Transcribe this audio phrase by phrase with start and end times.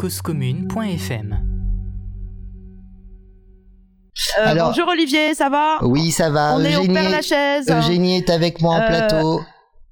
[0.00, 1.38] causecommune.fm.
[4.38, 5.76] Euh, Alors- bonjour Olivier, ça va?
[5.82, 6.54] Oui, ça va.
[6.56, 7.68] On est au Eugénie, Père Lachaise.
[7.70, 9.40] Eugénie est avec moi en Euh, plateau.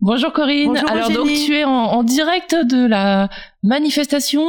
[0.01, 0.69] Bonjour Corinne.
[0.69, 1.45] Bonjour Alors donc Eugénie.
[1.45, 3.29] tu es en, en direct de la
[3.63, 4.45] manifestation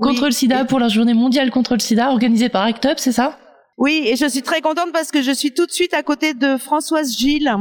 [0.00, 0.26] contre Oui.
[0.26, 3.12] le sida Et- pour la journée mondiale contre le sida organisée par ACT UP, c'est
[3.12, 3.38] ça?
[3.78, 6.34] Oui, et je suis très contente parce que je suis tout de suite à côté
[6.34, 7.54] de Françoise Gilles.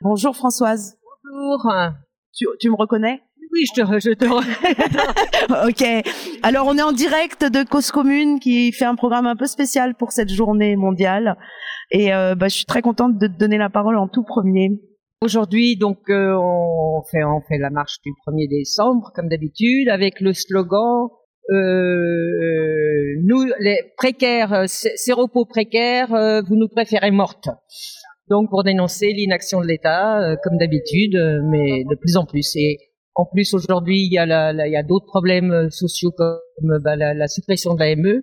[0.00, 0.96] Bonjour Françoise.
[1.22, 1.70] Bonjour.
[2.34, 3.20] Tu, tu me reconnais?
[3.52, 6.06] Oui, je te, re- je te re- Ok.
[6.42, 9.94] Alors on est en direct de Cause Commune qui fait un programme un peu spécial
[9.96, 11.36] pour cette journée mondiale.
[11.90, 14.68] Et euh, bah, je suis très contente de te donner la parole en tout premier.
[15.22, 20.20] Aujourd'hui, donc, euh, on fait, on fait la marche du 1er décembre, comme d'habitude, avec
[20.20, 21.08] le slogan
[21.52, 27.48] euh, nous, les précaires, euh, sé- séropos précaires, euh, vous nous préférez mortes.
[28.28, 31.16] Donc, pour dénoncer l'inaction de l'État, euh, comme d'habitude,
[31.50, 32.54] mais de plus en plus.
[32.56, 32.78] Et
[33.14, 36.10] en plus, aujourd'hui, il y a, la, la- il y a d'autres problèmes euh, sociaux
[36.16, 36.38] comme
[36.82, 38.22] bah, la, la suppression de la ME,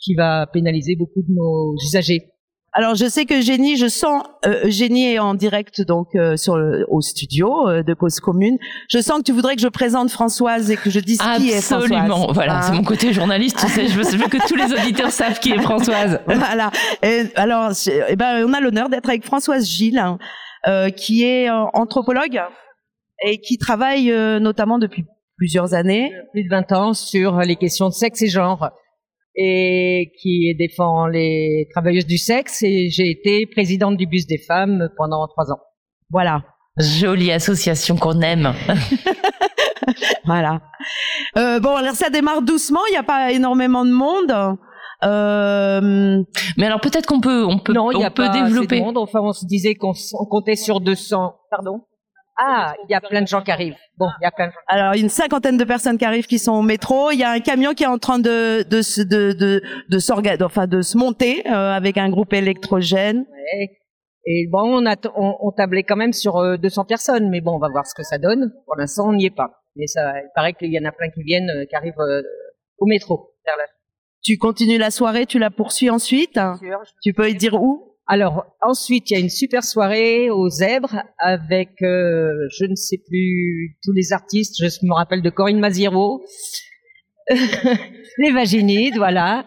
[0.00, 2.30] qui va pénaliser beaucoup de nos usagers.
[2.74, 6.56] Alors je sais que Eugénie, je sens euh, Eugénie est en direct donc euh, sur
[6.58, 8.58] le, au studio euh, de Cause Commune.
[8.90, 11.60] Je sens que tu voudrais que je présente Françoise et que je dise qui est
[11.62, 11.90] Françoise.
[11.90, 12.30] Absolument.
[12.32, 14.72] Voilà, Hein c'est mon côté journaliste, tu sais, je veux, je veux que tous les
[14.72, 16.20] auditeurs savent qui est Françoise.
[16.26, 16.70] voilà.
[17.02, 17.72] Et alors,
[18.10, 20.18] eh ben, on a l'honneur d'être avec Françoise Gilles, hein,
[20.68, 22.38] euh, qui est euh, anthropologue
[23.24, 25.04] et qui travaille euh, notamment depuis
[25.36, 26.10] plusieurs années.
[26.32, 28.70] plus de 20 ans sur les questions de sexe et genre
[29.40, 34.88] et qui défend les travailleuses du sexe et j'ai été présidente du bus des femmes
[34.96, 35.60] pendant trois ans.
[36.10, 36.42] Voilà,
[36.78, 38.52] Jolie association qu'on aime.
[40.24, 40.60] voilà.
[41.36, 42.80] Euh, bon, alors ça démarre doucement.
[42.88, 44.58] Il n'y a pas énormément de monde.
[45.04, 46.22] Euh,
[46.56, 48.40] Mais alors peut-être qu'on peut, on peut, non, il y a on peut pas assez
[48.40, 48.80] de développer.
[48.80, 48.98] monde.
[48.98, 51.34] Enfin, on se disait qu'on on comptait sur 200.
[51.50, 51.82] Pardon?
[52.40, 53.74] Ah, il y a plein de gens qui arrivent.
[53.96, 54.58] Bon, il y a plein de gens.
[54.68, 57.10] alors, une cinquantaine de personnes qui arrivent, qui sont au métro.
[57.10, 59.98] Il y a un camion qui est en train de de se de de de,
[59.98, 63.18] s'orga- enfin, de se monter euh, avec un groupe électrogène.
[63.28, 63.70] Ouais.
[64.30, 67.56] Et bon, on, a on, on tablait quand même sur euh, 200 personnes, mais bon,
[67.56, 68.52] on va voir ce que ça donne.
[68.66, 69.62] Pour l'instant, on n'y est pas.
[69.74, 72.22] Mais ça, il paraît qu'il y en a plein qui viennent, euh, qui arrivent euh,
[72.78, 73.32] au métro.
[73.46, 73.64] Vers la
[74.22, 76.34] Tu continues la soirée, tu la poursuis ensuite?
[76.38, 76.82] voiture.
[77.02, 77.87] Tu peux y dire où?
[78.10, 82.96] Alors ensuite, il y a une super soirée aux Zèbres avec, euh, je ne sais
[83.06, 84.56] plus tous les artistes.
[84.58, 86.24] Je me rappelle de Corinne Maziero,
[87.28, 89.44] les Vaginides, voilà,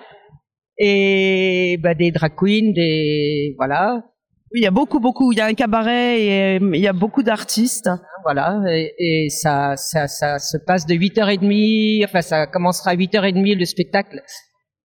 [0.77, 4.03] et bah, des drag queens, des voilà,
[4.51, 5.31] Oui, il y a beaucoup, beaucoup.
[5.31, 7.89] Il y a un cabaret et euh, il y a beaucoup d'artistes.
[8.23, 12.05] voilà, et, et ça, ça, ça se passe de 8h30.
[12.05, 14.21] Enfin, ça commencera à 8h30 le spectacle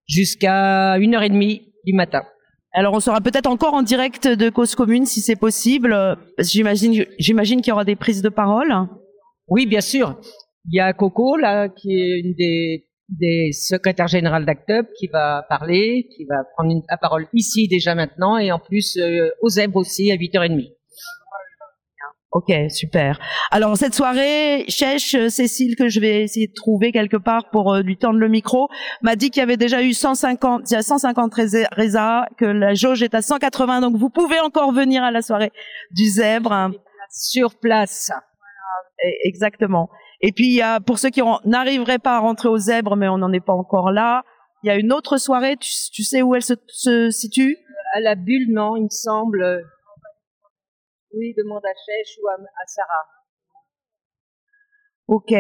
[0.08, 2.22] jusqu'à 1h30 du matin.
[2.78, 5.97] Alors, on sera peut-être encore en direct de Cause Commune si c'est possible.
[6.38, 8.70] J'imagine, j'imagine qu'il y aura des prises de parole.
[9.48, 10.20] Oui, bien sûr.
[10.70, 16.06] Il y a Coco, là, qui est une des, secrétaires générales d'ACTUB, qui va parler,
[16.14, 20.16] qui va prendre la parole ici déjà maintenant, et en plus euh, aux aussi à
[20.16, 20.75] 8h30.
[22.37, 23.19] Ok, super.
[23.51, 27.73] Alors cette soirée, Chèche, euh, Cécile, que je vais essayer de trouver quelque part pour
[27.73, 28.69] euh, lui tendre le micro,
[29.01, 32.45] m'a dit qu'il y avait déjà eu 150, il y a 150 résa- résas, que
[32.45, 35.51] la jauge est à 180, donc vous pouvez encore venir à la soirée
[35.93, 36.53] du zèbre.
[36.53, 36.73] hein.
[37.11, 38.11] Sur place.
[39.03, 39.89] Et- Exactement.
[40.21, 42.97] Et puis il y a, pour ceux qui en- n'arriveraient pas à rentrer au zèbre,
[42.97, 44.25] mais on n'en est pas encore là,
[44.63, 47.57] il y a une autre soirée, tu, tu sais où elle se, se situe?
[47.95, 49.63] À la bulle, non, il me semble.
[51.16, 53.06] Oui, demande à Chèche ou à, à Sarah.
[55.09, 55.32] Ok,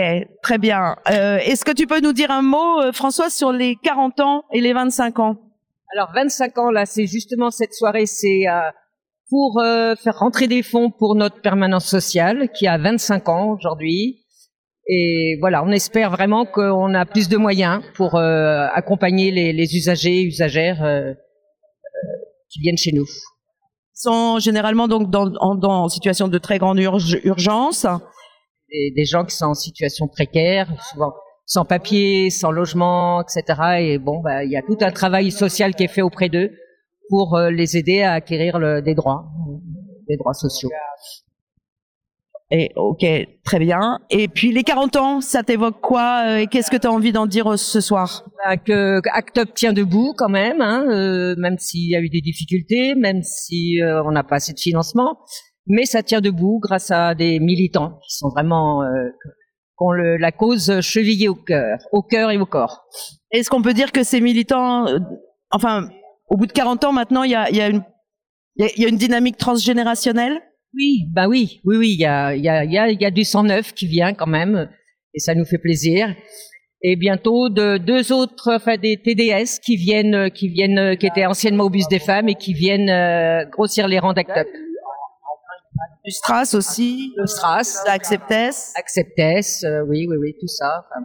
[0.42, 0.96] très bien.
[1.10, 4.44] Euh, Est-ce que tu peux nous dire un mot, euh, François, sur les 40 ans
[4.52, 5.36] et les 25 ans?
[5.92, 8.70] Alors 25 ans, là, c'est justement cette soirée, c'est euh,
[9.28, 14.24] pour euh, faire rentrer des fonds pour notre permanence sociale, qui a 25 ans aujourd'hui.
[14.88, 20.20] Et voilà, on espère vraiment qu'on a plus de moyens pour accompagner les, les usagers
[20.20, 20.78] et usagères
[22.48, 23.04] qui viennent chez nous.
[23.98, 27.86] Sont généralement donc dans, en, dans en situation de très grande urge- urgence.
[28.70, 31.14] Des, des gens qui sont en situation précaire, souvent
[31.46, 33.42] sans papier, sans logement, etc.
[33.80, 36.50] Et bon, bah, il y a tout un travail social qui est fait auprès d'eux
[37.08, 39.24] pour euh, les aider à acquérir le- des droits,
[40.08, 40.68] des droits sociaux.
[42.52, 43.04] Et ok,
[43.44, 43.98] très bien.
[44.08, 47.10] Et puis les 40 ans, ça t'évoque quoi euh, et Qu'est-ce que tu as envie
[47.10, 48.24] d'en dire euh, ce soir?
[48.44, 52.00] Bah, que que Act Up tient debout quand même, hein, euh, même s'il y a
[52.00, 55.18] eu des difficultés, même si euh, on n'a pas assez de financement,
[55.66, 60.16] mais ça tient debout grâce à des militants qui sont vraiment euh, qui ont le,
[60.16, 62.84] la cause chevillée au cœur, au cœur et au corps.
[63.32, 65.00] Est-ce qu'on peut dire que ces militants, euh,
[65.50, 65.88] enfin,
[66.28, 67.82] au bout de 40 ans maintenant, il y a, y a une
[68.58, 70.40] il y a une dynamique transgénérationnelle?
[70.76, 73.10] Oui, bah oui, oui, oui, il y a, y a, y a, il y a
[73.10, 74.68] du sang neuf qui vient quand même,
[75.14, 76.14] et ça nous fait plaisir.
[76.82, 81.64] et bientôt de deux autres, enfin des TDS qui viennent, qui viennent, qui étaient anciennement
[81.64, 84.48] au bus des femmes et qui viennent euh, grossir les rangs d'Act Up.
[86.04, 87.12] Du Stras aussi.
[87.16, 88.74] Le Stras, Acceptes.
[88.76, 90.84] Acceptes, euh, oui, oui, oui, tout ça.
[90.90, 91.04] Enfin,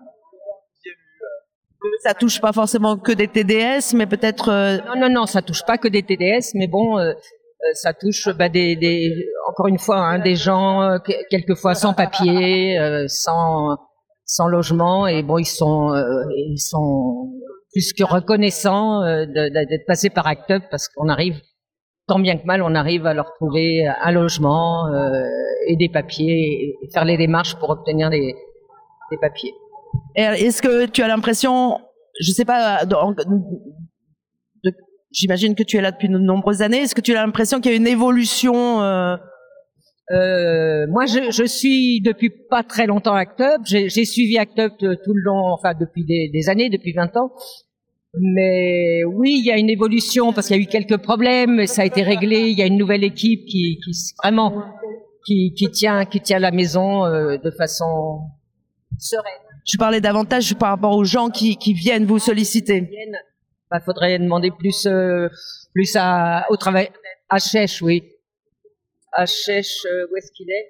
[2.03, 4.49] Ça touche pas forcément que des TDS, mais peut-être.
[4.49, 7.13] euh, non, non, non, ça touche pas que des TDS, mais bon, euh,
[7.73, 9.13] ça touche bah, des, des,
[9.49, 13.77] encore une fois, hein, des gens euh, que- quelquefois sans papier, euh, sans,
[14.25, 16.03] sans logement, et bon, ils sont, euh,
[16.35, 17.31] ils sont
[17.73, 21.39] plus que reconnaissants euh, d'être passés par Act Up parce qu'on arrive,
[22.07, 25.23] tant bien que mal, on arrive à leur trouver un logement euh,
[25.67, 28.33] et des papiers et faire les démarches pour obtenir des,
[29.11, 29.53] des papiers.
[30.15, 31.79] Est-ce que tu as l'impression,
[32.19, 32.85] je sais pas,
[35.11, 36.79] j'imagine que tu es là depuis de nombreuses années.
[36.79, 39.15] Est-ce que tu as l'impression qu'il y a une évolution euh,
[40.11, 43.61] Euh, moi, je, je suis depuis pas très longtemps Act Up.
[43.65, 47.31] J'ai suivi Act Up tout le long, enfin depuis des, des années, depuis 20 ans.
[48.13, 51.67] Mais oui, il y a une évolution parce qu'il y a eu quelques problèmes, mais
[51.67, 52.49] ça a été réglé.
[52.49, 53.91] Il y a une nouvelle équipe qui, qui
[54.21, 54.63] vraiment
[55.25, 58.19] qui, qui tient qui tient la maison euh, de façon
[58.97, 59.31] sereine.
[59.65, 62.89] Je parlais davantage par rapport aux gens qui, qui viennent vous solliciter.
[63.71, 65.29] Bah, faudrait demander plus euh,
[65.73, 66.91] plus à au travail
[67.29, 68.03] à Chèche, oui.
[69.13, 70.67] À Chèche, euh, où est-ce qu'il est?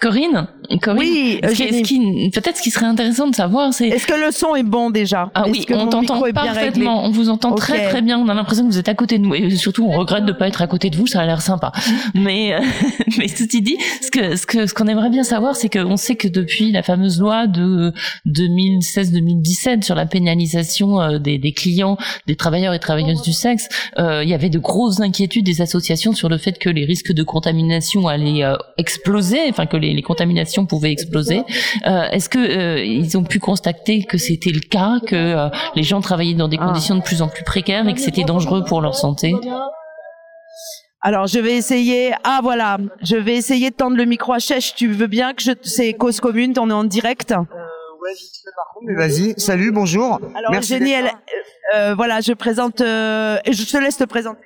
[0.00, 0.46] Corinne,
[0.82, 1.78] Corinne Oui, ce qui- Eugénie.
[1.78, 4.62] ce qui- peut-être ce qui serait intéressant de savoir, c'est Est-ce que le son est
[4.62, 5.30] bon déjà?
[5.34, 8.64] Ah oui, que on t'entend parfaitement, on vous entend très très bien, on a l'impression
[8.66, 10.66] que vous êtes à côté de nous et surtout on regrette de pas être à
[10.66, 11.72] côté de vous, ça a l'air sympa.
[12.14, 12.60] Mais euh,
[13.18, 16.16] mais ceci dit, ce que ce que ce qu'on aimerait bien savoir, c'est qu'on sait
[16.16, 17.92] que depuis la fameuse loi de
[18.26, 21.96] 2016-2017 sur la pénalisation euh, des, des clients,
[22.26, 23.68] des travailleurs et travailleuses du sexe,
[23.98, 27.12] euh, il y avait de grosses inquiétudes des associations sur le fait que les risques
[27.12, 31.42] de contamination allaient euh, exploser, enfin que les, les contaminations pouvaient exploser.
[31.86, 35.82] Euh, Est-ce que euh, ils ont pu constater que c'était le cas, que euh, les
[35.82, 36.66] gens travaillaient dans des Ah.
[36.66, 39.34] conditions de plus en plus précaires et que c'était dangereux pour leur santé?
[41.02, 42.12] Alors je vais essayer.
[42.24, 44.74] Ah voilà, je vais essayer de tendre le micro à Chèche.
[44.74, 47.30] Tu veux bien que je c'est cause commune, on est en direct?
[47.30, 49.34] Ouais, vite fait par contre, mais vas-y.
[49.40, 50.18] Salut, bonjour.
[50.36, 51.10] Alors Merci Eugénie, elle,
[51.74, 52.80] euh, voilà, je présente.
[52.82, 54.40] euh, et je te laisse te présenter.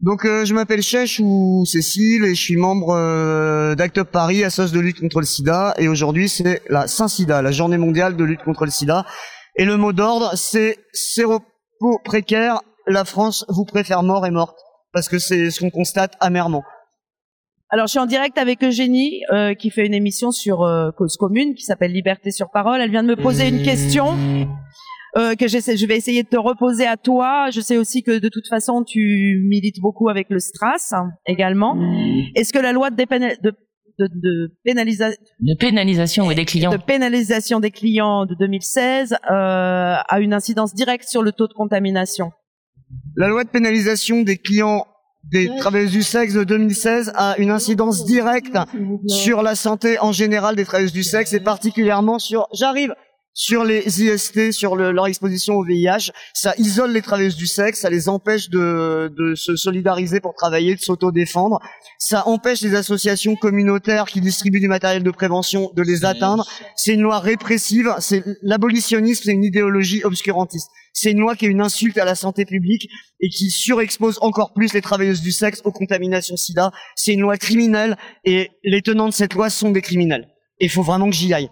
[0.00, 4.44] Donc euh, je m'appelle Chèche ou Cécile et je suis membre euh, d'Act Up Paris,
[4.44, 5.74] association de lutte contre le sida.
[5.78, 9.06] Et aujourd'hui c'est la Saint-Sida, la journée mondiale de lutte contre le sida.
[9.56, 14.58] Et le mot d'ordre c'est séropos précaire, la France vous préfère mort et morte.
[14.92, 16.62] Parce que c'est ce qu'on constate amèrement.
[17.70, 21.16] Alors je suis en direct avec Eugénie euh, qui fait une émission sur euh, cause
[21.16, 22.80] commune qui s'appelle Liberté sur parole.
[22.80, 24.14] Elle vient de me poser une question.
[25.16, 27.50] Euh, que j'essaie, je vais essayer de te reposer à toi.
[27.50, 31.76] Je sais aussi que de toute façon tu milites beaucoup avec le Stras hein, également.
[32.34, 33.52] Est-ce que la loi de, de,
[33.98, 36.70] de, de pénalisa- de pénalisation et des clients.
[36.70, 41.54] de pénalisation des clients de 2016 euh, a une incidence directe sur le taux de
[41.54, 42.30] contamination?
[43.16, 44.86] La loi de pénalisation des clients
[45.32, 48.56] des travailleuses du sexe de 2016 a une incidence directe
[49.08, 52.94] sur la santé en général des travailleuses du sexe et particulièrement sur, j'arrive,
[53.38, 56.10] sur les IST, sur le- leur exposition au VIH.
[56.32, 60.74] Ça isole les travailleuses du sexe, ça les empêche de, de se solidariser pour travailler,
[60.74, 61.60] de s'auto-défendre.
[61.98, 66.48] Ça empêche les associations communautaires qui distribuent du matériel de prévention de les atteindre.
[66.76, 70.70] C'est une loi répressive, c'est l'abolitionnisme, c'est une idéologie obscurantiste.
[70.94, 72.88] C'est une loi qui est une insulte à la santé publique
[73.20, 76.72] et qui surexpose encore plus les travailleuses du sexe aux contaminations sida.
[76.94, 80.26] C'est une loi criminelle et les tenants de cette loi sont des criminels.
[80.58, 81.50] Et il faut vraiment que j'y aille.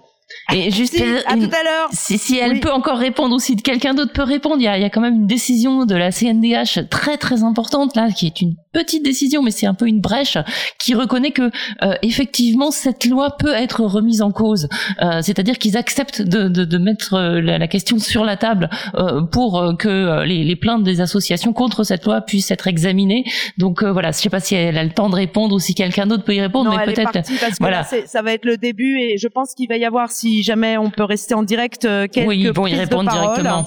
[0.53, 2.61] Et juste Si, à tout à l'heure si, si elle Oui.
[2.61, 4.91] peut encore répondre ou si quelqu'un d'autre peut répondre, il y a, il y a
[4.91, 9.05] quand même une décision de la CNDH très très importante là, qui est une petite
[9.05, 10.39] décision, mais c'est un peu une brèche,
[10.79, 11.51] qui reconnaît que
[11.83, 14.69] euh, effectivement cette loi peut être remise en cause.
[15.03, 18.71] Euh, C'est-à-dire qu'ils acceptent de, de, de mettre euh, la, la question sur la table
[18.97, 22.67] euh, pour euh, que euh, les, les plaintes des associations contre cette loi puissent être
[22.67, 23.25] examinées.
[23.59, 25.75] Donc euh, voilà, je sais pas si elle a le temps de répondre ou si
[25.75, 27.19] quelqu'un d'autre peut y répondre, non, mais peut-être.
[27.61, 27.85] voilà.
[27.85, 30.91] ça va être le début et je pense qu'il va y avoir, si jamais on
[30.91, 33.67] peut rester en direct, euh, quelques Oui, ils vont y prises de répondre parole, directement.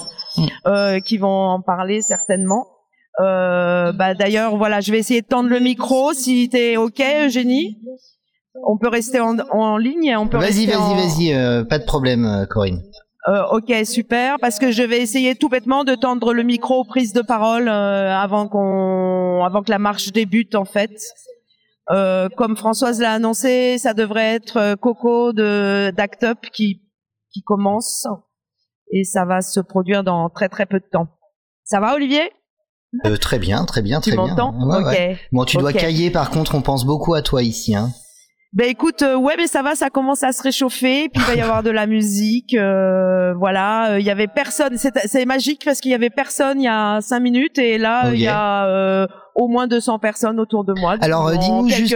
[0.68, 2.66] euh, qui vont en parler certainement.
[3.20, 7.80] Euh, bah d'ailleurs, voilà, je vais essayer de tendre le micro si t'es ok, Eugénie?
[8.68, 11.86] On peut rester en, en ligne, on peut Vas-y, en- vas-y, vas-y, euh, pas de
[11.86, 12.82] problème, Corinne.
[13.28, 16.86] Euh, ok, super, parce que je vais essayer tout bêtement de tendre le micro aux
[16.86, 20.92] prises de parole euh, avant qu'on, avant que la marche débute en fait.
[21.92, 26.82] Euh, comme Françoise l'a annoncé, ça devrait être euh, Coco de d'Act Up qui
[27.32, 28.06] qui commence
[28.92, 31.08] et ça va se produire dans très très peu de temps.
[31.64, 32.32] Ça va, Olivier?
[33.06, 34.28] Euh, très bien, très bien, Tu très bien.
[34.36, 34.54] m'entends?
[34.68, 34.86] Ouais, Ok.
[34.88, 35.18] ouais.
[35.32, 37.76] Bon, tu dois cailler, par contre, on pense beaucoup à toi ici.
[37.76, 37.90] Hein.
[38.54, 41.36] Ben écoute, euh, ouais, mais ça va, ça commence à se réchauffer, puis il va
[41.36, 43.92] y avoir de la musique, euh, voilà.
[43.92, 47.02] euh, Il y avait personne, c'est magique parce qu'il y avait personne il y a
[47.02, 49.06] cinq minutes et là il y a euh,
[49.38, 50.96] au moins 200 personnes autour de moi.
[51.00, 51.96] Alors, euh, dis-nous juste-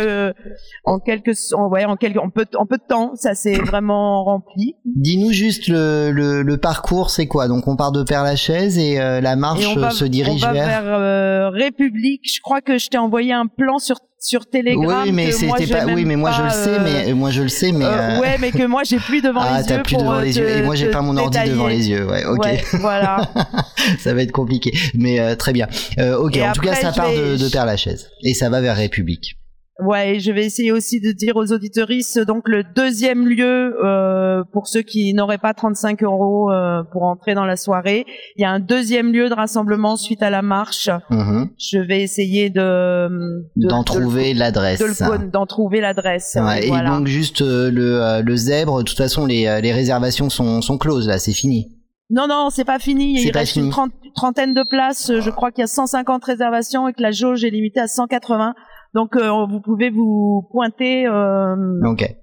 [0.86, 4.24] en quelques, en, ouais, en quelques, en peu, en peu de temps, ça s'est vraiment
[4.24, 4.76] rempli.
[4.86, 7.48] Dis-nous juste le, le, le parcours, c'est quoi?
[7.48, 10.54] Donc on part de Père-Lachaise et euh, la marche Et va, se dirige on va
[10.54, 10.84] vers.
[10.84, 12.22] vers euh, République.
[12.34, 15.02] Je crois que je t'ai envoyé un plan sur sur Telegram.
[15.04, 15.86] oui, mais c'était pas.
[15.88, 17.86] Oui, mais moi je le sais, euh, mais moi je le sais, mais.
[17.86, 20.04] euh, euh, ouais, mais que moi j'ai plus devant ah, les t'as yeux plus pour
[20.04, 20.48] devant euh, les yeux.
[20.48, 22.06] Et moi j'ai pas mon ordi devant les yeux.
[22.08, 22.46] Ouais, ok.
[22.46, 23.18] Ouais, voilà.
[24.00, 24.72] ça va être compliqué.
[24.94, 25.68] Mais euh, très bien.
[25.98, 28.10] Euh, ok, Et en tout cas, ça part vais- de, de Père-Lachaise.
[28.24, 29.36] Et ça va vers République.
[29.84, 34.44] Ouais, et je vais essayer aussi de dire aux auditoristes donc le deuxième lieu euh,
[34.54, 38.06] pour ceux qui n'auraient pas 35 euros euh, pour entrer dans la soirée.
[38.38, 40.90] Il y a un deuxième lieu de rassemblement suite à la marche.
[41.10, 41.50] Mhm.
[41.58, 43.10] Je vais essayer de
[43.56, 44.78] de- D'en de trouver l'adresse.
[44.80, 46.34] de d'en trouver l'adresse.
[46.40, 46.90] Ouais, voilà.
[46.90, 50.78] Et donc juste euh, le, le zèbre, de toute façon les, les réservations sont, sont
[50.78, 51.72] closes là, c'est fini.
[52.12, 53.22] Non, non, c'est pas fini.
[53.22, 53.66] Il reste fini.
[53.66, 55.12] une trente- trentaine de places.
[55.20, 58.54] Je crois qu'il y a 150 réservations et que la jauge est limitée à 180.
[58.94, 61.56] Donc, euh, vous pouvez vous pointer euh,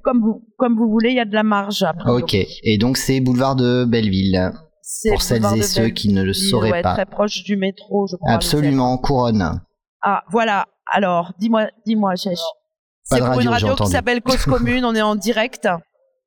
[0.05, 1.11] comme vous comme vous voulez.
[1.11, 1.83] Il y a de la marge.
[1.83, 2.11] Après.
[2.11, 2.35] ok.
[2.35, 4.53] Et donc c'est boulevard de Belleville
[5.11, 6.95] pour celles et ceux qui ne le sauraient ouais, pas.
[6.95, 8.33] Très proche du métro, je crois.
[8.33, 9.61] Absolument, couronne.
[10.03, 10.67] Ah, voilà.
[10.91, 12.39] Alors, dis-moi, dis-moi, Chèche.
[13.03, 14.85] C'est pour radio, une radio qui s'appelle Cause Commune.
[14.85, 15.69] on est en direct.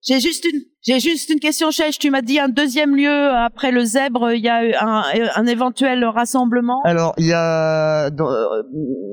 [0.04, 2.00] J'ai juste une, j'ai juste une question, Chèche.
[2.00, 4.32] Tu m'as dit un deuxième lieu après le zèbre.
[4.32, 5.04] Il y a un,
[5.36, 6.82] un éventuel rassemblement.
[6.86, 8.64] Alors, il y a, euh,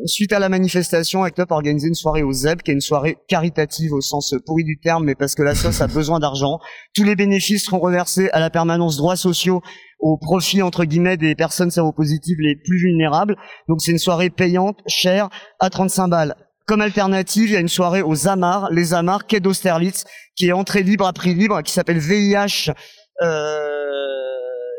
[0.06, 2.80] suite à la manifestation, ACT UP a organisé une soirée au ZEB, qui est une
[2.80, 6.58] soirée caritative au sens pourri du terme, mais parce que la sauce a besoin d'argent.
[6.94, 9.60] Tous les bénéfices seront reversés à la permanence droits sociaux
[10.00, 13.36] au profit, entre guillemets, des personnes séropositives les plus vulnérables.
[13.68, 15.28] Donc, c'est une soirée payante, chère,
[15.60, 16.34] à 35 balles.
[16.68, 20.04] Comme alternative, il y a une soirée aux Amars, les Amars, quai d'Austerlitz,
[20.36, 22.70] qui est entrée libre à prix libre, qui s'appelle VIH,
[23.22, 23.78] euh,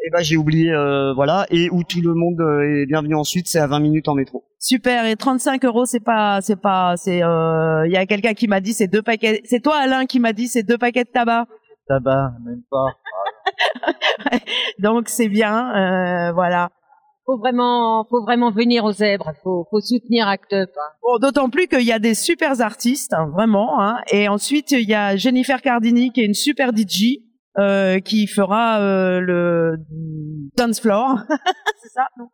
[0.05, 3.48] et ben j'ai oublié, euh, voilà, et où tout le monde euh, est bienvenu ensuite,
[3.48, 4.46] c'est à 20 minutes en métro.
[4.60, 5.08] Super.
[5.08, 8.60] Et 35 euros, c'est pas, c'est pas, c'est, euh, il y a quelqu'un qui m'a
[8.60, 9.41] dit c'est deux paquets.
[9.46, 11.48] C'est toi, Alain, qui m'a dit c'est deux paquets de tabac.
[11.88, 14.38] Tabac, même pas.
[14.77, 16.69] Donc c'est bien, euh, voilà.
[17.29, 19.33] Faut vraiment, faut vraiment venir aux zèbres.
[19.43, 20.69] Faut, faut soutenir Act Up.
[20.75, 20.89] hein.
[21.03, 23.79] Bon, d'autant plus qu'il y a des super artistes, hein, vraiment.
[23.79, 23.98] Hein.
[24.12, 27.19] Et ensuite, il y a Jennifer Cardini, qui est une super DJ,
[27.59, 29.75] euh, qui fera euh, le
[30.57, 31.17] dance floor.
[31.83, 32.29] c'est ça non?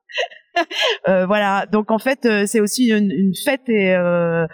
[1.10, 1.66] Euh, Voilà.
[1.66, 4.46] Donc en fait, euh, c'est aussi une, une fête et, euh,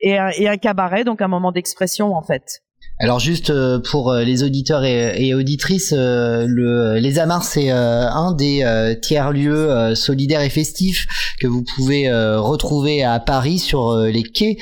[0.00, 2.60] et, un, et un cabaret, donc un moment d'expression en fait.
[3.00, 7.70] Alors juste euh, pour euh, les auditeurs et, et auditrices, euh, le, les Amars c'est
[7.70, 11.06] un des tiers lieux solidaires et festifs
[11.40, 14.56] que vous pouvez retrouver à Paris sur les quais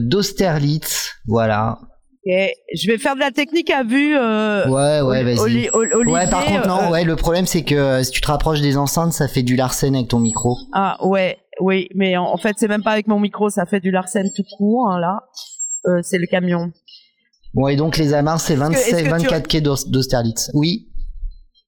[0.00, 1.10] d'Austerlitz.
[1.26, 1.78] Voilà.
[2.26, 4.16] Et je vais faire de la technique à vue.
[4.16, 5.38] Euh, Ouais, ouais, vas-y.
[5.38, 6.78] Oli- Oli- Olivier, Ouais, par contre non.
[6.84, 9.56] euh, Ouais, le problème c'est que si tu te rapproches des enceintes, ça fait du
[9.56, 10.56] larcène avec ton micro.
[10.72, 13.80] Ah ouais, oui, mais en, en fait c'est même pas avec mon micro, ça fait
[13.80, 15.20] du Larsen tout court hein, là.
[15.86, 16.72] Euh, c'est le camion.
[17.54, 20.50] Bon et donc les Amars c'est que- 27, est-ce que tu- 24 quais d'Aus- d'Austerlitz.
[20.54, 20.88] Oui.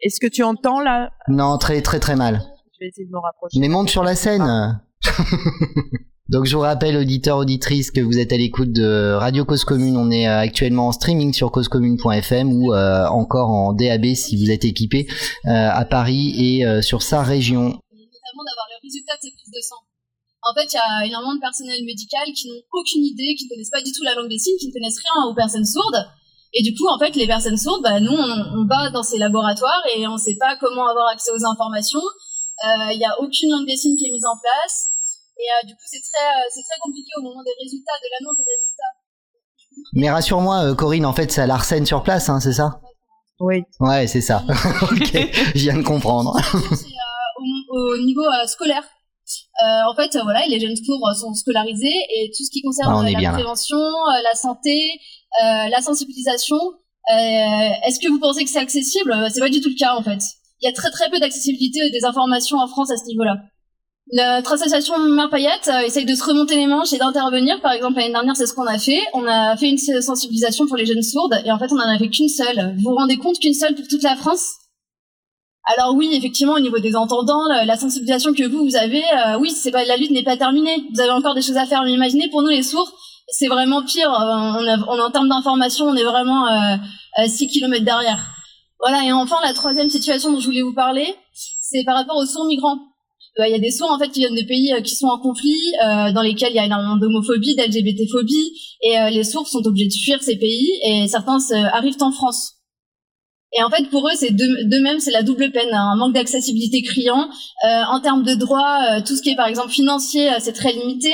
[0.03, 1.11] Est-ce que tu entends là?
[1.29, 2.43] Non, très très très mal.
[2.79, 3.59] Je vais essayer de me rapprocher.
[3.59, 4.81] Mais monte sur la scène.
[6.29, 9.97] Donc je vous rappelle, auditeurs, auditrices, que vous êtes à l'écoute de Radio Cause Commune.
[9.97, 14.51] On est euh, actuellement en streaming sur causecommune.fm ou euh, encore en DAB si vous
[14.51, 15.07] êtes équipé
[15.47, 17.61] euh, à Paris et euh, sur sa région.
[17.63, 19.77] notamment d'avoir le résultat de ces prises de sang.
[20.49, 23.51] En fait, il y a énormément de personnel médical qui n'ont aucune idée, qui ne
[23.51, 26.07] connaissent pas du tout la langue des signes, qui ne connaissent rien aux personnes sourdes.
[26.55, 29.19] Et du coup, en fait, les personnes sourdes, bah, nous, on, on va dans ces
[29.19, 32.01] laboratoires et on ne sait pas comment avoir accès aux informations.
[32.01, 34.93] Euh, Il n'y a aucune langue des signes qui est mise en place.
[35.39, 38.09] Et euh, du coup, c'est très, euh, c'est très compliqué au moment des résultats, de
[38.15, 38.93] l'annonce des résultats.
[39.93, 42.81] Mais rassure-moi, Corinne, en fait, ça l'arsène sur place, hein, c'est ça?
[43.41, 43.63] Oui.
[43.81, 44.43] Ouais, c'est ça.
[44.83, 45.13] ok,
[45.55, 46.35] je viens de comprendre.
[46.41, 48.85] c'est euh, au, au niveau euh, scolaire.
[49.65, 52.61] Euh, en fait, euh, voilà, les jeunes cours euh, sont scolarisés et tout ce qui
[52.63, 53.33] concerne Ah, la là.
[53.33, 53.79] prévention,
[54.23, 54.77] la santé,
[55.43, 59.15] euh, la sensibilisation, euh, est-ce que vous pensez que c'est accessible?
[59.33, 60.19] C'est pas du tout le cas en fait.
[60.61, 63.37] Il y a très très peu d'accessibilité des informations en France à ce niveau-là.
[64.13, 67.61] Notre association Mère Payette essaye de se remonter les manches et d'intervenir.
[67.61, 69.01] Par exemple, l'année dernière, c'est ce qu'on a fait.
[69.15, 71.99] On a fait une sensibilisation pour les jeunes sourdes et en fait, on en a
[71.99, 72.75] fait qu'une seule.
[72.77, 74.53] Vous vous rendez compte qu'une seule pour toute la France?
[75.67, 79.51] Alors oui, effectivement, au niveau des entendants, la, sensibilisation que vous, vous avez, euh, oui,
[79.51, 80.85] c'est pas la lutte n'est pas terminée.
[80.95, 81.83] Vous avez encore des choses à faire.
[81.83, 82.93] Mais imaginez pour nous les sourds,
[83.29, 84.11] c'est vraiment pire.
[84.11, 86.77] Euh, on, a, on en termes d'information, on est vraiment euh,
[87.21, 88.25] euh, 6 kilomètres derrière.
[88.81, 89.05] Voilà.
[89.05, 91.15] Et enfin, la troisième situation dont je voulais vous parler,
[91.61, 92.79] c'est par rapport aux sourds migrants.
[93.39, 95.59] il y a des sourds en fait qui viennent de pays qui sont en conflit,
[96.15, 100.23] dans lesquels il y a énormément d'homophobie, d'LGBT-phobie, et les sourds sont obligés de fuir
[100.23, 101.39] ces pays, et certains
[101.73, 102.56] arrivent en France.
[103.59, 105.91] Et en fait, pour eux, c'est de, même, c'est la double peine, hein.
[105.93, 107.31] un manque d'accessibilité criant.
[107.65, 110.53] Euh, en termes de droits, euh, tout ce qui est par exemple financier, euh, c'est
[110.53, 111.11] très limité.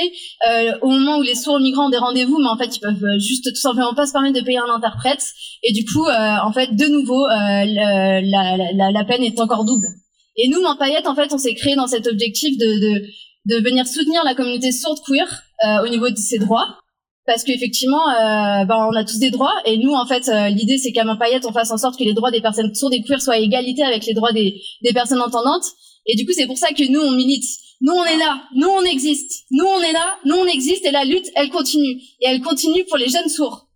[0.81, 3.45] au moment où les sourds migrants ont des rendez-vous, mais en fait, ils peuvent juste
[3.45, 5.23] tout simplement pas se permettre de payer un interprète.
[5.63, 9.87] Et du coup, en fait, de nouveau, la, la, la, peine est encore double.
[10.35, 13.05] Et nous, Paillette, en fait, on s'est créé dans cet objectif de, de,
[13.45, 15.43] de venir soutenir la communauté sourde queer
[15.83, 16.82] au niveau de ses droits
[17.25, 20.77] parce qu'effectivement, euh, ben, on a tous des droits et nous, en fait, euh, l'idée
[20.77, 23.21] c'est qu'à Paillette, on fasse en sorte que les droits des personnes sourdes et queer
[23.21, 25.65] soient à égalité avec les droits des, des personnes entendantes.
[26.05, 27.45] Et du coup, c'est pour ça que nous, on milite.
[27.79, 28.43] Nous, on est là.
[28.55, 29.45] Nous, on existe.
[29.51, 30.15] Nous, on est là.
[30.25, 30.85] Nous, on existe.
[30.85, 32.01] Et la lutte, elle continue.
[32.21, 33.67] Et elle continue pour les jeunes sourds,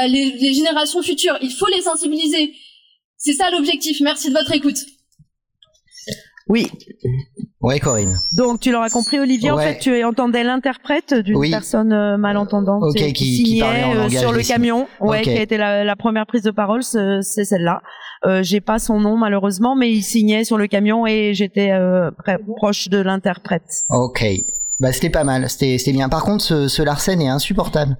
[0.00, 1.36] euh, les, les générations futures.
[1.42, 2.54] Il faut les sensibiliser.
[3.16, 4.00] C'est ça l'objectif.
[4.00, 4.78] Merci de votre écoute.
[6.48, 6.66] Oui.
[7.68, 8.22] Ouais, Corinne.
[8.32, 9.50] Donc, tu l'auras compris, Olivier.
[9.50, 14.40] En fait, tu entendais l'interprète d'une personne euh, malentendante qui, qui, signait euh, sur le
[14.40, 14.86] camion.
[15.00, 17.82] Ouais, qui a été la, première prise de parole, c'est celle-là.
[18.24, 22.10] Euh, J'ai pas son nom malheureusement, mais il signait sur le camion et j'étais euh,
[22.56, 23.84] proche de l'interprète.
[23.90, 24.24] Ok.
[24.80, 25.50] Bah, c'était pas mal.
[25.50, 26.08] C'était bien.
[26.08, 27.98] Par contre, ce, ce Larsen est insupportable.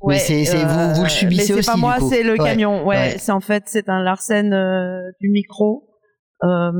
[0.00, 1.62] Ouais, mais c'est vous, vous le subissez aussi.
[1.62, 2.86] C'est pas moi, c'est le camion.
[2.86, 4.48] Ouais, c'est en fait c'est un Larsen
[5.20, 5.89] du micro
[6.44, 6.72] euh,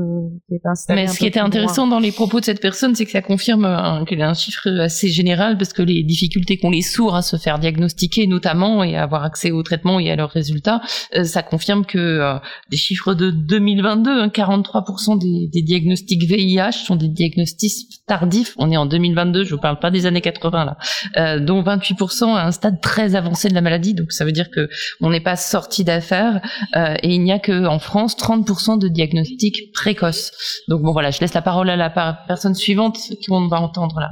[0.89, 4.05] Mais ce qui était intéressant dans les propos de cette personne, c'est que ça confirme
[4.07, 7.37] qu'elle a un chiffre assez général, parce que les difficultés qu'ont les sourds à se
[7.37, 10.81] faire diagnostiquer, notamment, et à avoir accès aux traitements et à leurs résultats,
[11.15, 12.37] euh, ça confirme que euh,
[12.69, 18.53] des chiffres de 2022, 43% hein, des, des, diagnostics VIH sont des diagnostics tardifs.
[18.57, 20.77] On est en 2022, je ne parle pas des années 80 là,
[21.17, 23.93] euh, dont 28% à un stade très avancé de la maladie.
[23.93, 24.69] Donc ça veut dire que
[25.01, 26.41] on n'est pas sorti d'affaires,
[26.75, 30.31] euh, et il n'y a que en France 30% de diagnostics précoce.
[30.67, 31.89] Donc bon voilà, je laisse la parole à la
[32.27, 34.09] personne suivante qu'on va entendre là.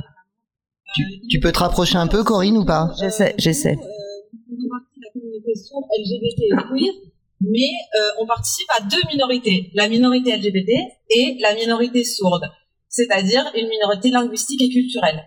[1.29, 2.91] Tu, peux te rapprocher un peu, Corinne, ou pas?
[2.99, 3.77] J'essaie, j'essaie.
[7.41, 10.71] mais euh, on participe à deux minorités, la minorité LGBT
[11.09, 12.49] et la minorité sourde,
[12.87, 15.23] c'est-à-dire une minorité linguistique et culturelle.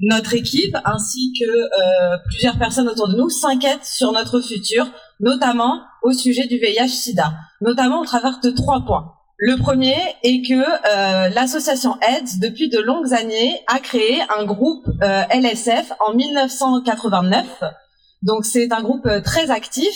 [0.00, 4.86] Notre équipe, ainsi que euh, plusieurs personnes autour de nous, s'inquiètent sur notre futur,
[5.20, 9.14] notamment au sujet du VIH-Sida, notamment au travers de trois points.
[9.40, 14.88] Le premier est que euh, l'association AIDS, depuis de longues années, a créé un groupe
[15.00, 17.62] euh, LSF en 1989.
[18.22, 19.94] Donc c'est un groupe euh, très actif,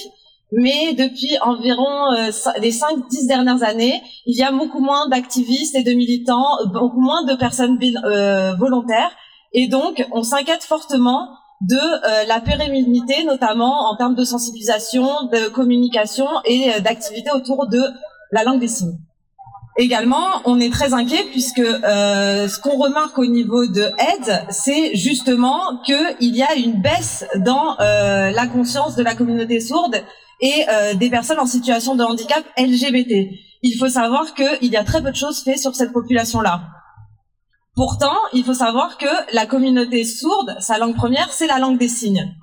[0.53, 2.31] mais depuis environ euh,
[2.61, 7.25] les 5-10 dernières années, il y a beaucoup moins d'activistes et de militants, beaucoup moins
[7.25, 7.81] de personnes
[8.59, 9.11] volontaires,
[9.53, 11.29] et donc on s'inquiète fortement
[11.69, 17.69] de euh, la pérennité, notamment en termes de sensibilisation, de communication et euh, d'activité autour
[17.69, 17.81] de
[18.33, 18.99] la langue des signes.
[19.79, 24.95] Également, on est très inquiet puisque euh, ce qu'on remarque au niveau de AIDS, c'est
[24.97, 29.97] justement qu'il y a une baisse dans la conscience de la communauté sourde
[30.43, 33.31] et des personnes en situation de handicap LGBT.
[33.63, 36.61] Il faut savoir qu'il y a très peu de choses faites sur cette population-là.
[37.75, 41.89] Pourtant, il faut savoir que la communauté sourde, sa langue première, c'est la langue des
[41.89, 42.35] signes.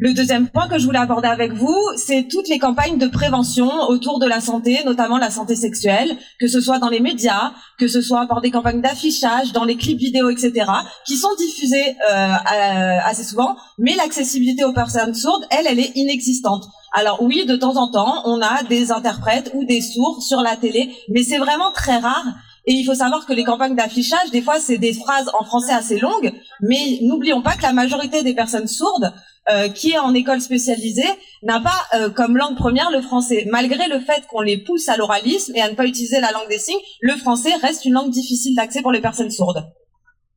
[0.00, 3.68] Le deuxième point que je voulais aborder avec vous, c'est toutes les campagnes de prévention
[3.88, 7.86] autour de la santé, notamment la santé sexuelle, que ce soit dans les médias, que
[7.88, 10.70] ce soit par des campagnes d'affichage, dans les clips vidéo, etc.,
[11.04, 16.68] qui sont diffusées euh, assez souvent, mais l'accessibilité aux personnes sourdes, elle, elle est inexistante.
[16.92, 20.56] Alors oui, de temps en temps, on a des interprètes ou des sourds sur la
[20.56, 22.24] télé, mais c'est vraiment très rare
[22.68, 25.72] et il faut savoir que les campagnes d'affichage, des fois, c'est des phrases en français
[25.72, 29.14] assez longues, mais n'oublions pas que la majorité des personnes sourdes
[29.50, 31.08] euh, qui est en école spécialisée
[31.42, 33.46] n'a pas euh, comme langue première le français.
[33.50, 36.50] Malgré le fait qu'on les pousse à l'oralisme et à ne pas utiliser la langue
[36.50, 39.64] des signes, le français reste une langue difficile d'accès pour les personnes sourdes.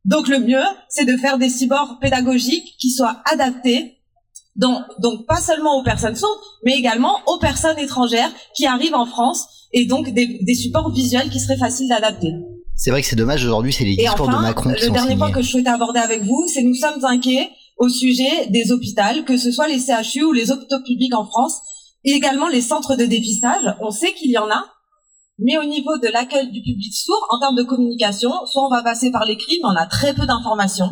[0.06, 3.98] Donc le mieux, c'est de faire des cyborgs pédagogiques qui soient adaptés
[4.56, 9.06] donc, donc pas seulement aux personnes sourdes, mais également aux personnes étrangères qui arrivent en
[9.06, 12.34] France et donc des, des supports visuels qui seraient faciles d'adapter.
[12.76, 15.32] C'est vrai que c'est dommage aujourd'hui, c'est les discours de Macron qui le dernier point
[15.32, 19.38] que je souhaitais aborder avec vous, c'est nous sommes inquiets au sujet des hôpitaux, que
[19.38, 21.60] ce soit les CHU ou les hôpitaux publics en France,
[22.04, 23.76] et également les centres de dépistage.
[23.82, 24.66] On sait qu'il y en a,
[25.40, 28.84] mais au niveau de l'accueil du public sourd, en termes de communication, soit on va
[28.84, 30.92] passer par l'écrit, mais on a très peu d'informations.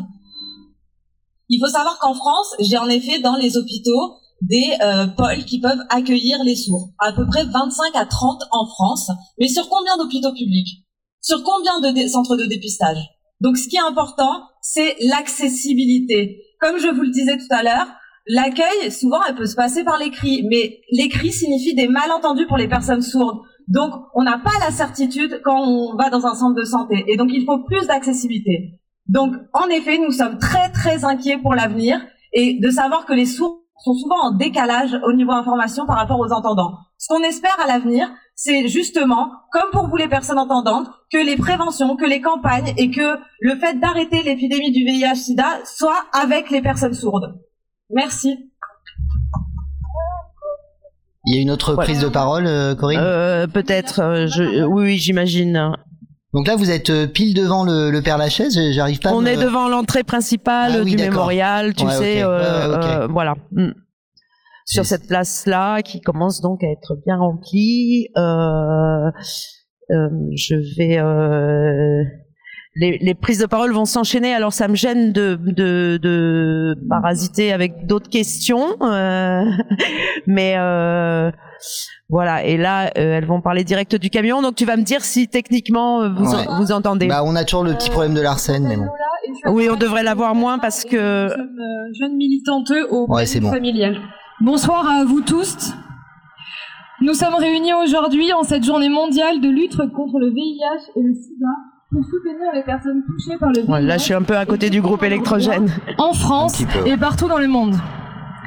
[1.50, 5.60] Il faut savoir qu'en France, j'ai en effet dans les hôpitaux des euh, pôles qui
[5.60, 6.90] peuvent accueillir les sourds.
[7.00, 9.12] À peu près 25 à 30 en France.
[9.40, 10.86] Mais sur combien d'hôpitaux publics?
[11.22, 12.98] Sur combien de centres de dépistage?
[13.42, 16.44] Donc ce qui est important, c'est l'accessibilité.
[16.60, 17.88] Comme je vous le disais tout à l'heure,
[18.28, 22.68] l'accueil, souvent, elle peut se passer par l'écrit, mais l'écrit signifie des malentendus pour les
[22.68, 23.40] personnes sourdes.
[23.68, 27.06] Donc, on n'a pas la certitude quand on va dans un centre de santé.
[27.08, 28.80] Et donc, il faut plus d'accessibilité.
[29.08, 32.00] Donc, en effet, nous sommes très, très inquiets pour l'avenir
[32.34, 36.20] et de savoir que les sourds sont souvent en décalage au niveau information par rapport
[36.20, 36.78] aux entendants.
[36.98, 41.38] Ce qu'on espère à l'avenir, c'est justement, comme pour vous les personnes entendantes, que les
[41.38, 46.62] préventions, que les campagnes et que le fait d'arrêter l'épidémie du VIH-Sida soient avec les
[46.62, 47.40] personnes sourdes.
[47.90, 48.50] Merci.
[51.26, 53.00] Il y a une autre prise de parole, euh, Corinne?
[53.02, 55.74] Euh, Peut-être, euh, je, euh, oui, oui, j'imagine.
[56.34, 59.22] Donc là, vous êtes euh, pile devant le, le Père Lachaise, j'arrive pas à On
[59.22, 62.28] me- est devant l'entrée principale Ah oui, du mémorial, tu Ouais, sais, euh,
[62.78, 63.36] euh, voilà.
[63.52, 63.70] Mm.
[64.66, 69.10] Sur cette place-là, qui commence donc à être bien remplie, euh,
[69.92, 71.00] euh, je vais.
[71.00, 72.04] euh,
[72.76, 74.32] les, les prises de parole vont s'enchaîner.
[74.36, 79.44] Alors ça me gêne de, de, de parasiter avec d'autres questions, euh,
[80.28, 81.32] mais euh,
[82.10, 82.44] voilà.
[82.46, 84.42] Et là, euh, elles vont parler direct du camion.
[84.42, 86.46] Donc tu vas me dire si techniquement euh, vous, Ouais.
[86.60, 87.08] vous entendez.
[87.08, 88.88] Bah, on a toujours le petit problème de l'arsène, mais bon.
[89.52, 91.30] Oui, on devrait l'avoir moins parce que.
[92.00, 93.52] jeune militante au Ouais, c'est bon.
[93.52, 93.98] familial.
[94.42, 95.74] Bonsoir à vous tous.
[97.02, 101.14] Nous sommes réunis aujourd'hui en cette journée mondiale de lutte contre le VIH et le
[101.14, 101.48] SIDA
[101.92, 104.46] pour soutenir les personnes touchées par le VIH Ouais, là, je suis un peu à
[104.46, 105.70] côté du groupe électrogène.
[105.98, 107.76] en France et partout dans le monde.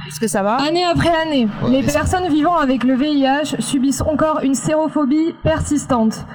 [0.08, 3.60] Est-ce que ça va Année après année, Ouais, les ça- personnes vivant avec le VIH
[3.60, 6.26] subissent encore une sérophobie persistante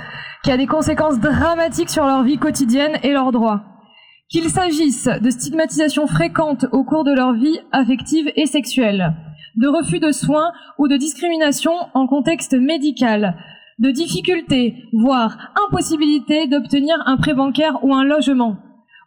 [0.43, 3.61] qui a des conséquences dramatiques sur leur vie quotidienne et leurs droits.
[4.29, 9.13] Qu'il s'agisse de stigmatisation fréquente au cours de leur vie affective et sexuelle,
[9.55, 13.35] de refus de soins ou de discrimination en contexte médical,
[13.79, 18.55] de difficultés, voire impossibilité d'obtenir un prêt bancaire ou un logement,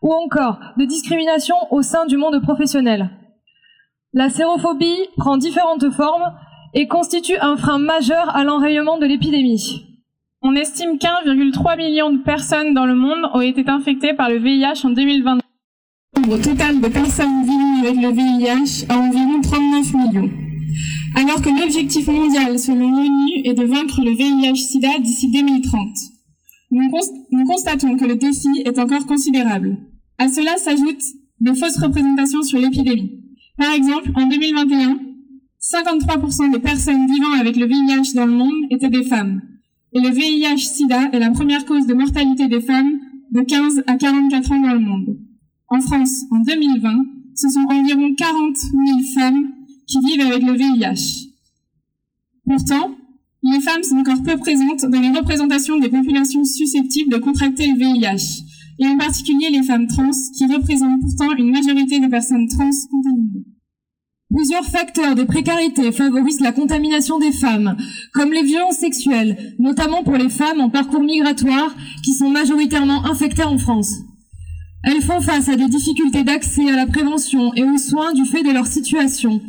[0.02, 3.10] ou encore de discrimination au sein du monde professionnel.
[4.12, 6.32] La sérophobie prend différentes formes
[6.74, 9.86] et constitue un frein majeur à l'enrayement de l'épidémie.
[10.42, 14.84] On estime qu'1,3 million de personnes dans le monde ont été infectées par le VIH
[14.84, 15.38] en 2020.
[16.16, 20.30] Le nombre total de personnes vivant avec le VIH à environ 39 millions.
[21.16, 25.88] Alors que l'objectif mondial selon l'ONU est de vaincre le VIH-Sida d'ici 2030.
[26.72, 29.76] Nous, cons- nous constatons que le défi est encore considérable.
[30.18, 31.02] À cela s'ajoutent
[31.40, 33.19] de fausses représentations sur l'épidémie.
[33.60, 34.98] Par exemple, en 2021,
[35.60, 39.42] 53% des personnes vivant avec le VIH dans le monde étaient des femmes.
[39.92, 42.98] Et le VIH-Sida est la première cause de mortalité des femmes
[43.32, 45.18] de 15 à 44 ans dans le monde.
[45.68, 49.52] En France, en 2020, ce sont environ 40 000 femmes
[49.86, 51.28] qui vivent avec le VIH.
[52.46, 52.92] Pourtant,
[53.42, 57.76] les femmes sont encore peu présentes dans les représentations des populations susceptibles de contracter le
[57.76, 58.42] VIH,
[58.78, 63.49] et en particulier les femmes trans, qui représentent pourtant une majorité des personnes trans contaminées.
[64.32, 67.76] Plusieurs facteurs de précarité favorisent la contamination des femmes,
[68.14, 73.42] comme les violences sexuelles, notamment pour les femmes en parcours migratoire qui sont majoritairement infectées
[73.42, 73.92] en France.
[74.84, 78.44] Elles font face à des difficultés d'accès à la prévention et aux soins du fait
[78.44, 79.42] de leur situation.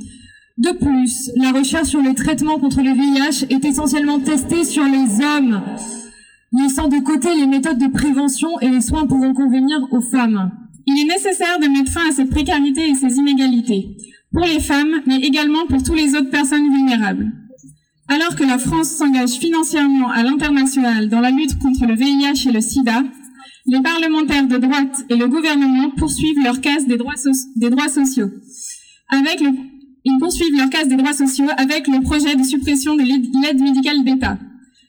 [0.58, 5.24] De plus, la recherche sur les traitements contre le VIH est essentiellement testée sur les
[5.24, 5.62] hommes,
[6.54, 10.52] laissant de côté les méthodes de prévention et les soins pouvant convenir aux femmes.
[10.88, 13.96] Il est nécessaire de mettre fin à cette précarité et ces inégalités,
[14.32, 17.32] pour les femmes, mais également pour tous les autres personnes vulnérables.
[18.08, 22.52] Alors que la France s'engage financièrement à l'international dans la lutte contre le VIH et
[22.52, 23.04] le sida,
[23.68, 27.16] les parlementaires de droite et le gouvernement poursuivent leur casse des droits,
[27.88, 28.30] sociaux.
[29.10, 29.42] Avec
[30.04, 34.04] ils poursuivent leur casse des droits sociaux avec le projet de suppression de l'aide médicale
[34.04, 34.40] d'État.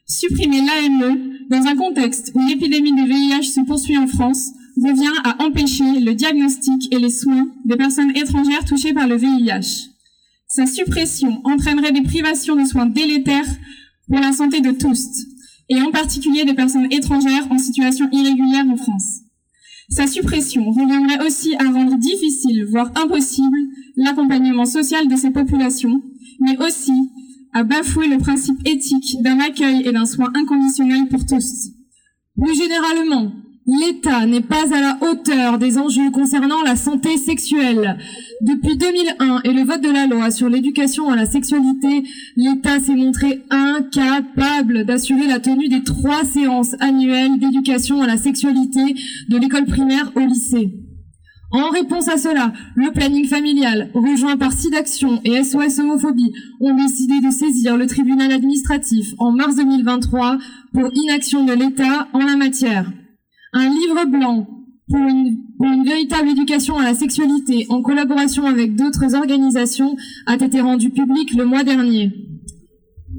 [0.07, 5.42] Supprimer l'AME dans un contexte où l'épidémie de VIH se poursuit en France revient à
[5.44, 9.90] empêcher le diagnostic et les soins des personnes étrangères touchées par le VIH.
[10.46, 13.48] Sa suppression entraînerait des privations de soins délétères
[14.08, 15.08] pour la santé de tous,
[15.68, 19.20] et en particulier des personnes étrangères en situation irrégulière en France.
[19.88, 23.58] Sa suppression reviendrait aussi à rendre difficile, voire impossible,
[23.96, 26.02] l'accompagnement social de ces populations,
[26.40, 26.92] mais aussi
[27.52, 31.68] à bafouer le principe éthique d'un accueil et d'un soin inconditionnel pour tous.
[32.40, 33.32] Plus généralement,
[33.66, 37.96] l'État n'est pas à la hauteur des enjeux concernant la santé sexuelle.
[38.40, 42.03] Depuis 2001 et le vote de la loi sur l'éducation à la sexualité,
[42.37, 48.94] l'État s'est montré incapable d'assurer la tenue des trois séances annuelles d'éducation à la sexualité
[49.29, 50.72] de l'école primaire au lycée.
[51.55, 57.14] En réponse à cela, le planning familial, rejoint par SIDAction et SOS Homophobie, ont décidé
[57.22, 60.38] de saisir le tribunal administratif en mars 2023
[60.72, 62.90] pour inaction de l'État en la matière.
[63.54, 64.46] Un livre blanc
[64.88, 70.90] pour une, véritable éducation à la sexualité en collaboration avec d'autres organisations a été rendu
[70.90, 72.12] public le mois dernier.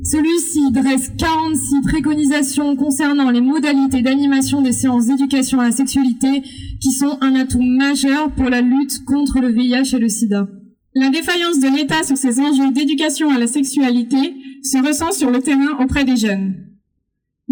[0.04, 6.42] Celui-ci dresse 46 préconisations concernant les modalités d'animation des séances d'éducation à la sexualité
[6.82, 10.48] qui sont un atout majeur pour la lutte contre le VIH et le sida.
[10.96, 15.40] La défaillance de l'État sur ces enjeux d'éducation à la sexualité se ressent sur le
[15.40, 16.63] terrain auprès des jeunes.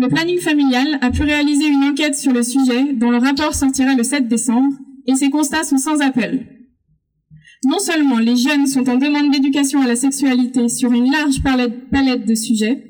[0.01, 3.93] Le planning familial a pu réaliser une enquête sur le sujet dont le rapport sortira
[3.93, 4.73] le 7 décembre
[5.05, 6.47] et ses constats sont sans appel.
[7.65, 12.25] Non seulement les jeunes sont en demande d'éducation à la sexualité sur une large palette
[12.25, 12.83] de sujets,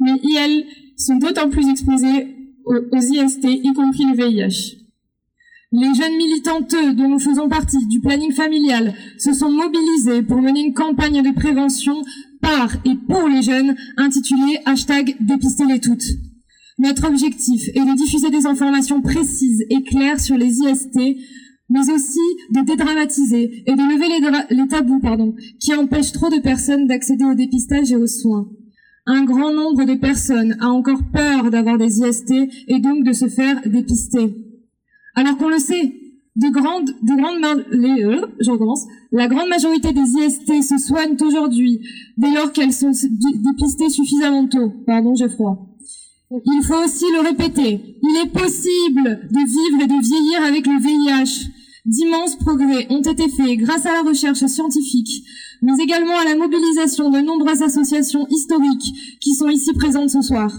[0.00, 0.64] mais ils
[0.96, 2.34] sont d'autant plus exposés
[2.64, 4.78] aux IST, y compris le VIH.
[5.72, 10.62] Les jeunes militanteux dont nous faisons partie du planning familial se sont mobilisés pour mener
[10.62, 12.02] une campagne de prévention
[12.40, 16.08] par et pour les jeunes intitulée hashtag dépister les toutes.
[16.78, 20.96] Notre objectif est de diffuser des informations précises et claires sur les IST,
[21.70, 22.20] mais aussi
[22.54, 27.34] de dédramatiser et de lever les, tabous pardon, qui empêchent trop de personnes d'accéder au
[27.34, 28.48] dépistage et aux soins.
[29.06, 32.32] Un grand nombre de personnes a encore peur d'avoir des IST
[32.68, 34.36] et donc de se faire dépister.
[35.16, 35.94] Alors qu'on le sait,
[36.36, 36.90] de grandes,
[38.04, 38.26] euh,
[39.10, 41.80] la grande majorité des IST se soignent aujourd'hui
[42.16, 44.72] dès lors qu'elles sont dépistées suffisamment tôt.
[44.86, 45.67] Pardon, froid.
[46.30, 47.96] Il faut aussi le répéter.
[48.02, 51.50] Il est possible de vivre et de vieillir avec le VIH.
[51.86, 55.24] D'immenses progrès ont été faits grâce à la recherche scientifique,
[55.62, 60.52] mais également à la mobilisation de nombreuses associations historiques qui sont ici présentes ce soir.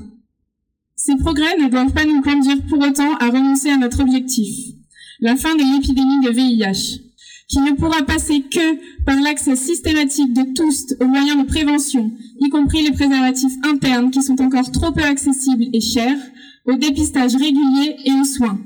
[0.95, 4.73] Ces progrès ne doivent pas nous conduire pour autant à renoncer à notre objectif,
[5.19, 7.08] la fin de l'épidémie de VIH,
[7.49, 12.49] qui ne pourra passer que par l'accès systématique de tous aux moyens de prévention, y
[12.49, 16.19] compris les préservatifs internes qui sont encore trop peu accessibles et chers,
[16.65, 18.59] au dépistage régulier et aux soins.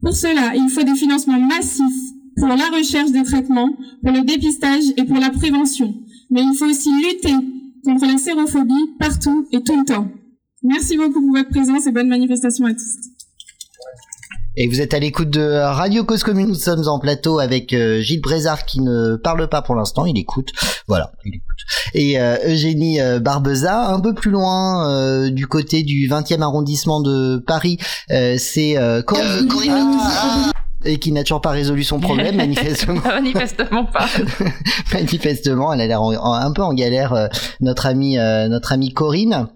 [0.00, 4.84] Pour cela, il faut des financements massifs pour la recherche des traitements, pour le dépistage
[4.96, 5.94] et pour la prévention.
[6.30, 7.34] Mais il faut aussi lutter
[7.84, 10.08] contre la sérophobie partout et tout le temps.
[10.62, 13.17] Merci beaucoup pour votre présence et bonne manifestation à tous.
[14.60, 16.48] Et vous êtes à l'écoute de Radio Cause Commune.
[16.48, 20.04] Nous sommes en plateau avec euh, Gilles Brézard qui ne parle pas pour l'instant.
[20.04, 20.48] Il écoute.
[20.88, 21.58] Voilà, il écoute.
[21.94, 27.36] Et euh, Eugénie euh, Barbeza, un peu plus loin du côté du 20e arrondissement de
[27.36, 28.74] Paris, c'est
[29.06, 29.96] Corinne.
[30.84, 33.00] et qui n'a toujours pas résolu son problème, manifestement.
[33.04, 34.08] manifestement pas.
[34.92, 37.28] manifestement, elle a l'air un peu en galère,
[37.60, 39.46] notre amie, notre amie Corinne.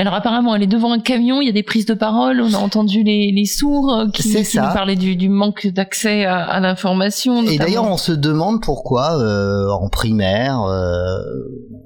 [0.00, 2.54] Alors apparemment, elle est devant un camion, il y a des prises de parole, on
[2.54, 6.38] a entendu les, les sourds euh, qui, qui nous parlaient du, du manque d'accès à,
[6.38, 7.42] à l'information.
[7.42, 11.18] Et d'ailleurs, on se demande pourquoi euh, en primaire, euh,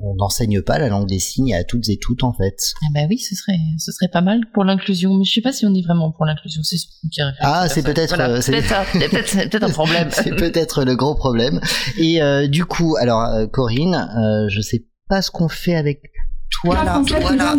[0.01, 2.75] on n'enseigne pas la langue des signes à toutes et toutes en fait.
[2.83, 5.53] Ah bah oui, ce serait, ce serait pas mal pour l'inclusion, mais je sais pas
[5.53, 6.63] si on est vraiment pour l'inclusion.
[6.63, 6.77] C'est
[7.41, 10.09] ah, c'est peut-être, voilà, c'est peut-être, un problème.
[10.13, 11.61] c'est peut-être le gros problème.
[11.99, 16.01] Et euh, du coup, alors Corinne, euh, je sais pas ce qu'on fait avec
[16.63, 17.55] voilà, voilà.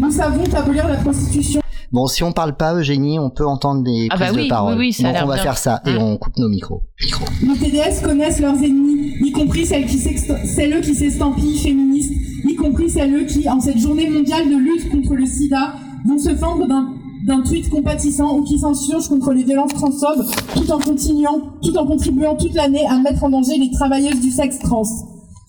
[0.00, 1.60] Nous savons abolir la prostitution.
[1.92, 4.78] Bon, si on parle pas, Eugénie, on peut entendre des ah prises bah de parole.
[4.78, 6.82] Oui, oui, Donc on va faire ça et on coupe nos micros.
[7.42, 12.12] Les TDS connaissent leurs ennemis, y compris celles qui celles qui s'estampillent féministes,
[12.44, 15.74] y compris celles qui, en cette journée mondiale de lutte contre le sida,
[16.06, 16.66] vont se fendre
[17.26, 20.24] d'un tweet compatissant ou qui s'insurgent contre les violences transphobes
[20.54, 24.30] tout en continuant, tout en contribuant toute l'année à mettre en danger les travailleuses du
[24.30, 24.84] sexe trans.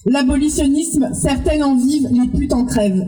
[0.06, 3.06] L'abolitionnisme, certaines en vivent, les putes en crèvent.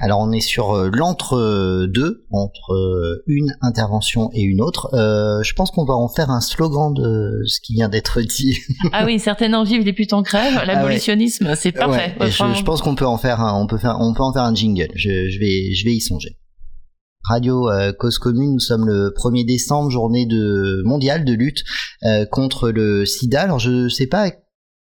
[0.00, 4.90] Alors on est sur euh, l'entre-deux, entre euh, une intervention et une autre.
[4.94, 8.58] Euh, je pense qu'on va en faire un slogan de ce qui vient d'être dit.
[8.92, 10.58] ah oui, certaines en vivent, les putes en crèvent.
[10.60, 12.14] Ah L'abolitionnisme, c'est parfait.
[12.20, 14.54] je, pense qu'on peut en faire un, on peut faire, on peut en faire un
[14.54, 14.88] jingle.
[14.94, 16.36] Je, je vais, je vais y songer.
[17.24, 21.62] Radio euh, Cause Commune, nous sommes le 1er décembre, journée de mondiale de lutte
[22.04, 23.42] euh, contre le sida.
[23.42, 24.32] Alors je sais pas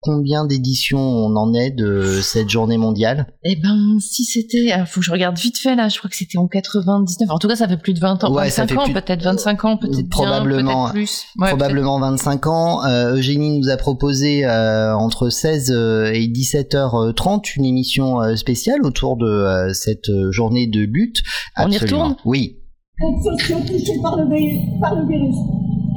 [0.04, 3.28] combien d'éditions on en est de cette journée mondiale?
[3.44, 6.16] Eh ben, si c'était, il faut que je regarde vite fait là, je crois que
[6.16, 7.30] c'était en 99.
[7.30, 9.78] En tout cas, ça fait plus de 20 ans, ouais, 25 ans, peut-être 25 ans,
[9.78, 11.26] peut-être probablement, peut plus.
[11.38, 12.86] probablement 25 ans.
[12.86, 18.84] Euh, Eugénie nous a proposé euh, entre 16 euh, et 17h30 une émission euh, spéciale
[18.84, 21.22] autour de cette journée de lutte.
[21.58, 22.16] On y retourne?
[22.26, 22.58] Oui.
[23.00, 25.36] touchés par le, par le virus.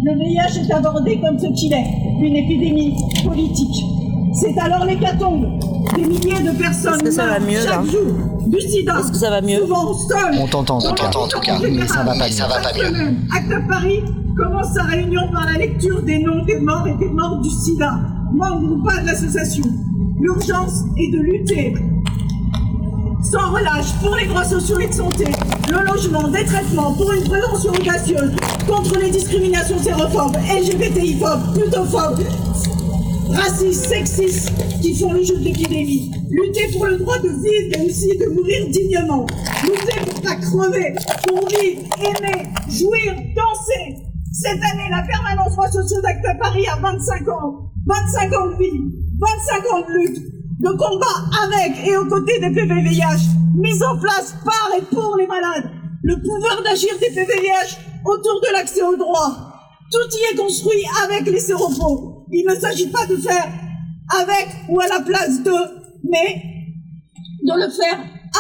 [0.04, 1.87] Le VIH est abordé comme ce qu'il est,
[2.20, 3.85] une épidémie politique.
[4.35, 5.46] C'est alors l'hécatombe.
[5.96, 8.02] Des milliers de personnes que ça va mieux, chaque là jour
[8.46, 8.98] du sida.
[9.00, 9.96] Est-ce que ça va mieux Souvent.
[10.40, 12.72] On t'entend en tout cas, en tout cas, mais ça va pas, ça va pas
[12.74, 13.16] mieux.
[13.35, 14.02] Acte à Paris
[14.37, 17.98] commence sa réunion par la lecture des noms des morts et des morts du sida,
[18.32, 19.64] membres ou pas de l'association.
[20.20, 21.74] L'urgence est de lutter
[23.30, 25.24] sans relâche pour les droits sociaux et de santé,
[25.68, 28.32] le logement, des traitements pour une prévention audacieuse
[28.66, 32.22] contre les discriminations xérophobes, LGBTI-phobes, plutophobes,
[33.30, 36.12] racistes, sexistes qui font le jeu de l'épidémie.
[36.30, 39.26] Lutter pour le droit de vivre mais aussi de mourir dignement.
[39.64, 40.94] Lutter pour pas crever,
[41.26, 44.02] pour vivre, aimer, jouir, danser.
[44.32, 47.72] Cette année, la permanence droits sociaux d'Acte Paris a 25 ans.
[47.86, 48.80] 25 ans de vie,
[49.18, 51.06] 25 ans de lutte, de combat
[51.44, 55.70] avec et aux côtés des PVVIH, mise en place par et pour les malades.
[56.02, 59.36] Le pouvoir d'agir des PVVIH autour de l'accès aux droits.
[59.90, 62.26] Tout y est construit avec les séropos.
[62.32, 63.48] Il ne s'agit pas de faire
[64.20, 65.52] avec ou à la place de,
[66.04, 66.42] mais
[67.42, 67.98] de le faire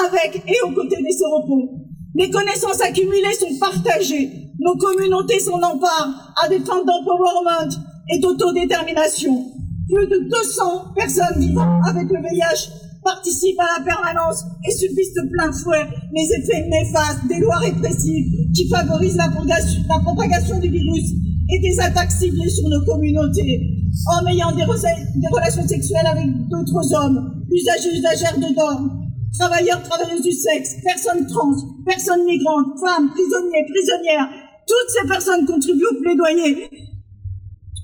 [0.08, 1.70] avec et aux côtés des séropos.
[2.14, 4.30] Les connaissances accumulées sont partagées.
[4.58, 7.68] Nos communautés s'en emparent à des fins d'empowerment
[8.08, 9.55] et d'autodétermination.
[9.88, 12.70] Plus de 200 personnes vivant avec le VIH
[13.04, 18.26] participent à la permanence et subissent de plein fouet les effets néfastes des lois répressives
[18.52, 21.12] qui favorisent la propagation, du virus
[21.50, 27.44] et des attaques ciblées sur nos communautés en ayant des, relations sexuelles avec d'autres hommes,
[27.50, 28.90] usagers, usagères de dorme,
[29.38, 31.54] travailleurs, travailleuses du sexe, personnes trans,
[31.86, 34.28] personnes migrantes, femmes, prisonniers, prisonnières.
[34.66, 36.68] Toutes ces personnes contribuent au plaidoyer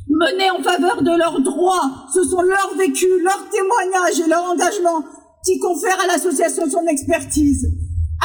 [0.09, 2.07] mené en faveur de leurs droits.
[2.13, 5.05] Ce sont leurs vécus, leurs témoignages et leur engagement
[5.45, 7.67] qui confèrent à l'association son expertise.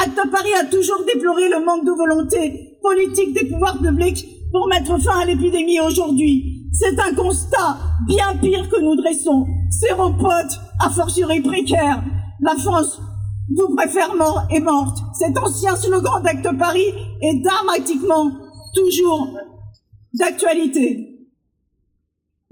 [0.00, 4.96] Acte Paris a toujours déploré le manque de volonté politique des pouvoirs publics pour mettre
[5.02, 6.68] fin à l'épidémie aujourd'hui.
[6.72, 9.46] C'est un constat bien pire que nous dressons.
[9.70, 12.02] Séropote, a fortiori précaire.
[12.40, 13.00] La France
[13.56, 14.98] vous préfère mort et morte.
[15.18, 18.30] Cet ancien slogan d'Acte Paris est dramatiquement
[18.74, 19.28] toujours
[20.14, 21.17] d'actualité.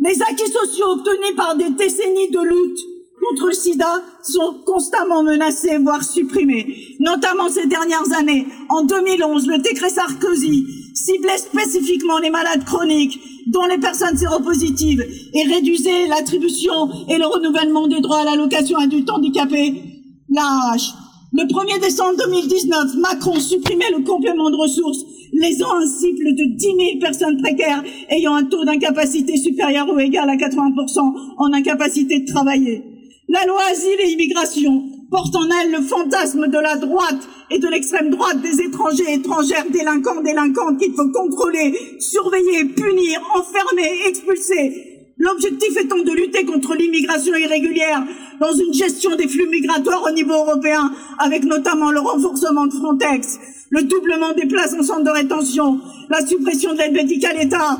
[0.06, 2.78] Les acquis sociaux obtenus par des décennies de lutte
[3.20, 6.96] contre le sida sont constamment menacés, voire supprimés.
[7.00, 8.46] Notamment ces dernières années.
[8.68, 10.64] En 2011, le décret Sarkozy
[10.94, 17.88] ciblait spécifiquement les malades chroniques, dont les personnes séropositives, et réduisait l'attribution et le renouvellement
[17.88, 19.82] des droits à l'allocation adulte handicapé,
[20.28, 20.94] l'âge.
[21.32, 26.66] Le 1er décembre 2019, Macron supprimait le complément de ressources, lésant un cible de 10
[26.66, 31.00] 000 personnes précaires ayant un taux d'incapacité supérieur ou égal à 80%
[31.38, 32.84] en incapacité de travailler.
[33.28, 37.66] La loi Asile et Immigration porte en elle le fantasme de la droite et de
[37.66, 44.95] l'extrême droite des étrangers étrangères délinquants, délinquantes qu'il faut contrôler, surveiller, punir, enfermer, expulser.
[45.26, 48.04] L'objectif étant de lutter contre l'immigration irrégulière
[48.38, 53.36] dans une gestion des flux migratoires au niveau européen, avec notamment le renforcement de Frontex,
[53.70, 57.78] le doublement des places en centre de rétention, la suppression de l'aide médicale État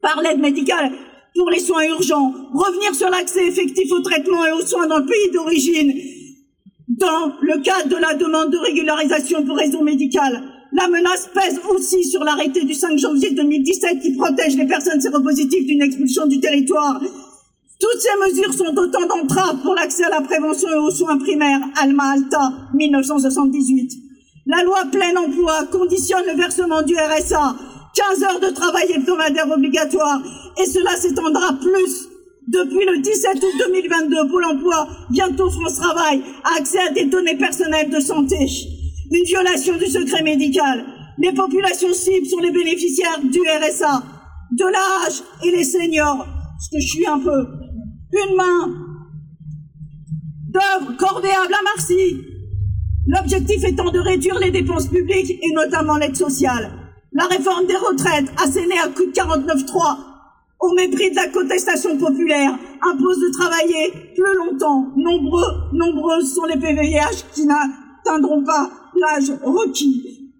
[0.00, 0.92] par l'aide médicale
[1.34, 5.06] pour les soins urgents, revenir sur l'accès effectif au traitement et aux soins dans le
[5.06, 5.92] pays d'origine,
[6.88, 10.57] dans le cadre de la demande de régularisation pour raison médicale.
[10.78, 15.66] La menace pèse aussi sur l'arrêté du 5 janvier 2017 qui protège les personnes séropositives
[15.66, 17.00] d'une expulsion du territoire.
[17.80, 21.58] Toutes ces mesures sont autant d'entraves pour l'accès à la prévention et aux soins primaires.
[21.82, 23.92] Alma Alta, 1978.
[24.46, 27.56] La loi plein emploi conditionne le versement du RSA,
[27.96, 30.22] 15 heures de travail hebdomadaire obligatoire,
[30.62, 32.08] et cela s'étendra plus.
[32.46, 37.36] Depuis le 17 août 2022, Pôle emploi, bientôt France Travail, a accès à des données
[37.36, 38.46] personnelles de santé
[39.10, 40.84] une violation du secret médical.
[41.18, 44.02] Les populations cibles sont les bénéficiaires du RSA,
[44.52, 46.26] de l'âge et les seniors,
[46.60, 47.46] ce que je suis un peu.
[48.12, 48.88] Une main
[50.48, 52.22] d'œuvre corvéable à Marcy.
[53.06, 56.70] L'objectif étant de réduire les dépenses publiques et notamment l'aide sociale.
[57.12, 59.96] La réforme des retraites, assénée à coup de 49.3,
[60.60, 64.92] au mépris de la contestation populaire, impose de travailler plus longtemps.
[64.96, 70.32] Nombreux, nombreuses sont les PVH qui n'atteindront pas l'âge requis.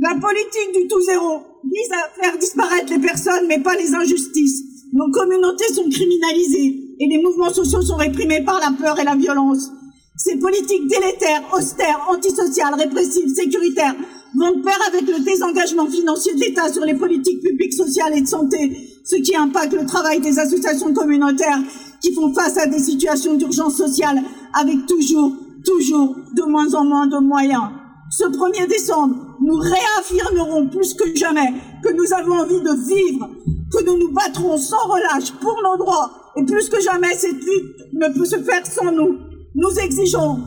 [0.00, 4.62] La politique du tout zéro vise à faire disparaître les personnes, mais pas les injustices.
[4.92, 9.16] Nos communautés sont criminalisées et les mouvements sociaux sont réprimés par la peur et la
[9.16, 9.70] violence.
[10.16, 13.96] Ces politiques délétères, austères, antisociales, répressives, sécuritaires
[14.36, 18.20] vont de pair avec le désengagement financier de l'État sur les politiques publiques sociales et
[18.20, 21.60] de santé, ce qui impacte le travail des associations communautaires
[22.00, 24.22] qui font face à des situations d'urgence sociale
[24.52, 25.32] avec toujours
[25.64, 27.70] toujours de moins en moins de moyens.
[28.10, 33.28] Ce 1er décembre, nous réaffirmerons plus que jamais que nous avons envie de vivre,
[33.72, 37.92] que nous nous battrons sans relâche pour nos droits, et plus que jamais cette lutte
[37.92, 39.18] ne peut se faire sans nous.
[39.54, 40.38] Nous exigeons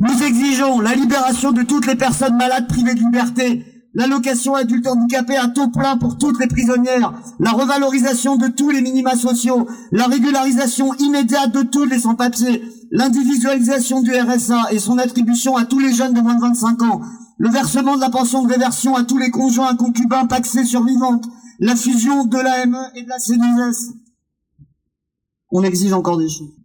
[0.00, 3.64] nous exigeons la libération de toutes les personnes malades privées de liberté,
[3.98, 8.80] l'allocation adulte handicapé à taux plein pour toutes les prisonnières, la revalorisation de tous les
[8.80, 15.56] minima sociaux, la régularisation immédiate de tous les sans-papiers, l'individualisation du RSA et son attribution
[15.56, 17.00] à tous les jeunes de moins de 25 ans,
[17.38, 21.24] le versement de la pension de réversion à tous les conjoints concubins paxés survivantes,
[21.58, 23.94] la fusion de l'AME et de la CNSS.
[25.50, 26.57] On exige encore des choses.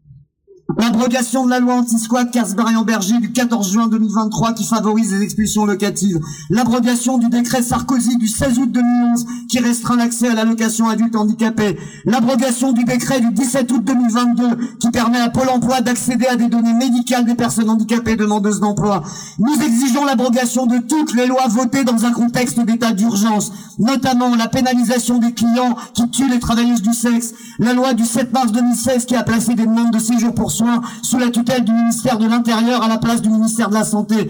[0.78, 6.20] L'abrogation de la loi anti-squat Kersberg-Berger du 14 juin 2023 qui favorise les expulsions locatives.
[6.50, 11.78] L'abrogation du décret Sarkozy du 16 août 2011 qui restreint l'accès à l'allocation adulte handicapé.
[12.06, 14.44] L'abrogation du décret du 17 août 2022
[14.80, 19.04] qui permet à Pôle emploi d'accéder à des données médicales des personnes handicapées demandeuses d'emploi.
[19.40, 24.48] Nous exigeons l'abrogation de toutes les lois votées dans un contexte d'état d'urgence, notamment la
[24.48, 29.06] pénalisation des clients qui tuent les travailleuses du sexe, la loi du 7 mars 2016
[29.06, 30.54] qui a placé des demandes de séjour pour
[31.02, 34.30] sous la tutelle du ministère de l'Intérieur à la place du ministère de la Santé.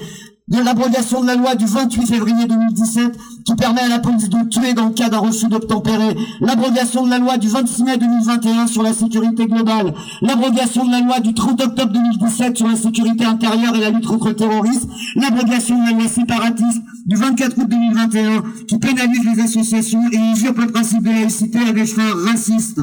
[0.49, 4.49] De l'abrogation de la loi du 28 février 2017 qui permet à la police de
[4.49, 6.17] tuer dans le cas d'un refus d'obtempérer.
[6.41, 9.93] L'abrogation de la loi du 26 mai 2021 sur la sécurité globale.
[10.21, 14.05] L'abrogation de la loi du 30 octobre 2017 sur la sécurité intérieure et la lutte
[14.05, 14.89] contre le terrorisme.
[15.15, 20.57] L'abrogation de la loi séparatiste du 24 août 2021 qui pénalise les associations et usurpe
[20.57, 22.81] le principe de laïcité à des fins racistes.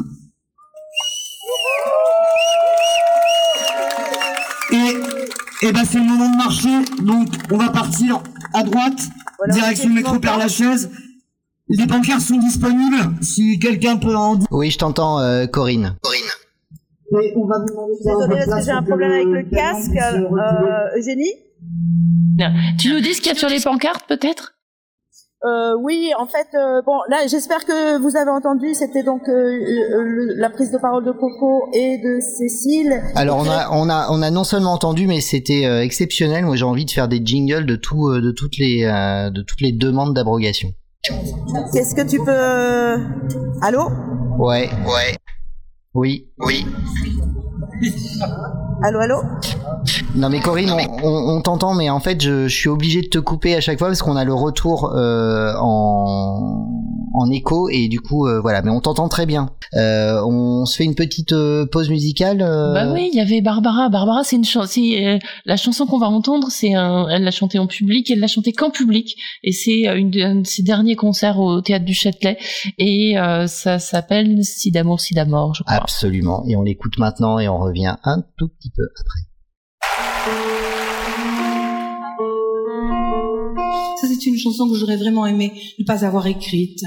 [5.63, 8.23] Et, et ben c'est le moment de marcher, donc on va partir
[8.55, 9.01] à droite,
[9.49, 10.91] direction métro Père Lachaise.
[11.69, 14.49] Les pancartes sont disponibles, si quelqu'un peut en dire.
[14.51, 15.97] Oui, je t'entends, euh, Corinne.
[17.13, 19.97] Et on va vous demander Désolée parce que j'ai un problème avec le le casque.
[19.97, 21.33] Euh, Eugénie?
[22.79, 24.55] Tu nous dis ce qu'il y a sur les pancartes, peut-être?
[25.47, 28.75] Euh, oui, en fait, euh, bon, là, j'espère que vous avez entendu.
[28.75, 33.01] C'était donc euh, euh, le- la prise de parole de Coco et de Cécile.
[33.15, 36.45] Alors on a on a on a non seulement entendu mais c'était euh, exceptionnel.
[36.45, 39.41] Moi j'ai envie de faire des jingles de tout euh, de toutes les euh, de
[39.43, 40.69] toutes les demandes d'abrogation.
[41.73, 42.99] Qu'est-ce que tu peux euh,
[43.63, 43.89] Allô?
[44.39, 44.69] Ouais.
[44.87, 45.17] Ouais.
[45.95, 46.27] Oui.
[46.39, 46.65] Oui.
[48.83, 49.17] Allô, allô?
[50.15, 53.09] Non mais Corinne, on, on- on t'entend, mais en fait, je, je suis obligé de
[53.09, 56.67] te couper à chaque fois parce qu'on a le retour euh, en,
[57.15, 58.63] en écho et du coup, euh, voilà.
[58.63, 59.51] Mais on t'entend très bien.
[59.75, 62.43] Euh, on se fait une petite euh, pause musicale.
[62.43, 63.89] euh, Bah oui, il y avait Barbara.
[63.89, 64.81] Barbara, c'est une chanson.
[65.47, 67.07] la chanson qu'on va entendre, c'est un.
[67.09, 68.11] Elle l'a chantée en public.
[68.11, 71.39] Elle l'a chantée qu'en public, et c'est euh, une de, un de ses derniers concerts
[71.39, 72.37] au théâtre du Châtelet.
[72.79, 75.80] Et euh, ça s'appelle Si d'amour, si d'amour, je crois.
[75.81, 76.45] Absolument.
[76.47, 79.21] Et on l'écoute maintenant et on revient un tout petit peu après.
[84.01, 86.85] Ça, c'est une chanson que j'aurais vraiment aimé ne pas avoir écrite.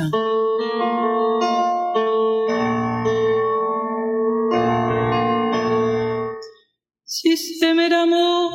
[7.05, 8.51] Si s'aimer d'amour,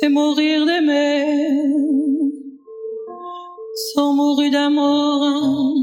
[0.00, 1.72] c'est mourir d'aimer.
[3.94, 5.74] Sans mourir d'amour,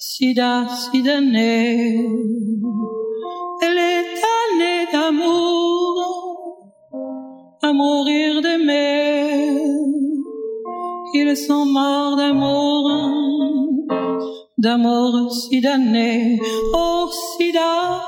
[0.00, 1.94] sida, sida né.
[3.62, 5.94] Elle est année d'amour
[7.62, 9.60] à mourir d'aimer.
[11.12, 12.90] Ils sont morts d'amour,
[14.56, 16.40] d'amour si damné.
[16.72, 18.00] Oh, sida,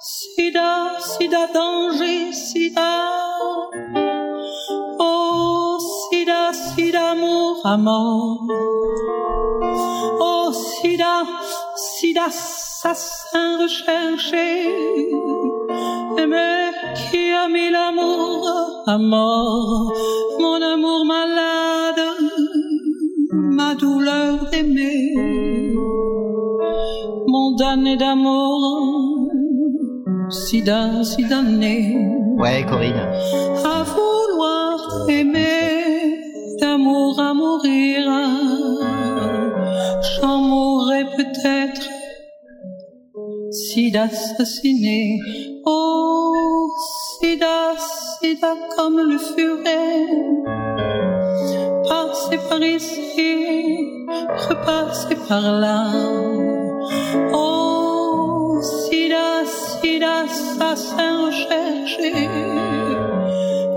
[0.00, 2.92] sida, sida, danger, sida.
[5.00, 5.49] Oh,
[6.90, 8.46] sida, sida, amour à mort.
[10.20, 11.22] Oh, sida,
[11.76, 14.68] sida, assassin recherché.
[16.28, 19.92] Mais qui a mis l'amour à mort,
[20.40, 22.02] mon amour malade,
[23.32, 25.14] ma douleur d'aimer,
[27.26, 29.28] mon damné d'amour,
[30.30, 32.06] sida, si damné,
[32.38, 33.08] Ouais, Corinne.
[33.64, 35.79] à vouloir aimer,
[36.60, 38.00] d'amour à mourir,
[40.20, 41.88] j'en mourrai peut-être
[43.50, 45.18] si d'assassiner.
[45.64, 46.68] Oh,
[47.20, 47.74] sida,
[48.20, 50.06] sida comme le furet.
[51.88, 53.76] Passez par ici,
[54.48, 55.90] repassez par là.
[57.32, 62.12] Oh, sida, sida, assassin recherché.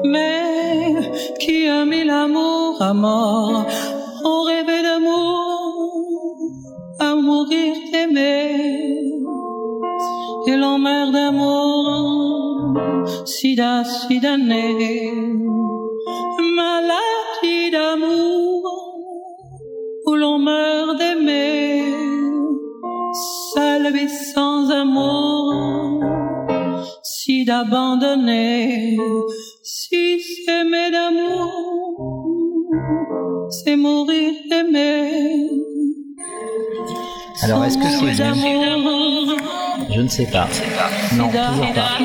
[0.06, 0.53] Mais
[1.44, 3.66] qui a mis l'amour à mort?
[4.24, 6.48] On rêvait d'amour,
[7.00, 9.00] à mourir d'aimer.
[10.48, 12.78] Et l'emmerde d'amour,
[13.26, 15.14] sida, sida né,
[16.60, 18.62] maladie d'amour,
[20.06, 21.84] où l'on meurt d'aimer,
[23.54, 26.04] seul et sans amour,
[27.04, 28.98] si d'abandonner,
[29.94, 31.52] si s'aimer d'amour,
[33.50, 35.50] c'est mourir aimé.
[37.44, 39.36] Alors, est-ce que c'est d'amour,
[39.94, 40.48] Je ne sais pas.
[41.16, 42.00] Non, toujours pas.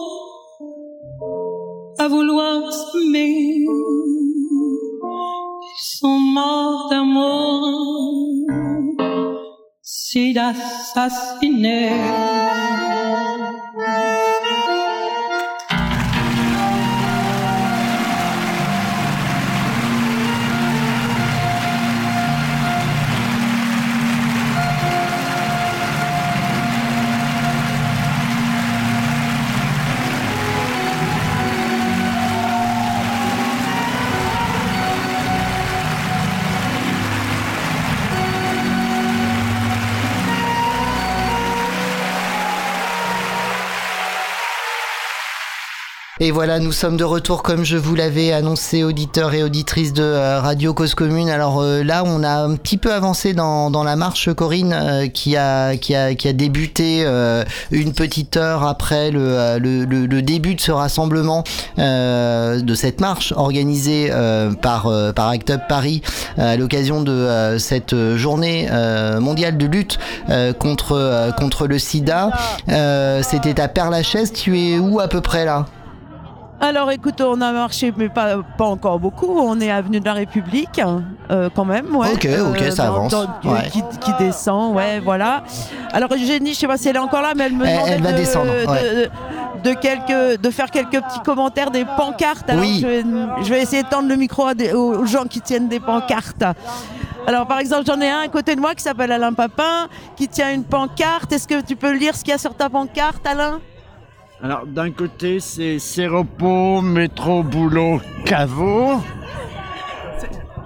[1.99, 3.65] à vouloir s'aimer.
[5.75, 8.47] Ils sont morts d'amour,
[10.13, 11.91] si d'assassiner.
[46.25, 50.05] Et voilà, nous sommes de retour comme je vous l'avais annoncé, auditeurs et auditrices de
[50.05, 51.29] euh, Radio Cause Commune.
[51.29, 55.35] Alors euh, là, on a un petit peu avancé dans, la marche, Corinne, euh, qui,
[55.35, 55.75] a,
[56.33, 57.05] débuté
[57.73, 61.43] une petite heure après le, début de ce rassemblement,
[61.77, 64.09] de cette marche organisée
[64.61, 66.03] par, Act Up Paris
[66.39, 68.69] à l'occasion de cette journée
[69.19, 69.99] mondiale de lutte
[70.61, 72.31] contre, contre le sida.
[73.23, 74.33] C'était à Père-Lachaise.
[74.33, 75.67] Tu es où à peu près là?
[76.65, 79.27] Alors écoute, on a marché, mais pas, pas encore beaucoup.
[79.37, 80.81] On est avenue de la République,
[81.31, 81.95] euh, quand même.
[81.97, 82.07] Ouais.
[82.15, 83.11] Ok, ok, ça dans- avance.
[83.11, 83.69] dans- Ouais.
[83.73, 85.43] qui, qui descend, ouais, voilà.
[85.93, 88.03] Alors Eugénie, je sais pas si elle est encore là, mais elle me demandait elle
[88.03, 89.09] va de, descendre, de- ouais.
[89.65, 92.49] de quelques, de faire quelques petits commentaires des pancartes.
[92.49, 92.79] Alors Oui.
[92.81, 93.05] je, vais,
[93.43, 96.45] je vais essayer de tendre le micro à des- aux gens qui tiennent des pancartes.
[97.27, 100.29] Alors par exemple, j'en ai un à côté de moi qui s'appelle Alain Papin, qui
[100.29, 101.33] tient une pancarte.
[101.33, 103.59] Est-ce que tu peux lire ce qu'il y a sur ta pancarte, Alain?
[104.43, 109.01] Alors, d'un côté, c'est Séropo, Métro, Boulot, Caveau.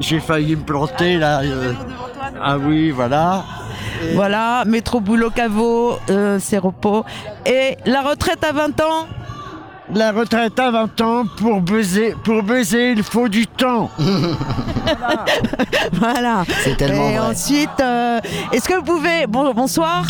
[0.00, 1.40] J'ai failli me planter là.
[1.42, 1.72] euh.
[2.42, 3.44] Ah oui, voilà.
[4.14, 7.04] Voilà, métro boulot caveau, euh, repos.
[7.46, 9.06] Et la retraite à 20 ans
[9.94, 13.90] La retraite à 20 ans, pour baiser, pour baiser, il faut du temps.
[15.92, 16.44] Voilà.
[16.62, 17.30] C'est tellement Et vrai.
[17.30, 18.20] ensuite, euh,
[18.52, 19.26] est-ce que vous pouvez...
[19.26, 20.04] Bon, bonsoir.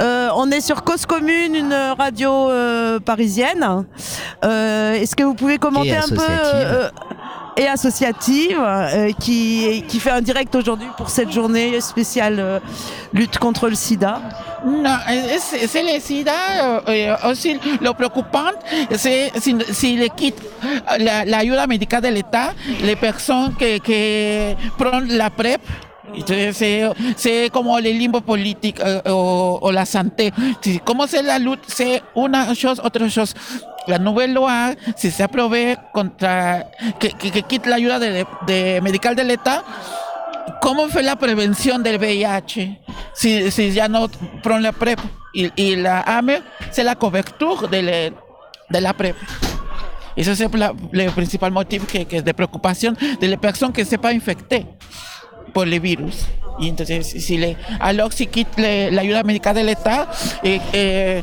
[0.00, 3.84] Euh, on est sur Cause Commune, une radio euh, parisienne.
[4.44, 6.90] Euh, est-ce que vous pouvez commenter un peu...
[7.58, 12.58] euh, et associative, euh, qui, qui fait un direct aujourd'hui pour cette journée spéciale euh,
[13.12, 14.20] lutte contre le sida.
[14.64, 18.54] No, es, c'est le SIDA, eh, aussi lo preocupante,
[18.96, 20.40] c'est si, si le quitte
[20.98, 25.60] la, la ayuda médicale de l'État, les personnes que, que prennent la PrEP,
[27.16, 30.32] c'est como el limbo político eh, o, o la santé.
[30.84, 33.34] Como c'est la lutte, c'est una chose, otra chose.
[33.86, 38.80] La nouvelle loi, si se apruebe contra, que, que, que quite la ayuda de, de
[38.82, 39.62] medical de l'État,
[40.60, 42.80] ¿Cómo fue la prevención del VIH?
[43.14, 44.08] Si, si ya no
[44.42, 44.98] prend la PrEP
[45.32, 48.12] y, y la AME, c'est la couverture de,
[48.68, 49.16] de la PrEP.
[50.16, 53.84] Ese es la- le principal motivo que, que es de preocupación de las personas que
[53.86, 54.66] se pas infectées
[55.54, 56.26] por el virus.
[56.58, 60.06] Y entonces, si le, alors si quitte le- la ayuda médica del Estado,
[60.42, 61.22] eh, eh,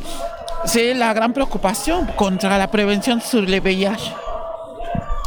[0.66, 4.14] c'est la gran preocupación contra la prevención sur le VIH.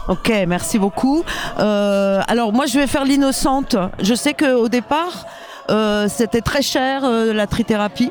[0.09, 1.24] Ok, merci beaucoup.
[1.59, 3.76] Euh, alors moi, je vais faire l'innocente.
[4.01, 5.26] Je sais qu'au départ,
[5.70, 8.11] euh, c'était très cher euh, la trithérapie.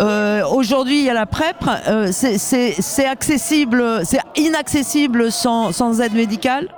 [0.00, 1.56] Euh, Aujourd'hui, il y a la PrEP.
[2.12, 6.68] C'est- c'est c'est accessible, c'est inaccessible sans, sans aide médicale?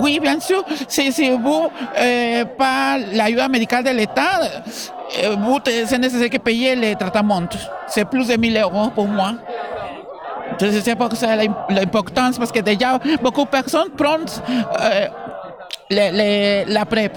[0.00, 0.64] Oui, bien sûr.
[1.42, 4.40] Vous euh, pas l'ayuda médicale de l'État,
[5.24, 7.42] euh, vous te- c'est nécessaire que payer les traitements.
[7.86, 9.32] C'est plus de 1000 euros pour moi.
[10.52, 14.24] Entonces, c'est pour ça l'im- l'importance, parce que déjà, beaucoup de personnes prennent
[14.80, 15.06] euh,
[15.90, 17.16] les- les- la PrEP.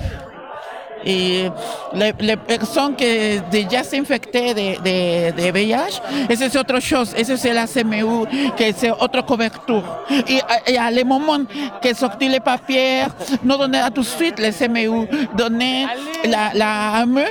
[1.05, 1.49] Et
[1.93, 7.37] les, les personnes qui déjà s'infectées de, de, de VIH, esa c'est autre chose, esa
[7.37, 8.25] c'est la CMU,
[8.57, 9.83] que c'est autre couverture.
[10.27, 11.37] Et, et à le moment
[11.81, 13.03] que sortit les papiers,
[13.45, 15.87] nous donner tout de suite les CMU, donner
[16.25, 17.21] la, la AME,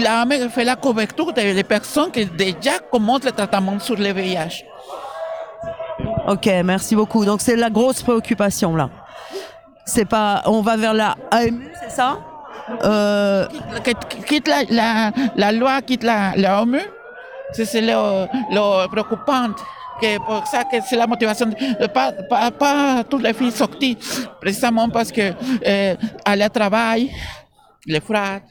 [0.00, 4.12] la AME fait la couverture des des personnes qui déjà commencent le traitement sur le
[4.12, 4.64] VIH.
[6.28, 7.24] Ok, merci beaucoup.
[7.24, 8.88] Donc c'est la grosse préoccupation là.
[9.84, 12.18] C'est pas, on va vers la AMU, c'est ça?
[12.84, 13.46] Euh,
[14.26, 16.80] quitte la, la, la loi, quitte la, la OMU,
[17.52, 19.50] c'est lo, lo préoccupant.
[20.00, 23.96] Que pour ça que c'est la motivation de pas, pas, pas toutes les filles sorties,
[24.40, 25.32] précisément parce que
[25.66, 27.10] euh, aller au travail,
[27.86, 28.42] les fraudes.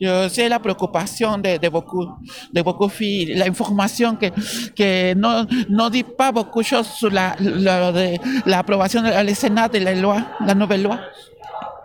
[0.00, 2.06] Je sais la préoccupation de, de beaucoup,
[2.52, 4.26] de beaucoup de filles, l'information que,
[4.74, 8.16] que no, no dit pas beaucoup de choses sur la, la, de-
[8.48, 10.98] l'approbation de la Sénat de la loi, la nouvelle loi.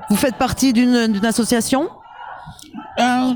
[0.09, 1.89] Vous faites partie d'une d'une association?
[2.99, 3.33] Euh,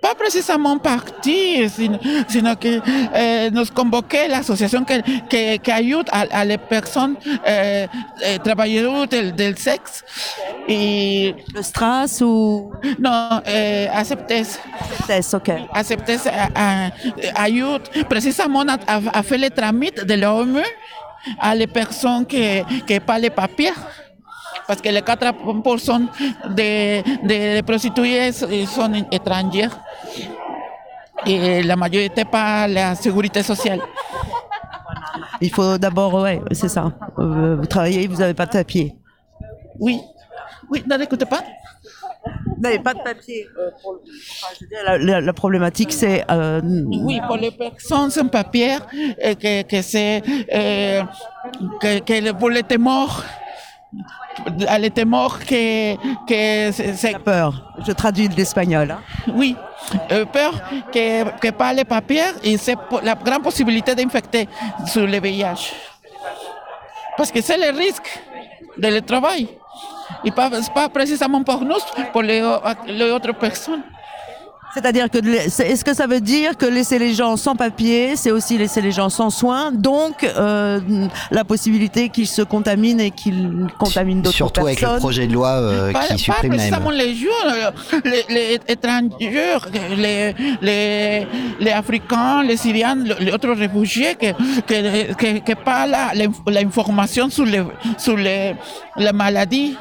[0.00, 1.98] pas précisément parti, sino,
[2.28, 2.80] sino que
[3.14, 7.86] eh, nos convoqué la asociación que, que, que ayuda a, a las personas eh,
[8.22, 10.04] eh, trabajadoras del, del sexo.
[12.98, 14.58] No, eh, Aceptes.
[14.80, 15.48] Aceptes, ok.
[15.72, 16.92] Aceptes a, a,
[17.36, 20.62] ayuda precisamente a, a, trámite de l'OMU
[21.38, 23.74] a las personas que, que pas les papiers.
[24.70, 25.98] Parce que les 4%
[26.48, 29.76] de, de, de prostituées sont étrangères
[31.26, 33.80] et la majorité pas la sécurité sociale.
[35.40, 36.92] Il faut d'abord, ouais, c'est ça.
[37.18, 38.94] Euh, vous travaillez, vous n'avez pas de papier.
[39.80, 40.00] Oui.
[40.70, 41.42] Oui, n'écoutez pas.
[42.46, 43.46] Vous n'avez pas de papier.
[43.58, 46.24] Euh, pour le- enfin, je veux dire, la, la- la problématique, c'est...
[46.30, 46.60] euh,
[47.06, 48.76] Oui, pour les personnes sans papier,
[49.42, 50.22] que, que c'est
[51.82, 52.62] que, que pour les
[54.68, 55.94] témoins, les témoins que,
[56.26, 57.74] que c'est- peur.
[57.86, 58.90] Je traduis de l'espagnol.
[58.90, 59.00] hein.
[59.34, 59.56] Oui,
[60.12, 60.52] euh, peur
[60.92, 64.48] que, que pas les papiers et c'est la grande possibilité d'infecter
[64.86, 65.72] sur le VIH.
[67.16, 68.20] Parce que c'est le risque
[68.78, 69.48] de le travail.
[70.24, 71.74] Et pas, pas précisément pour nous,
[72.12, 72.40] pour les,
[72.86, 73.82] les autres personnes.
[74.74, 78.56] C'est-à-dire que est-ce que ça veut dire que laisser les gens sans papier, c'est aussi
[78.56, 80.78] laisser les gens sans soins, donc euh,
[81.30, 84.84] la possibilité qu'ils se contaminent et qu'ils contaminent d'autres Surtout personnes.
[84.84, 86.90] avec le projet de loi euh, pas, qui pas supprime la haine.
[86.92, 87.72] les jeunes,
[88.04, 89.58] les, les étrangers,
[89.96, 91.26] les, les,
[91.58, 95.86] les Africains, les Syriens, les autres réfugiés, que, que, que, que pas
[96.46, 97.62] l'information sur, les,
[97.98, 98.54] sur les,
[98.96, 99.76] la maladie.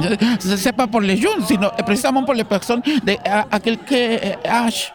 [0.00, 4.46] Ce n'est pas pour les jeunes, sinon précisément pour les personnes de, à, à quelque
[4.46, 4.92] âge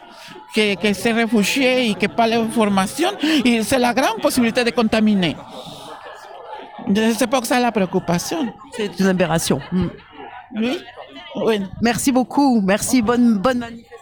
[0.54, 3.10] que, que se et que pas l'information.
[3.62, 5.36] C'est la grande possibilité de contaminer.
[7.16, 8.52] C'est pour ça la préoccupation.
[8.76, 9.60] C'est une aberration.
[9.70, 9.88] Hmm.
[10.56, 10.78] Oui.
[11.46, 11.62] oui.
[11.80, 12.60] Merci beaucoup.
[12.60, 13.00] Merci.
[13.02, 13.92] Bonne, bonne manifestation.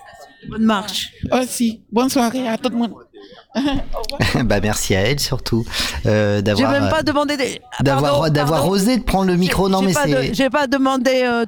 [0.48, 1.12] Bonne marche.
[1.30, 1.82] Aussi.
[1.92, 2.94] Bonne soirée à tout le monde.
[4.45, 5.64] bah merci à elle surtout
[6.07, 7.61] euh, J'ai d'avoir même euh, pas demandé des...
[7.81, 9.68] d'avoir osé de prendre le micro.
[9.68, 11.45] Non J'ai mais c'est J'ai pas demandé euh,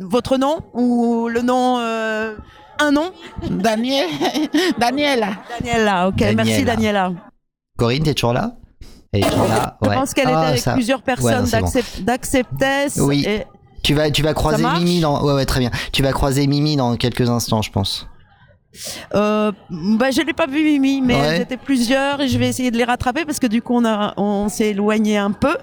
[0.00, 1.78] votre nom ou le nom.
[1.80, 2.34] euh,
[2.80, 3.12] un nom
[3.48, 4.08] Daniel.
[4.78, 5.28] Daniela.
[5.60, 6.24] Daniela, ok.
[6.34, 7.12] Merci Daniela.
[7.78, 8.56] Corinne, t'es toujours là?
[9.12, 9.76] Elle est toujours là.
[9.82, 9.94] Je Ouais.
[9.94, 11.70] pense qu'elle Ah, était avec ça- plusieurs Ouais, personnes bon.
[12.00, 12.96] d'Acceptess.
[13.00, 13.24] Oui.
[13.28, 13.44] et-
[13.84, 15.22] Tu vas, tu vas croiser Mimi dans.
[15.22, 15.70] Ouais, ouais, très bien.
[15.92, 18.08] Tu vas croiser Mimi dans quelques instants, je pense.
[19.14, 21.20] Euh, bah, je l'ai pas vu Mimi, mais Ouais.
[21.26, 23.84] elles étaient plusieurs et je vais essayer de les rattraper parce que du coup on
[23.84, 25.56] a, on s'est éloigné un peu.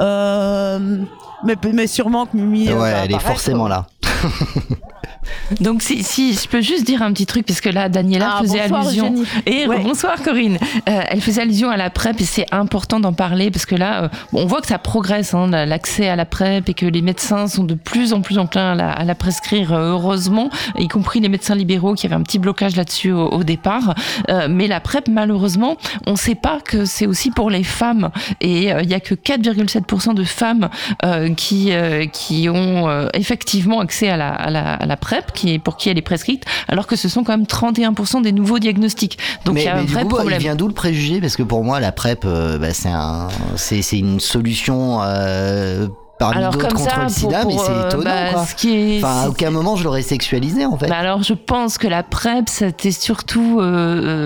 [0.00, 0.98] Euh,
[1.44, 2.72] mais, mais sûrement que Mimi.
[2.72, 3.86] ouais, elle est forcément là.
[5.60, 8.60] Donc si, si je peux juste dire un petit truc puisque là Daniela Ah, faisait
[8.68, 9.26] bonsoir, allusion Eugénie.
[9.46, 9.80] et Ouais.
[9.82, 10.58] bonsoir Corinne
[10.88, 14.04] Euh, elle faisait allusion à la PrEP et c'est important d'en parler parce que là
[14.04, 17.02] euh, on voit que ça progresse hein, la- l'accès à la PrEP et que les
[17.02, 20.88] médecins sont de plus en plus enclins à la, à la prescrire euh, heureusement y
[20.88, 23.94] compris les médecins libéraux qui avaient un petit blocage là-dessus au, au départ
[24.30, 28.10] Euh, mais la PrEP malheureusement on sait pas que c'est aussi pour les femmes
[28.40, 30.68] et il y a que 4,7% de femmes
[31.36, 31.72] qui
[32.12, 35.88] qui ont effectivement accès à la, à la à la PrEP qui est pour qui
[35.88, 39.18] elle est prescrite alors que ce sont quand même 31% des nouveaux diagnostics.
[39.44, 40.38] Donc il y a un vrai coup, problème.
[40.40, 41.20] il vient d'où le préjugé?
[41.20, 45.88] Parce que pour moi, la PrEP, euh, bah, c'est un, c'est, c'est une solution euh,
[46.20, 48.04] parmi Alors, d'autres comme contre ça, le sida, pour- mais c'est pour, euh, étonnant.
[48.04, 48.44] bah, quoi.
[48.46, 50.86] ce qui est- enfin, à aucun moment je l'aurais sexualisé en fait.
[50.86, 53.64] Bah alors je pense que la PrEP c'était surtout euh,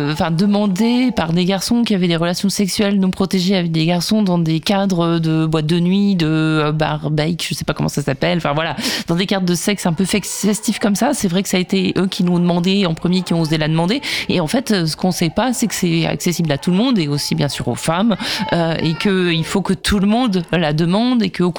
[0.08, 3.86] euh, enfin demandé par des garçons qui avaient des relations sexuelles non protégées avec des
[3.86, 7.88] garçons dans des cadres de boîte de nuit, de bar bake, je sais pas comment
[7.88, 8.74] ça s'appelle, enfin voilà,
[9.06, 11.60] dans des cadres de sexe un peu festifs comme ça, c'est vrai que ça a
[11.60, 14.84] été eux qui l'ont demandé en premier qui ont osé la demander et en fait
[14.86, 17.48] ce qu'on sait pas c'est que c'est accessible à tout le monde et aussi bien
[17.48, 18.16] sûr aux femmes
[18.52, 21.52] euh, et que il faut que tout le monde la demande et que au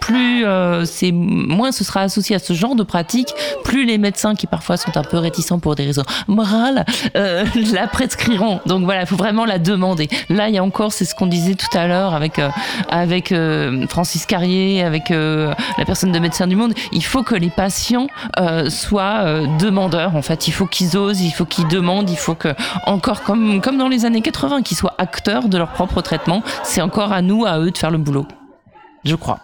[0.00, 3.34] plus euh, c'est moins ce sera associé à ce genre de pratique,
[3.64, 6.84] plus les médecins qui parfois sont un peu réticents pour des raisons morales
[7.16, 8.60] euh, la prescriront.
[8.66, 10.08] Donc voilà, il faut vraiment la demander.
[10.28, 12.48] Là, il y a encore, c'est ce qu'on disait tout à l'heure avec euh,
[12.88, 16.74] avec euh, Francis Carrier, avec la personne de Médecins du Monde.
[16.92, 18.06] Il faut que les patients
[18.68, 19.24] soient
[19.58, 20.16] demandeurs.
[20.16, 22.54] En fait, il faut qu'ils osent, il faut qu'ils demandent, il faut que
[22.86, 26.42] encore comme comme dans les années 80, qu'ils soient acteurs de leur propre traitement.
[26.62, 28.26] C'est encore à nous, à eux, de faire le boulot.
[29.04, 29.38] Je crois.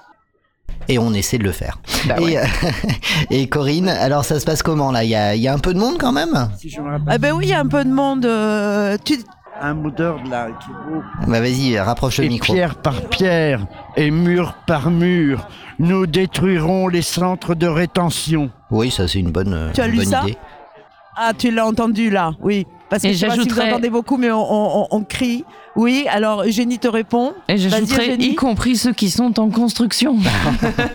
[0.89, 1.79] Et on essaie de le faire.
[2.07, 2.37] Bah et, ouais.
[2.39, 2.45] euh,
[3.31, 5.05] et Corinne, alors ça se passe comment là?
[5.05, 6.49] Il y a, il y a un peu de monde quand même?
[7.07, 8.25] Ah ben oui, il y a un peu de monde.
[8.25, 9.19] euh, tu,
[9.61, 11.03] un modeur de là qui est beau.
[11.27, 12.53] Bah vas-y, rapproche le Et micro.
[12.55, 13.67] pierre par pierre
[13.97, 15.49] et mur par mur,
[15.81, 18.51] nous détruirons les centres de rétention.
[18.71, 20.23] Oui, ça c'est une bonne, Tu as une lu bonne ça?
[20.23, 20.37] idée.
[21.17, 22.67] Ah, tu l'as entendu là, oui.
[22.91, 25.45] Parce que pas si vous j'ajouterais- entendez beaucoup, mais on, on- on- on crie.
[25.77, 27.35] Oui, alors Eugénie te répond.
[27.49, 30.17] Et j'ajouterais y compris ceux qui sont en construction.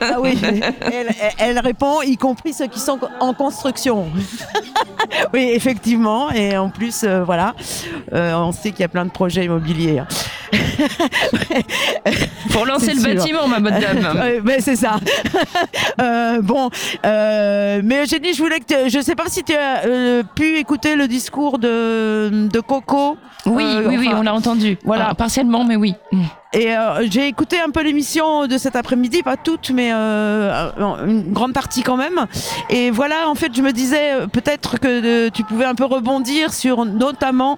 [0.02, 0.38] Ah oui,
[0.92, 4.08] elle, elle répond, y compris ceux qui sont en construction.
[5.34, 6.30] oui, effectivement.
[6.32, 7.54] Et en plus, euh, voilà,
[8.14, 10.02] euh, on sait qu'il y a plein de projets immobiliers.
[12.54, 13.14] Pour lancer le sûr.
[13.16, 14.18] bâtiment, ma bonne dame.
[14.22, 14.96] Ouais, mais c'est ça.
[16.02, 16.70] Euh, bon,
[17.06, 20.96] euh, mais Eugénie, je voulais que je sais pas si tu as euh, pu écouter
[20.96, 23.16] le discours de, de Coco.
[23.46, 24.78] Oui, Euh, oui, oui, on l'a entendu.
[24.84, 25.08] Voilà.
[25.12, 25.94] Ah, partiellement, mais oui.
[26.54, 31.54] Et euh, j'ai écouté un peu l'émission de cet après-midi, pas toute, mais une grande
[31.54, 32.26] partie quand même.
[32.70, 36.86] Et voilà, en fait, je me disais peut-être que tu pouvais un peu rebondir sur
[36.86, 37.58] notamment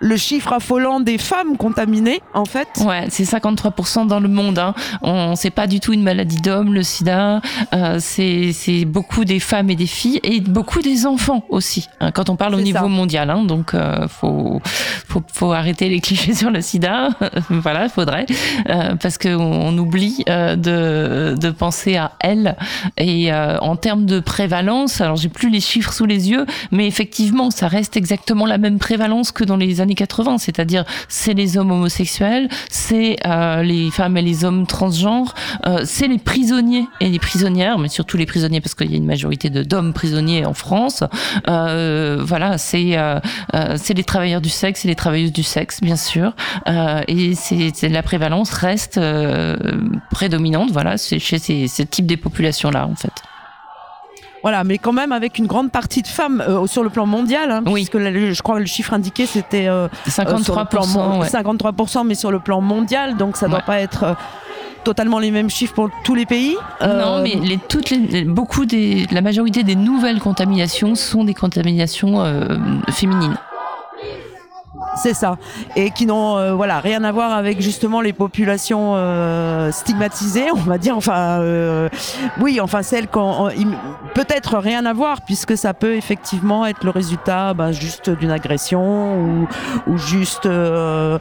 [0.00, 2.68] le chiffre affolant des femmes contaminées, en fait.
[2.84, 4.58] Ouais, c'est 53% dans le monde.
[4.58, 4.74] Hein.
[5.02, 7.40] On c'est pas du tout une maladie d'homme, le sida.
[7.72, 11.88] Euh, c'est c'est beaucoup des femmes et des filles et beaucoup des enfants aussi.
[12.00, 12.88] hein, quand on parle au niveau ça.
[12.88, 14.60] mondial, hein, donc euh, faut,
[15.08, 17.10] faut faut arrêter les clichés sur le sida.
[17.50, 18.26] voilà, faudrait
[18.68, 22.56] euh, parce que on, on oublie euh, de de penser à elle
[22.98, 25.00] et en termes de prévalence.
[25.00, 28.78] Alors j'ai plus les chiffres sous les yeux, mais effectivement, ça reste exactement la même
[28.78, 33.16] prévalence que dans les années 80, c'est-à-dire c'est les hommes homosexuels, c'est
[33.62, 35.34] les femmes les hommes transgenres,
[35.66, 38.96] euh, c'est les prisonniers et les prisonnières, mais surtout les prisonniers parce qu'il y a
[38.96, 41.04] une majorité d'hommes prisonniers en France.
[41.48, 43.20] Euh, voilà, c'est euh,
[43.54, 46.32] euh, c'est les travailleurs du sexe et les travailleuses du sexe, bien sûr,
[46.68, 49.00] Euh, et c'est la prévalence reste
[50.10, 50.70] prédominante.
[50.70, 53.12] Voilà, chez ces, ce type des populations là en fait.
[54.42, 57.50] Voilà, mais quand même avec une grande partie de femmes euh, sur le plan mondial,
[57.50, 60.28] hein, puisque la- le- je crois que le chiffre indiqué c'était euh, sur le
[60.64, 61.28] plan 53%, mon- ouais.
[61.28, 63.64] 53%, mais sur le plan mondial, donc ça doit Ouais.
[63.66, 64.14] pas être euh,
[64.84, 66.56] totalement les mêmes chiffres pour tous les pays.
[66.82, 71.34] Euh, Non, mais les, toutes les- beaucoup des, la majorité des nouvelles contaminations sont des
[71.34, 72.48] contaminations euh,
[72.90, 73.36] féminines.
[74.94, 75.36] C'est ça.
[75.74, 80.56] Et qui n'ont euh, voilà rien à voir avec justement les populations euh, stigmatisées, on
[80.60, 80.96] va dire.
[80.96, 81.88] Enfin, euh,
[82.40, 83.78] oui, enfin celles qu'on im-
[84.14, 89.16] peut-être rien à voir puisque ça peut effectivement être le résultat ben, juste d'une agression
[89.16, 89.48] ou,
[89.86, 90.44] ou juste.
[90.46, 91.18] euh,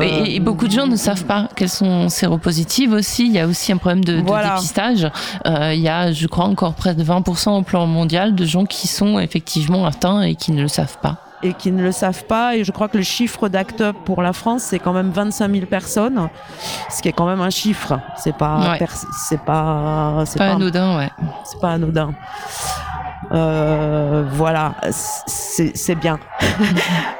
[0.00, 3.26] Et, et beaucoup de gens ne savent pas qu'elles sont séropositives aussi.
[3.26, 4.54] Il y a aussi un problème de, de Voilà.
[4.56, 5.08] dépistage.
[5.46, 8.64] Euh, il y a, je crois, encore près de 20% au plan mondial de gens
[8.64, 11.18] qui sont effectivement atteints et qui ne le savent pas.
[11.44, 12.56] Et qui ne le savent pas.
[12.56, 15.48] Et je crois que le chiffre d'Act Up pour la France, c'est quand même 25
[15.52, 16.28] 000 personnes,
[16.90, 18.00] ce qui est quand même un chiffre.
[18.16, 18.86] C'est pas, Ouais.
[19.28, 21.10] c'est pas, c'est Pas anodin, ouais.
[21.44, 22.10] C'est pas anodin.
[23.32, 26.18] Euh, voilà, c'est bien.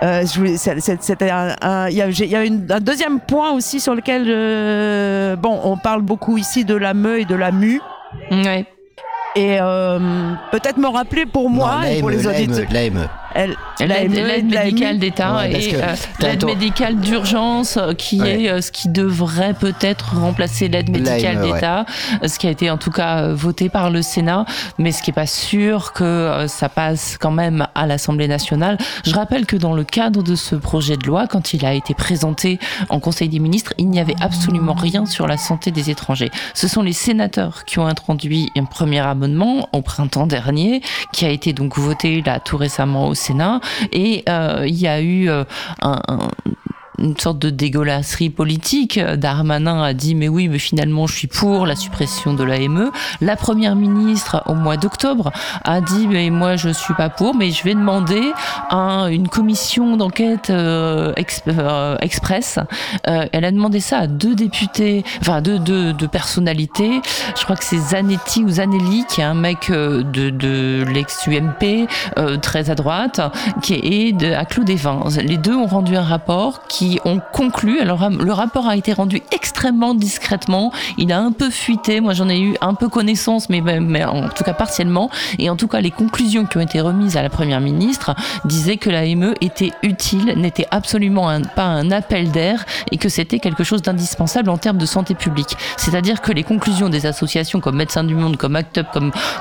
[0.02, 3.80] Euh, C'était un, il y a, j'ai- il y a une- un deuxième point aussi
[3.80, 7.80] sur lequel, euh, bon, on parle beaucoup ici de la ME et de la MU.
[8.30, 8.66] Ouais.
[9.34, 12.66] Et euh, peut-être me rappeler pour moi Non, et pour les auditeurs.
[13.34, 18.42] Elle- L'aide médicale d'État Ouais, et euh, l'aide médicale d'urgence euh, qui Ouais.
[18.44, 21.52] est euh, ce qui devrait peut-être remplacer l'aide médicale ouais.
[21.52, 21.84] d'État,
[22.24, 24.44] ce qui a été en tout cas voté par le Sénat,
[24.78, 28.78] mais ce qui est pas sûr que euh, ça passe quand même à l'Assemblée nationale.
[29.04, 31.94] Je rappelle que dans le cadre de ce projet de loi, quand il a été
[31.94, 32.58] présenté
[32.88, 36.30] en Conseil des ministres, il n'y avait absolument rien sur la santé des étrangers.
[36.54, 40.80] Ce sont les sénateurs qui ont introduit un premier amendement au printemps dernier,
[41.12, 43.60] qui a été donc voté là tout récemment au Sénat,
[43.92, 45.44] et euh, il y a eu euh,
[45.82, 46.28] un- un-
[46.98, 48.98] une sorte de dégueulasserie politique.
[48.98, 52.90] Darmanin a dit mais oui mais finalement je suis pour la suppression de l'AME.
[53.20, 55.32] La première ministre au mois d'octobre
[55.64, 58.32] a dit mais moi je suis pas pour mais je vais demander
[58.70, 61.12] à une commission d'enquête euh,
[61.48, 62.58] euh, express.
[63.08, 67.00] Euh, elle a demandé ça à deux députés, enfin deux, deux, deux personnalités.
[67.36, 71.88] Je crois que c'est Zanetti ou Zanelli qui est un mec de, de l'ex-UMP
[72.40, 73.20] très à droite
[73.62, 75.04] qui est à Clos des Vins.
[75.22, 77.80] Les deux ont rendu un rapport qui ont conclu.
[77.80, 80.72] Alors le rapport a été rendu extrêmement discrètement.
[80.98, 82.00] Il a un peu fuité.
[82.00, 83.62] Moi j'en ai eu un peu connaissance, mais,
[84.04, 85.10] en tout cas partiellement.
[85.38, 88.14] Et en tout cas les conclusions qui ont été remises à la première ministre
[88.44, 93.64] disaient que l'AME était utile, n'était absolument pas un appel d'air et que c'était quelque
[93.64, 95.56] chose d'indispensable en termes de santé publique.
[95.76, 98.86] C'est-à-dire que les conclusions des associations comme Médecins du Monde, comme ACT UP,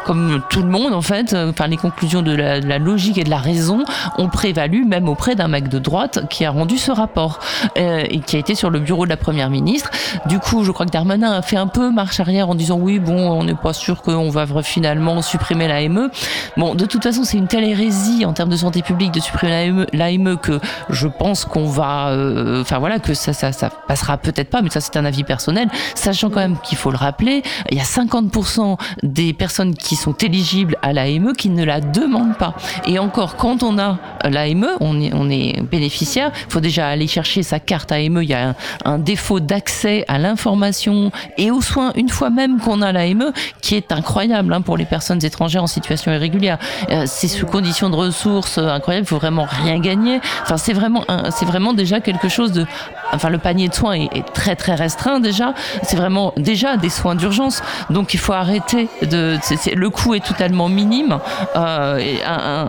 [0.06, 3.24] comme, tout le monde en fait, euh, enfin les conclusions la, de la logique et
[3.24, 3.84] de la raison
[4.18, 7.33] ont prévalu même auprès d'un mec de droite qui a rendu ce rapport.
[7.34, 7.40] Rapport
[7.78, 9.90] euh, et qui a été sur le bureau de la première ministre.
[10.28, 13.00] Du coup, je crois que Darmanin a fait un peu marche arrière en disant oui,
[13.00, 16.10] bon, on n'est pas sûr qu'on va finalement supprimer l'AME.
[16.58, 19.86] Bon, de toute façon, c'est une telle hérésie en termes de santé publique de supprimer
[19.94, 20.60] l'AME que
[20.90, 24.82] je pense qu'on va, euh, enfin voilà, que ça, ça, passera peut-être pas, mais ça
[24.82, 28.78] c'est un avis personnel, sachant quand même qu'il faut le rappeler, il y a 50%
[29.04, 32.56] des personnes qui sont éligibles à l'AME qui ne la demandent pas.
[32.86, 37.60] Et encore, quand on a l'AME, on est bénéficiaire, il faut déjà aller chercher sa
[37.60, 38.56] carte AME, il y a
[38.86, 43.76] un, défaut d'accès à l'information et aux soins une fois même qu'on a l'AME, qui
[43.76, 46.58] est incroyable hein, pour les personnes étrangères en situation irrégulière.
[46.90, 50.20] Euh, c'est sous conditions de ressources euh, incroyables, il faut vraiment rien gagner.
[50.44, 52.66] Enfin, c'est vraiment, c'est vraiment déjà quelque chose de.
[53.12, 55.54] Enfin, le panier de soins est, très très restreint déjà.
[55.84, 57.62] C'est vraiment déjà des soins d'urgence.
[57.90, 59.38] Donc, il faut arrêter de.
[59.76, 61.20] le coût est totalement minime.
[61.56, 62.00] Euh,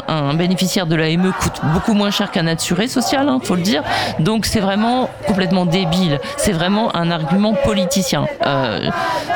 [0.08, 3.82] un, bénéficiaire de l'AME coûte beaucoup moins cher qu'un assuré social, hein, faut le dire.
[4.18, 6.20] Donc, c'est vraiment complètement débile.
[6.36, 8.26] C'est vraiment un argument politicien.
[8.46, 8.88] Euh,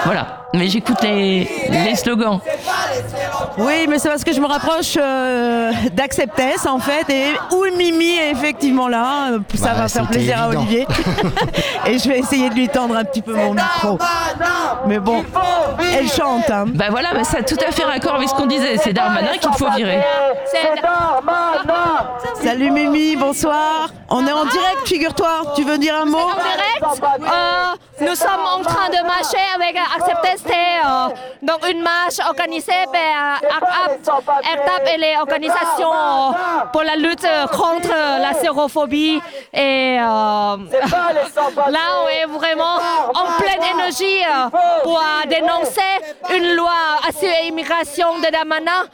[0.05, 0.38] voilà.
[0.55, 2.41] Mais j'écoute les, les slogans.
[3.59, 8.17] Oui, mais c'est parce que je me rapproche euh, d'Acceptess en fait, et où Mimi
[8.17, 10.49] est effectivement là, ça Bah, va faire plaisir à.
[10.49, 10.87] Olivier.
[11.87, 13.99] et je vais essayer de lui tendre un petit peu mon micro.
[14.87, 15.23] Mais bon,
[15.99, 16.49] elle chante.
[16.51, 16.65] Hein.
[16.69, 18.79] Bah voilà, bah ça a tout à fait raccord avec ce qu'on disait.
[18.79, 20.01] C'est Darmanin qu'il faut virer.
[22.43, 23.89] Salut Mimi, bonsoir.
[24.09, 25.53] On est en direct, figure-toi.
[25.57, 29.77] Tu veux dire un mot En direct, euh, nous sommes en train de marcher avec
[29.77, 29.81] euh,
[30.47, 31.09] Euh,
[31.43, 35.93] donc une marche organisée par euh, ACAP, ACTAP et les organisations
[36.73, 37.27] pour la lutte
[37.57, 39.21] contre la sérophobie.
[39.53, 42.77] Et euh, là, on est vraiment
[43.15, 44.49] en pleine énergie euh,
[44.83, 45.81] pour dénoncer
[46.35, 46.71] une loi
[47.09, 48.85] asile et immigration de Damana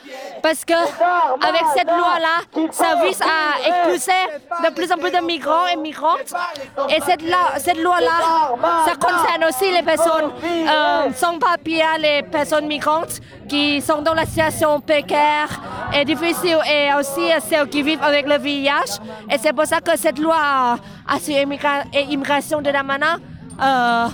[0.43, 4.13] parce que avec cette loi-là, ça vise à expulser
[4.65, 6.33] de plus en plus de migrants et migrantes.
[6.91, 7.23] Et cette,
[7.59, 8.55] cette loi-là,
[8.87, 14.25] ça concerne aussi les personnes euh, sans papier, les personnes migrantes qui sont dans la
[14.27, 15.49] situation précaire
[15.95, 19.01] et difficile et aussi celles qui vivent avec le VIH.
[19.31, 23.17] Et c'est pour ça que cette loi euh, asile et immigra- et immigration de Damana
[23.63, 24.07] euh,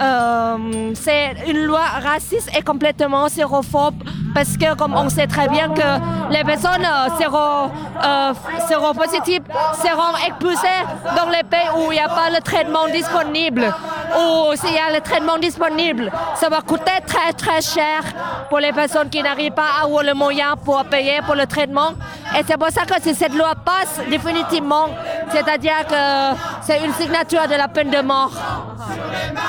[0.00, 3.94] euh, c'est une loi raciste et complètement sérophobe
[4.32, 7.70] parce que comme on sait très bien que les personnes euh, séro,
[8.04, 8.32] euh,
[8.68, 9.42] séropositives
[9.82, 10.84] seront expulsées
[11.16, 13.74] dans les pays où il n'y a pas le traitement disponible
[14.16, 18.02] ou s'il y a le traitement disponible, ça va coûter très très cher
[18.48, 21.90] pour les personnes qui n'arrivent pas à avoir le moyen pour payer pour le traitement.
[22.38, 24.86] Et c'est pour ça que si cette loi passe définitivement,
[25.30, 28.30] c'est-à-dire que c'est une signature de la peine de mort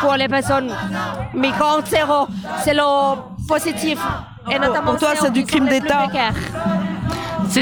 [0.02, 0.39] pour les personnes
[1.34, 2.28] migrantes zéro,
[2.64, 3.16] c'est le
[3.48, 4.00] positif.
[4.52, 6.08] Et notamment pour toi, c'est du crime d'État.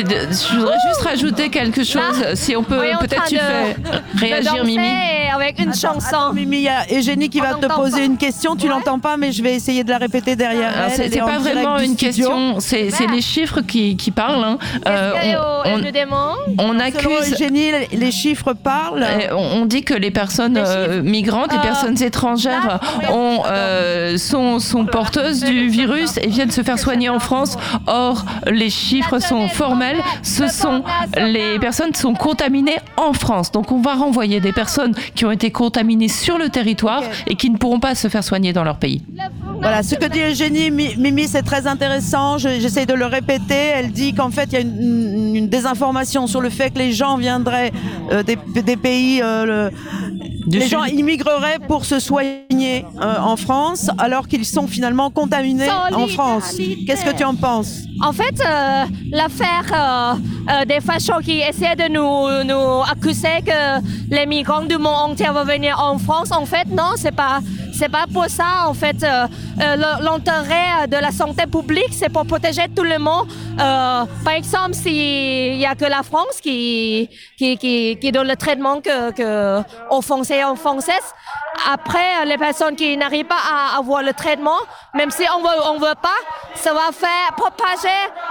[0.04, 2.24] de- je voudrais juste rajouter quelque chose.
[2.36, 3.76] si on peut, peut-être tu de- fais
[4.16, 4.66] réagir, danser
[5.34, 6.34] Avec une chanson.
[6.34, 8.06] Mimi, il y a Eugénie qui va te poser pas.
[8.06, 8.56] une question.
[8.56, 10.92] Tu l'entends pas, mais je vais essayer de la répéter derrière Alors, elle.
[10.92, 12.08] C'est Elle c'est est en pas direct vraiment du une studio.
[12.28, 14.44] question, c'est c'est les chiffres qui, qui parlent.
[14.44, 14.58] hein.
[14.88, 15.12] Euh,
[15.66, 16.38] on- on- demande.
[16.60, 17.34] on Selon accuse.
[17.34, 19.04] Eugénie, les- les chiffres parlent.
[19.04, 22.80] Euh, On on dit que les personnes euh, migrantes, les Euh, personnes étrangères
[23.12, 27.58] ont, euh, sont, sont porteuses du virus et viennent se faire soigner en France.
[27.88, 29.98] Or, les chiffres sont formels.
[30.24, 30.84] Ce sont
[31.18, 33.52] les personnes sont contaminées en France.
[33.52, 37.49] Donc, on va renvoyer des personnes qui ont été contaminées sur le territoire et qui
[37.49, 39.01] ne pourront pas se faire soigner dans leur pays.
[39.60, 42.38] Voilà, ce que dit Eugénie, Mi- Mimi, c'est très intéressant.
[42.38, 43.55] Je- J'essaie de le répéter.
[43.76, 46.91] Elle dit qu'en fait, il y a une, une désinformation sur le fait que les
[46.93, 47.72] gens viendraient
[48.12, 49.22] euh, des, des pays.
[49.22, 49.72] euh, le-
[50.47, 50.72] Du les Sud.
[50.78, 56.55] gens immigreraient pour se soigner euh, en France, alors qu'ils sont finalement contaminés en France.
[56.86, 57.80] Qu'est-ce que tu en penses?
[58.01, 60.14] En fait, euh, l'affaire euh,
[60.62, 63.82] euh, des fachos qui essaient de nous, nous accuser que
[64.16, 67.39] les migrants du monde entier vont venir en France, en fait, non, c'est pas,
[67.78, 68.68] c'est pas pour ça.
[68.68, 69.28] En fait, euh,
[69.62, 73.28] euh, l'intérêt de la santé publique, c'est pour protéger tout le monde.
[73.60, 78.36] Euh, par exemple, s'il y a que la France qui, qui, qui, qui donne le
[78.36, 81.14] traitement que, que aux Français et aux Françaises,
[81.66, 84.60] après, les personnes qui n'arrivent pas à avoir le traitement,
[84.93, 86.18] même si on veut, on veut pas,
[86.55, 87.88] ça va faire propager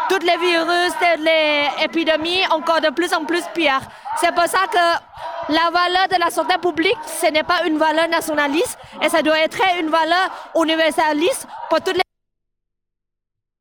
[0.09, 3.81] tous les virus, toutes les épidémies encore de plus en plus pire.
[4.21, 8.09] C'est pour ça que la valeur de la santé publique, ce n'est pas une valeur
[8.09, 12.06] nationaliste et ça doit être une valeur universaliste pour toutes les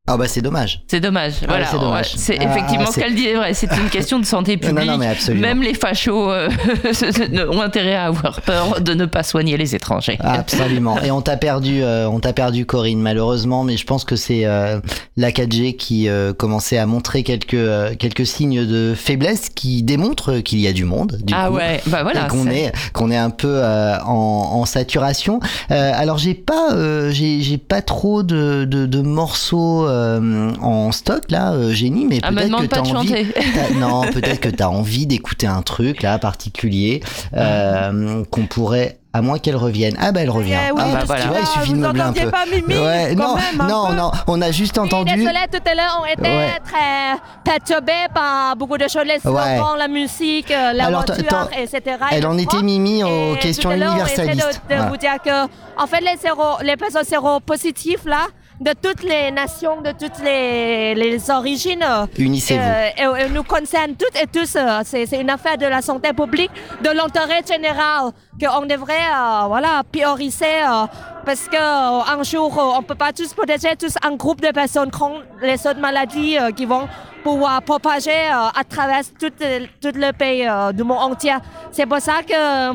[0.07, 0.83] Ah bah c'est dommage.
[0.87, 1.33] C'est dommage.
[1.41, 2.13] Ah, voilà, c'est dommage.
[2.15, 3.25] c'est Ah, effectivement ce qu'elle dit.
[3.25, 3.55] est vrai.
[3.55, 4.99] C'est une question de santé Non, non, publique.
[4.99, 5.47] mais absolument.
[5.47, 6.47] Même les fachos euh,
[7.51, 10.17] ont intérêt à avoir peur de ne pas soigner les étrangers.
[10.19, 11.01] Absolument.
[11.01, 14.45] Et on t'a perdu, euh, on t'a perdu Corinne malheureusement, mais je pense que c'est
[14.45, 14.79] euh,
[15.17, 20.67] la 4G qui commençait à montrer quelques quelques signes de faiblesse qui démontrent qu'il y
[20.67, 21.17] a du monde.
[21.23, 25.39] Du Ah coup, ouais, bah voilà, Qu'on est qu'on est un peu en, en saturation.
[25.69, 26.69] Alors j'ai pas
[27.09, 32.19] j'ai j'ai pas trop de de, de morceaux euh, en stock là, euh, génie, mais
[32.23, 33.25] Ah, me peut-être demande que pas t'as de envie.
[33.79, 37.01] non, peut-être que t'as envie d'écouter un truc là particulier
[37.35, 38.99] euh, qu'on pourrait.
[39.13, 39.95] À moins qu'elle revienne.
[39.97, 40.57] Ah bah elle revient.
[40.67, 42.29] Eh oui, ah, parce tu que vois, il suffit de meubler un peu.
[42.29, 45.15] pas Mimi, ouais, quand non, même, un non, peu non, on a juste entendu.
[45.15, 46.49] Désolée, tout à l'heure, on était Ouais.
[46.65, 49.57] très perturbés par beaucoup de choses, les Ouais.
[49.77, 51.95] la musique, euh, la Alors, voiture, etc.
[52.11, 54.61] Elle en était Mimi aux questions universalistes.
[54.69, 54.89] de, de Ouais.
[54.89, 55.43] vous dire que,
[55.81, 58.27] en fait, les, séro, les personnes séropositifs, là,
[58.61, 61.83] de toutes les nations, de toutes les, les origines,
[62.17, 62.61] Unissez-vous.
[62.61, 64.57] euh, et- et nous concerne toutes et tous.
[64.85, 66.51] C'est c'est une affaire de la santé publique,
[66.81, 70.85] de l'intérêt général, qu'on devrait euh, voilà, prioriser euh,
[71.25, 74.91] parce qu'un jour, euh, on ne peut pas tous protéger tous un groupe de personnes
[74.91, 76.87] contre les autres maladies euh, qui vont
[77.23, 81.35] pouvoir propager euh, à travers tout, le- tout le pays euh, du monde entier.
[81.71, 82.71] C'est pour ça que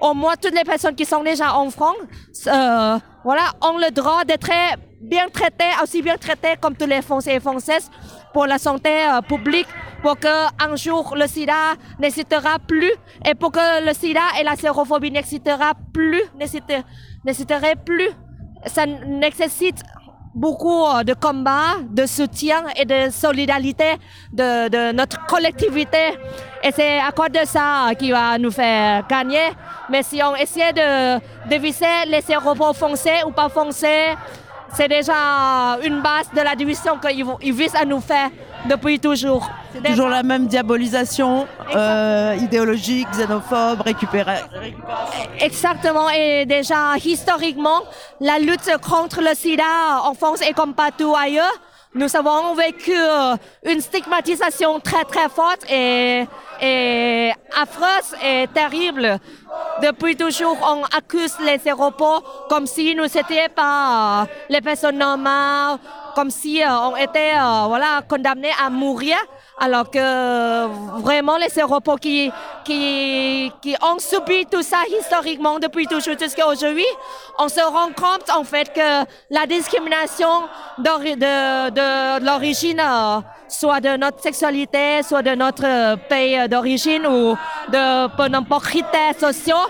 [0.00, 1.96] au moins toutes les personnes qui sont déjà en France
[2.46, 4.50] euh, voilà, ont le droit d'être
[5.04, 7.90] bien traitées, aussi bien traitées comme tous les Français et Françaises
[8.32, 9.68] pour la santé euh, publique,
[10.02, 12.92] pour qu'un jour le sida n'existera plus
[13.24, 16.84] et pour que le sida et la sérophobie n'existera plus, n'existe-
[17.24, 18.10] n'existeraient plus.
[18.66, 19.82] Ça nécessite
[20.34, 23.94] beaucoup euh, de combats, de soutien et de solidarité
[24.32, 26.18] de, notre collectivité.
[26.62, 29.50] Et c'est à cause de ça qui va nous faire gagner.
[29.90, 31.18] Mais si on essaie de,
[31.50, 34.14] de viser les séropos foncés ou pas foncés,
[34.76, 38.30] c'est déjà une base de la division qu'ils ils visent à nous faire
[38.66, 39.48] depuis toujours.
[39.72, 44.36] C'est déjà- Toujours la même diabolisation euh, idéologique, xénophobe, récupérer.
[45.40, 47.80] Exactement, et déjà historiquement,
[48.20, 49.64] la lutte contre le sida
[50.04, 51.52] en France et comme partout ailleurs,
[51.94, 56.26] nous avons vécu euh, une stigmatisation très très forte et,
[56.60, 59.18] et affreuse et terrible.
[59.80, 63.22] Depuis toujours, on accuse les séropos comme si nous n'étions
[63.54, 65.78] pas euh, les personnes normales,
[66.16, 67.32] comme si euh, on était
[67.68, 69.16] voilà, condamnés à mourir,
[69.58, 70.66] alors que
[71.00, 72.30] vraiment les séropos qui,
[72.64, 76.86] qui, qui ont subi tout ça historiquement depuis toujours jusqu'à aujourd'hui,
[77.38, 80.42] on se rend compte en fait que la discrimination
[80.78, 87.06] d'ori- de, de l'origine, euh, soit de notre sexualité, soit de notre euh, pays d'origine
[87.06, 87.36] ou
[87.68, 89.66] de peu n'importe critères sociaux,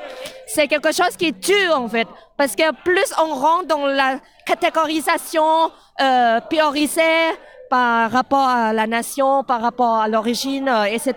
[0.47, 2.09] c'est quelque chose qui tue en fait.
[2.37, 5.71] Parce que plus on rentre dans la catégorisation
[6.01, 7.03] euh, priorisée
[7.75, 11.13] par rapport à la nation, par rapport à l'origine, euh, etc.,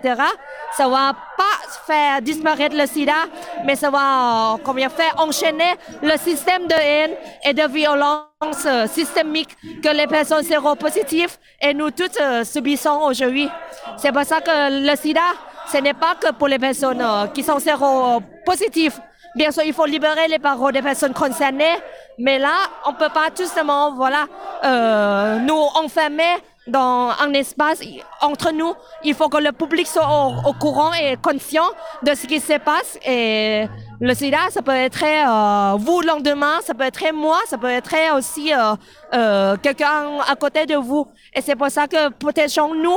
[0.76, 1.56] ça va pas
[1.86, 3.20] faire disparaître le sida,
[3.64, 7.12] mais ça va, euh, comment faire enchaîner le système de haine
[7.44, 13.48] et de violence euh, systémique que les personnes séropositives et nous toutes subissons aujourd'hui.
[13.96, 14.50] C'est pour ça que
[14.90, 15.28] le sida,
[15.72, 17.04] ce n'est pas que pour les personnes
[17.34, 18.98] qui sont séropositives.
[19.34, 21.76] Bien sûr, il faut libérer les paroles des personnes concernées,
[22.18, 22.54] mais là,
[22.86, 24.26] on peut pas tout simplement, voilà,
[24.64, 27.80] euh, nous enfermer dans un espace
[28.20, 28.74] entre nous.
[29.04, 31.68] Il faut que le public soit au, au courant et conscient
[32.02, 32.98] de ce qui se passe.
[33.06, 33.66] Et
[34.00, 37.70] le sida, ça peut être euh, vous le lendemain, ça peut être moi, ça peut
[37.70, 38.74] être aussi euh,
[39.14, 41.06] euh, quelqu'un à côté de vous.
[41.34, 42.96] Et c'est pour ça que protégeons-nous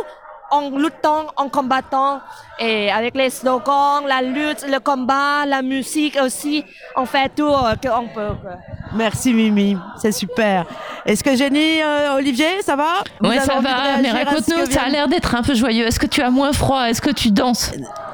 [0.51, 2.19] en luttant, en combattant,
[2.59, 6.63] et avec les slogans, la lutte, le combat, la musique aussi,
[6.95, 8.35] on fait tout euh, qu'on peut.
[8.41, 8.51] quoi.
[8.93, 10.65] Merci Mimi, c'est super.
[11.05, 12.95] Est-ce que Jenny, euh, Olivier, ça va?
[13.23, 15.87] Avez ça va, mais raconte-nous, ça a l'air d'être un peu joyeux.
[15.87, 16.83] Est-ce que tu as moins froid?
[16.89, 17.71] Est-ce que tu danses?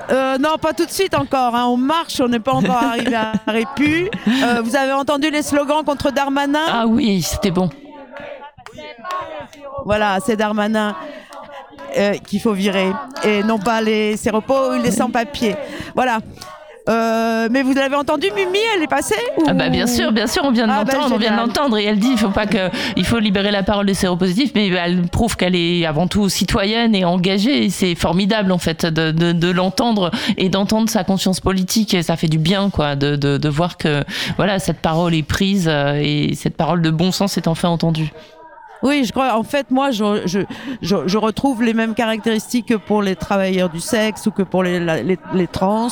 [0.09, 1.53] Euh, non, pas tout de suite encore.
[1.55, 1.65] hein.
[1.65, 4.09] On marche, on n'est pas encore arrivé à Répu.
[4.27, 6.61] Euh, vous avez entendu les slogans contre Darmanin?
[6.71, 7.69] Ah oui, c'était bon.
[9.85, 10.95] Voilà, c'est Darmanin
[11.97, 12.91] euh, qu'il faut virer.
[13.23, 15.55] Et non pas les séropos ou les sans-papiers.
[15.95, 16.19] Voilà.
[16.89, 20.25] Euh, mais vous l'avez entendu, Mimi, elle est passée ou- Ah bah bien sûr, bien
[20.25, 22.29] sûr, on vient de Ah bah, on vient de l'entendre et elle dit il faut
[22.29, 26.07] pas que il faut libérer la parole des séropositifs, mais elle prouve qu'elle est avant
[26.07, 27.69] tout citoyenne et engagée.
[27.69, 31.93] C'est formidable en fait de, de, de l'entendre et d'entendre sa conscience politique.
[31.93, 34.05] Et ça fait du bien quoi de, de, de voir que
[34.37, 38.13] voilà cette parole est prise euh, et cette parole de bon sens est enfin entendue.
[38.83, 39.37] Oui, je crois.
[39.37, 40.39] En fait, moi, je, je,
[40.81, 44.63] je, je retrouve les mêmes caractéristiques que pour les travailleurs du sexe ou que pour
[44.63, 44.79] les,
[45.33, 45.87] les trans.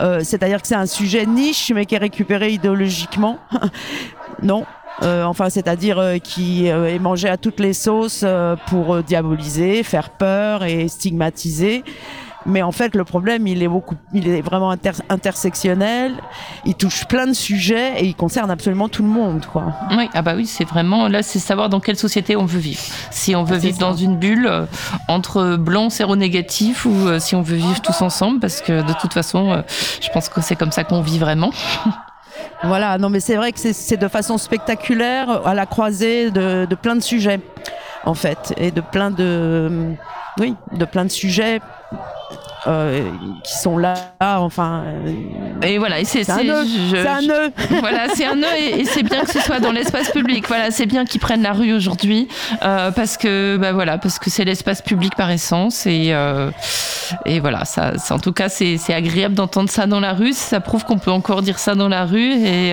[0.00, 3.38] Euh, C'est-à-dire que c'est un sujet niche, mais qui est récupéré idéologiquement.
[4.42, 4.64] non.
[5.02, 9.02] Euh, enfin, c'est-à-dire euh, qui euh, est mangé à toutes les sauces euh, pour euh,
[9.02, 11.84] diaboliser, faire peur et stigmatiser.
[12.46, 16.14] Mais en fait, le problème, il est beaucoup, il est vraiment inter- intersectionnel.
[16.64, 19.64] Il touche plein de sujets et il concerne absolument tout le monde, quoi.
[19.90, 22.80] Oui, ah bah oui, c'est vraiment là, c'est savoir dans quelle société on veut vivre.
[23.10, 23.84] Si on veut C'est vivre ça.
[23.86, 24.64] dans une bulle euh,
[25.08, 29.12] entre blancs séronégatifs ou euh, si on veut vivre tous ensemble, parce que de toute
[29.12, 29.62] façon, euh,
[30.00, 31.50] je pense que c'est comme ça qu'on vit vraiment.
[32.64, 36.66] Voilà, non mais c'est vrai que c'est- c'est de façon spectaculaire, à la croisée de,
[36.66, 37.40] de plein de sujets,
[38.04, 39.92] en fait, et de plein de,
[40.38, 41.60] oui, de plein de sujets
[42.68, 43.08] euh,
[43.44, 44.84] qui sont là, enfin.
[45.62, 46.96] Et voilà, c'est un nœud, je-
[47.70, 50.46] je- voilà, c'est un nœud et, et c'est bien que ce soit dans l'espace public.
[50.48, 52.28] Voilà, c'est bien qu'ils prennent la rue aujourd'hui
[52.62, 56.50] euh, parce que bah voilà, parce que c'est l'espace public par essence et euh,
[57.24, 60.32] et voilà, ça, en tout cas c'est agréable d'entendre ça dans la rue.
[60.32, 62.72] Ça prouve qu'on peut encore dire ça dans la rue et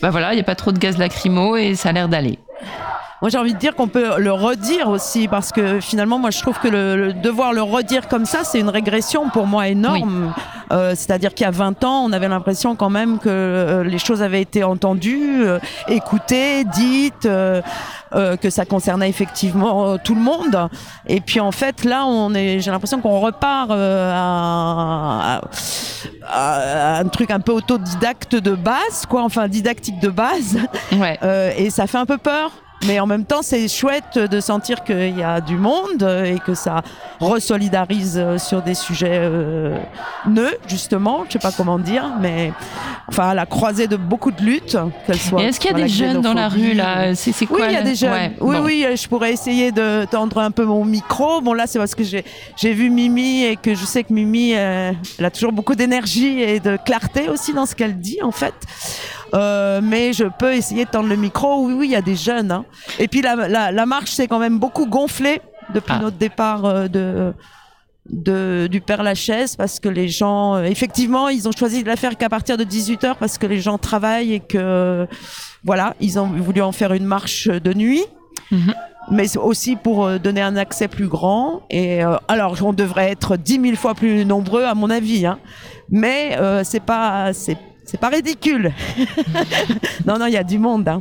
[0.00, 2.38] bah voilà, il y a pas trop de gaz lacrymo et ça a l'air d'aller.
[3.24, 6.42] Moi, j'ai envie de dire qu'on peut le redire aussi, parce que finalement, moi, je
[6.42, 10.34] trouve que le, le devoir le redire comme ça, c'est une régression pour moi énorme.
[10.72, 13.96] Euh, C'est-à-dire qu'il y a 20 ans, on avait l'impression quand même que euh, les
[13.96, 15.58] choses avaient été entendues, euh,
[15.88, 17.62] écoutées, dites, euh,
[18.14, 20.68] euh, que ça concernait effectivement tout le monde.
[21.06, 25.40] Et puis en fait, là, on est, j'ai l'impression qu'on repart euh, à, à-
[26.28, 30.58] à un truc un peu autodidacte de base, quoi, enfin didactique de base.
[30.92, 31.18] Ouais.
[31.22, 32.50] Euh, et ça fait un peu peur.
[32.86, 36.54] Mais en même temps, c'est chouette de sentir qu'il y a du monde et que
[36.54, 36.82] ça
[37.20, 39.78] resolidarise euh, sur des sujets euh,
[40.26, 41.24] nœuds, justement.
[41.28, 42.52] Je sais pas comment dire, mais
[43.08, 44.76] enfin, à la croisée de beaucoup de luttes,
[45.06, 45.42] qu'elles soient.
[45.42, 47.14] Est-ce qu'il y a des jeunes dans la rue là?
[47.14, 48.12] C'est c'est oui, quoi il y a des jeunes.
[48.12, 48.64] Ouais, oui, bon.
[48.64, 51.40] oui, euh, je pourrais essayer de tendre un peu mon micro.
[51.40, 52.24] Bon, là, c'est parce que j'ai
[52.56, 56.40] j'ai vu Mimi et que je sais que Mimi, euh, elle a toujours beaucoup d'énergie
[56.40, 58.54] et de clarté aussi dans ce qu'elle dit, en fait.
[59.34, 61.64] Euh, mais je peux essayer de tendre le micro.
[61.66, 62.52] Oui, oui, il y a des jeunes.
[62.52, 62.64] hein.
[62.98, 65.40] Et puis la, la, la marche s'est quand même beaucoup gonflée
[65.72, 67.32] depuis notre départ euh, de,
[68.10, 71.96] de, du Père Lachaise parce que les gens, euh, effectivement, ils ont choisi de la
[71.96, 75.06] faire qu'à partir de 18h parce que les gens travaillent et que,
[75.64, 78.04] voilà, ils ont voulu en faire une marche de nuit.
[79.10, 81.62] Mais c'est aussi pour donner un accès plus grand.
[81.70, 85.26] Et euh, alors, on devrait être dix mille fois plus nombreux, à mon avis.
[85.26, 85.38] Hein.
[85.90, 87.58] Mais euh, c'est pas, c'est,
[87.94, 88.72] c'est pas ridicule.
[90.04, 90.88] non, non, il y a du monde.
[90.88, 91.00] Hein.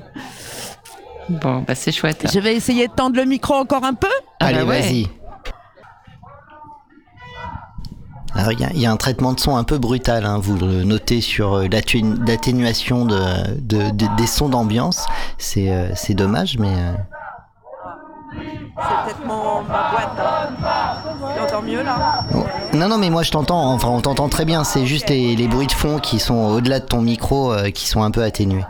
[1.28, 2.28] Bon, bah c'est chouette.
[2.32, 4.06] Je vais essayer de tendre le micro encore un peu.
[4.40, 4.82] Allez, bah ouais.
[4.82, 5.08] vas-y.
[8.36, 10.38] Alors, il y, a- il y a un traitement de son un peu brutal, hein,
[10.40, 13.18] vous le notez sur euh, l'atténu- l'atténuation de,
[13.60, 15.08] de- de- des sons d'ambiance.
[15.40, 16.76] C'est euh, dommage, mais.
[16.76, 16.94] euh,
[18.84, 19.06] Hein.
[21.66, 22.26] Mieux là
[22.74, 25.48] Non, non, mais moi je t'entends, enfin on t'entend très bien, c'est juste les, les
[25.48, 28.66] bruits de fond qui sont au-delà de ton micro euh, qui sont un peu atténués.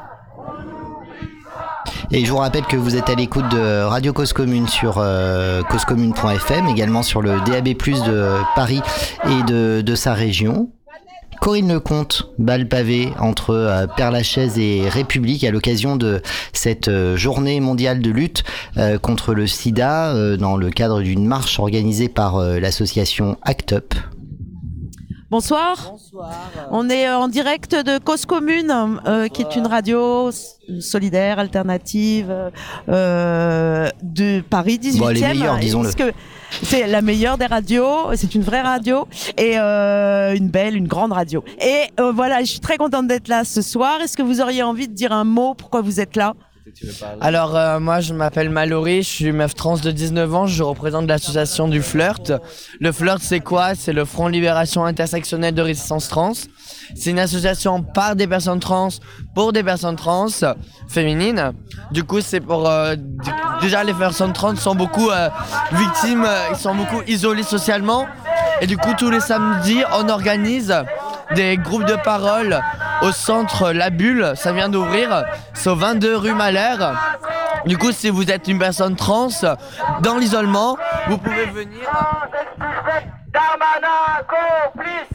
[2.11, 5.64] Et je vous rappelle que vous êtes à l'écoute de Radio Cause Commune sur euh,
[5.64, 8.82] causecommune.fm, également sur le DAB+, de Paris
[9.28, 10.70] et de, de sa région.
[11.44, 16.22] Corinne Lecomte, balle pavée entre euh, Père-Lachaise et République à l'occasion de
[16.54, 18.46] cette euh, journée mondiale de lutte
[18.78, 23.74] euh, contre le sida euh, dans le cadre d'une marche organisée par euh, l'association ACT
[23.74, 23.94] UP.
[25.34, 25.96] Bonsoir.
[26.72, 28.72] On est en direct de Cause Commune,
[29.08, 30.30] euh, qui est une radio
[30.80, 32.32] solidaire, alternative,
[32.88, 35.00] euh, de Paris 18e.
[35.00, 35.89] Bon, les meilleures, disons-le.
[36.62, 41.12] C'est la meilleure des radios, c'est une vraie radio et euh, une belle, une grande
[41.12, 41.43] radio.
[41.60, 44.01] Et euh, voilà, je suis très contente d'être là ce soir.
[44.01, 46.34] Est-ce que vous auriez envie de dire un mot Pourquoi vous êtes là?
[47.22, 51.07] Alors euh, moi je m'appelle Mallory, je suis meuf trans de 19 ans, je représente
[51.07, 52.32] l'association du flirt.
[52.80, 53.76] Le flirt c'est quoi?
[53.76, 56.34] C'est le Front Libération Intersectionnelle de Résistance Trans.
[56.95, 58.89] C'est une association par des personnes trans
[59.36, 60.28] pour des personnes trans
[60.88, 61.51] féminines.
[61.91, 62.70] Du coup c'est pour...
[62.70, 62.95] euh,
[63.61, 65.30] déjà les personnes trans sont beaucoup euh,
[65.74, 68.07] victimes, ils sont beaucoup isolés socialement.
[68.61, 70.74] Et du coup tous les samedis on organise
[71.36, 72.61] des groupes de parole
[73.04, 76.93] au centre La Bulle, ça vient d'ouvrir, c'est au 22 rue Malher.
[77.66, 79.28] Du coup, si vous êtes une personne trans
[80.01, 80.78] dans l'isolement,
[81.08, 81.89] vous pouvez venir.
[84.28, 85.14] Complice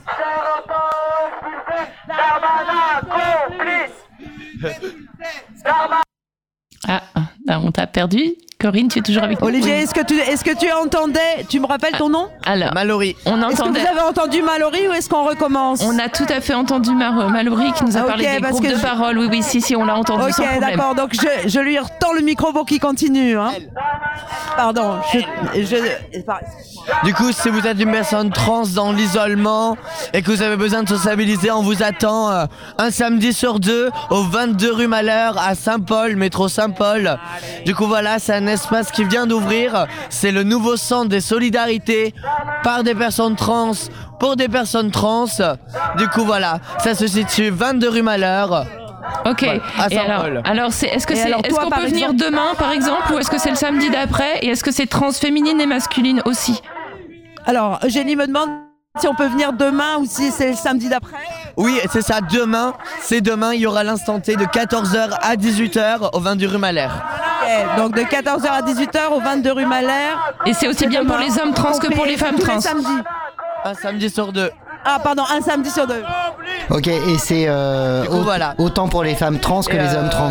[6.86, 8.34] Ah, ah, on t'a perdu.
[8.60, 11.60] Corinne, tu es toujours avec nous Olivier, est-ce que tu est-ce que tu entendais Tu
[11.60, 13.14] me rappelles ton nom Alors, Mallory.
[13.24, 13.78] On Est-ce que entendait.
[13.82, 17.30] vous avez entendu Mallory ou est-ce qu'on recommence On a tout à fait entendu Mar
[17.30, 19.16] Mallory qui nous a Ah, parlé des groupes que de je- parole.
[19.16, 20.96] Oui, oui, si, si, on l'a entendu sans Ok, d'accord.
[20.96, 23.38] Donc je, je lui retends le micro pour qu'il continue.
[23.38, 23.52] Hein.
[24.56, 25.20] Pardon, je,
[25.62, 26.40] je- par-
[27.04, 29.76] Du coup, si vous êtes une personne trans dans l'isolement
[30.12, 32.46] et que vous avez besoin de sociabiliser, on vous attend euh,
[32.78, 37.18] un samedi sur deux au 22 rue Malheur à Saint-Paul, métro Saint-Paul.
[37.64, 39.86] Du coup, voilà, c'est un espace qui vient d'ouvrir.
[40.10, 42.14] C'est le nouveau centre des solidarités
[42.62, 43.72] par des personnes trans
[44.18, 45.26] pour des personnes trans.
[45.96, 48.66] Du coup, voilà, ça se situe 22 rue Malheur.
[49.24, 49.44] Ok.
[49.44, 50.42] Voilà, à et alors, Saint-Paul.
[50.44, 53.18] alors c'est, est-ce que c'est, alors est-ce toi, qu'on peut venir demain, par exemple, ou
[53.18, 56.60] est-ce que c'est le samedi d'après, et est-ce que c'est trans féminine et masculine aussi?
[57.46, 58.67] Alors, Eugénie me demande
[59.00, 61.16] si on peut venir demain ou si c'est le samedi d'après.
[61.56, 66.10] Oui, c'est ça, demain, c'est demain, il y aura l'instant T de 14h à 18h
[66.12, 66.90] au 22 rue Malheur.
[67.42, 70.16] Ok, donc de 14h à 18h au 22 rue Malher.
[70.46, 72.60] Et c'est aussi bien pour les hommes trans que pour les femmes trans.
[72.60, 72.86] samedis.
[73.64, 74.50] Un samedi sur deux.
[74.84, 76.02] Ah, pardon, un samedi sur deux.
[76.70, 78.54] Ok, et c'est euh, Du coup, au- voilà.
[78.58, 80.28] autant pour les femmes trans que Et, les hommes euh, trans.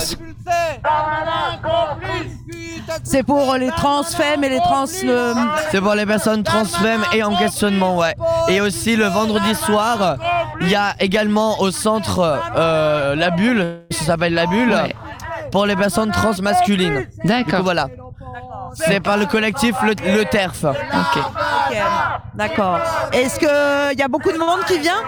[3.03, 4.85] C'est pour les trans femmes et les trans.
[5.03, 5.33] euh,
[5.71, 8.15] C'est pour les personnes trans femmes et en questionnement, ouais.
[8.47, 10.15] Et aussi le vendredi soir,
[10.61, 14.95] il y a également au centre euh, La Bulle, ça s'appelle La Bulle, Ouais.
[15.51, 17.05] pour les personnes trans masculines.
[17.23, 17.63] Du D'accord.
[17.63, 17.87] voilà.
[18.73, 20.63] C'est par le collectif Le, le TERF.
[20.63, 20.75] Ok.
[21.17, 21.77] ok,
[22.35, 22.79] D'accord.
[23.11, 25.01] Est-ce qu'il y a beaucoup de monde qui vient?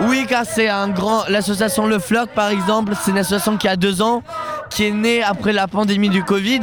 [0.00, 1.24] Oui, car c'est un grand.
[1.28, 4.22] L'association Le Flirt, par exemple, c'est une association qui a deux ans,
[4.70, 6.60] qui est née après la pandémie du Covid.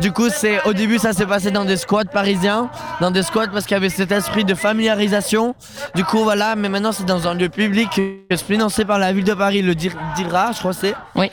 [0.00, 2.68] Du coup, c'est au début, ça s'est passé dans des squats parisiens,
[3.00, 5.54] dans des squats parce qu'il y avait cet esprit de familiarisation.
[5.94, 9.24] Du coup, voilà, mais maintenant c'est dans un lieu public euh, financé par la ville
[9.24, 10.94] de Paris, le Dir- DIRA, je crois que c'est.
[11.14, 11.30] Oui.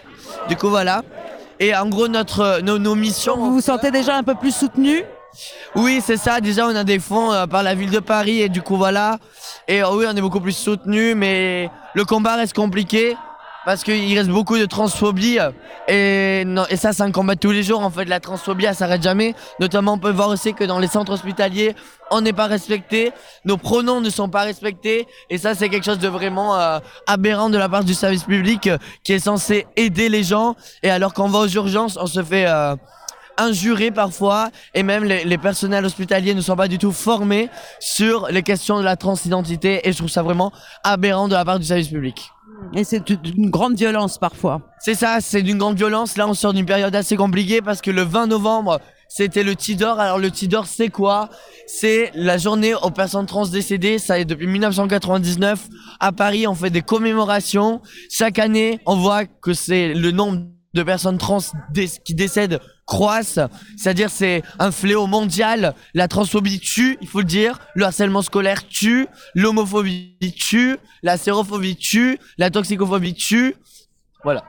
[0.47, 1.01] Du coup, voilà.
[1.59, 3.37] Et en gros, notre, nos, nos missions.
[3.37, 5.03] Vous vous sentez déjà un peu plus soutenu
[5.75, 6.41] Oui, c'est ça.
[6.41, 9.17] Déjà, on a des fonds euh, par la ville de Paris et du coup, voilà.
[9.67, 13.15] Et euh, oui, on est beaucoup plus soutenu, mais le combat reste compliqué
[13.65, 15.39] parce qu'il reste beaucoup de transphobie.
[15.39, 17.81] euh, Et, ça, c'est un combat tous les jours.
[17.81, 19.33] En fait, la transphobie, elle s'arrête jamais.
[19.59, 21.75] Notamment, on peut voir aussi que dans les centres hospitaliers,
[22.11, 23.11] on n'est pas respecté.
[23.43, 25.07] Nos pronoms ne sont pas respectés.
[25.29, 28.67] Et ça, c'est quelque chose de vraiment euh, aberrant de la part du service public
[28.67, 30.55] euh, qui est censé aider les gens.
[30.83, 32.45] Et alors qu'on va aux urgences, on se fait...
[32.47, 32.75] euh,
[33.93, 37.49] parfois et même les, les personnels hospitaliers ne sont pas du tout formés
[37.81, 40.53] sur les questions de la transidentité et je trouve ça vraiment
[40.85, 42.31] aberrant de la part du service public.
[42.73, 44.61] Et c'est une grande violence parfois.
[44.79, 46.17] C'est ça, c'est d'une grande violence.
[46.17, 49.99] Là, on sort d'une période assez compliquée parce que le 20 novembre, c'était le Tidor.
[49.99, 51.29] Alors, le Tidor, c'est quoi?
[51.67, 53.97] C'est la journée aux personnes trans décédées.
[53.97, 55.67] Ça est depuis 1999.
[55.99, 57.81] À Paris, on fait des commémorations.
[58.09, 61.39] Chaque année, on voit que c'est le nombre de personnes trans
[62.03, 63.39] qui décèdent croissent.
[63.77, 65.73] C'est-à-dire, c'est un fléau mondial.
[65.93, 67.59] La transphobie tue, il faut le dire.
[67.73, 69.07] Le harcèlement scolaire tue.
[69.33, 70.77] L'homophobie tue.
[71.03, 72.19] La sérophobie tue.
[72.37, 73.55] La toxicophobie tue.
[74.23, 74.43] Voilà.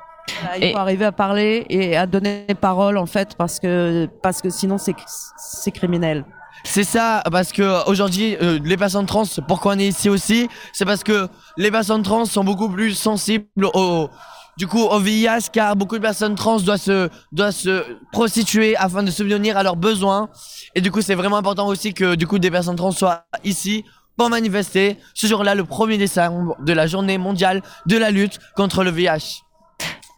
[0.57, 4.43] Il Et- faut arriver à parler et à donner parole en fait parce que parce
[4.43, 4.95] que sinon c'est
[5.39, 6.25] c'est criminel.
[6.65, 10.85] C'est ça, parce que aujourd'hui, euh, les personnes trans, pourquoi on est ici aussi, c'est
[10.85, 14.09] parce que les personnes trans sont beaucoup plus sensibles au,
[14.57, 19.03] du coup, au VIH, car beaucoup de personnes trans doivent se, doivent se prostituer afin
[19.03, 20.31] de subvenir à leurs besoins.
[20.74, 23.85] Et du coup, c'est vraiment important aussi que du coup des personnes trans soient ici
[24.16, 28.83] pour manifester ce jour-là, le 1er décembre de la journée mondiale de la lutte contre
[28.83, 29.43] le VIH.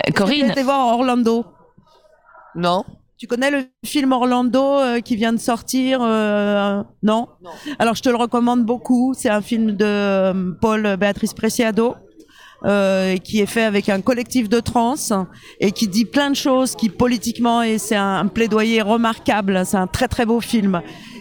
[0.07, 1.45] Euh, Corinne, Été voir Orlando.
[2.55, 2.85] Non
[3.19, 7.29] Tu connais le film Orlando euh, qui vient de sortir euh, non,
[7.79, 9.15] Alors je te le recommande beaucoup.
[9.17, 11.97] C'est un film de euh, Paul Béatrice Preciado.
[12.65, 14.95] Euh, qui est fait avec un collectif de trans
[15.61, 19.77] et qui dit plein de choses qui politiquement et c'est un, un plaidoyer remarquable c'est
[19.77, 20.81] un très très beau film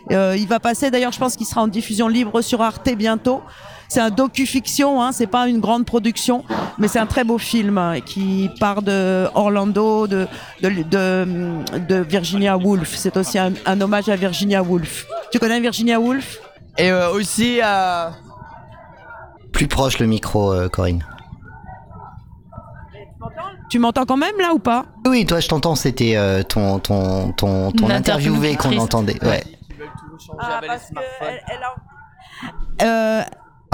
[0.10, 3.42] Euh, il va passer d'ailleurs je pense qu'il sera en diffusion libre sur Arte bientôt
[3.90, 6.44] c'est un docu-fiction, hein, c'est pas une grande production,
[6.78, 10.28] mais c'est un très beau film hein, qui part de Orlando, de,
[10.62, 11.26] de, de,
[11.88, 12.96] de Virginia Woolf.
[12.96, 15.06] C'est aussi un, un hommage à Virginia Woolf.
[15.32, 16.40] Tu connais Virginia Woolf?
[16.78, 18.10] Et euh, aussi, euh,
[19.54, 21.04] Plus proche le micro, euh, Corinne.
[23.70, 24.86] Tu m'entends quand même là ou pas?
[25.06, 29.22] Oui, toi je t'entends, c'était euh, ton, ton, ton, ton interviewé qu'on entendait.
[29.24, 29.44] Ouais.
[30.40, 33.20] Ah, parce que elle, elle a...
[33.20, 33.24] Euh,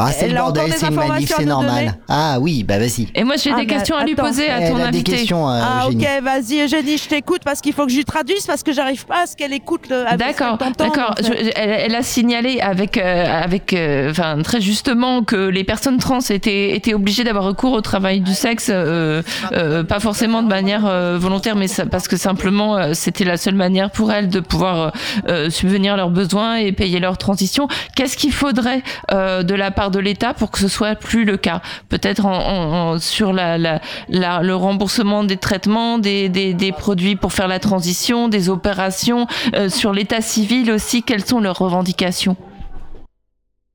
[0.07, 1.95] Ah, c'est Elle le bordel, des c'est une manif, c'est normal.
[2.09, 3.07] Ah oui, bah vas-y.
[3.15, 4.23] et moi j'ai Ah, des questions à lui attends.
[4.25, 6.05] poser à Elle ton a des questions, euh, Ah Eugénie.
[6.05, 9.05] ok, vas-y Eugénie, je t'écoute parce qu'il faut que je lui traduise parce que j'arrive
[9.05, 10.05] pas à ce qu'elle écoute le.
[10.07, 11.11] à ce D'accord, d'accord.
[11.11, 11.23] en fait.
[11.25, 15.97] Je- Elle, elle a signalé avec, euh, avec, euh, enfin très justement que les personnes
[15.97, 19.21] trans étaient, étaient obligées d'avoir recours au travail du sexe, euh,
[19.53, 23.37] euh, pas forcément de manière euh, volontaire, mais ça- parce que simplement euh, c'était la
[23.37, 24.91] seule manière pour elles de pouvoir
[25.27, 27.67] euh, subvenir à leurs besoins et payer leur transition.
[27.95, 28.81] Qu'est-ce qu'il faudrait
[29.11, 31.61] euh, de la part de l'État pour que ce soit plus le cas.
[31.87, 33.79] Peut-être en, en- en- sur la, la,
[34.09, 39.27] la- le remboursement des traitements, des, des, des produits pour faire la transition, des opérations,
[39.55, 41.03] euh, sur l'état civil aussi.
[41.03, 42.35] Quelles sont leurs revendications?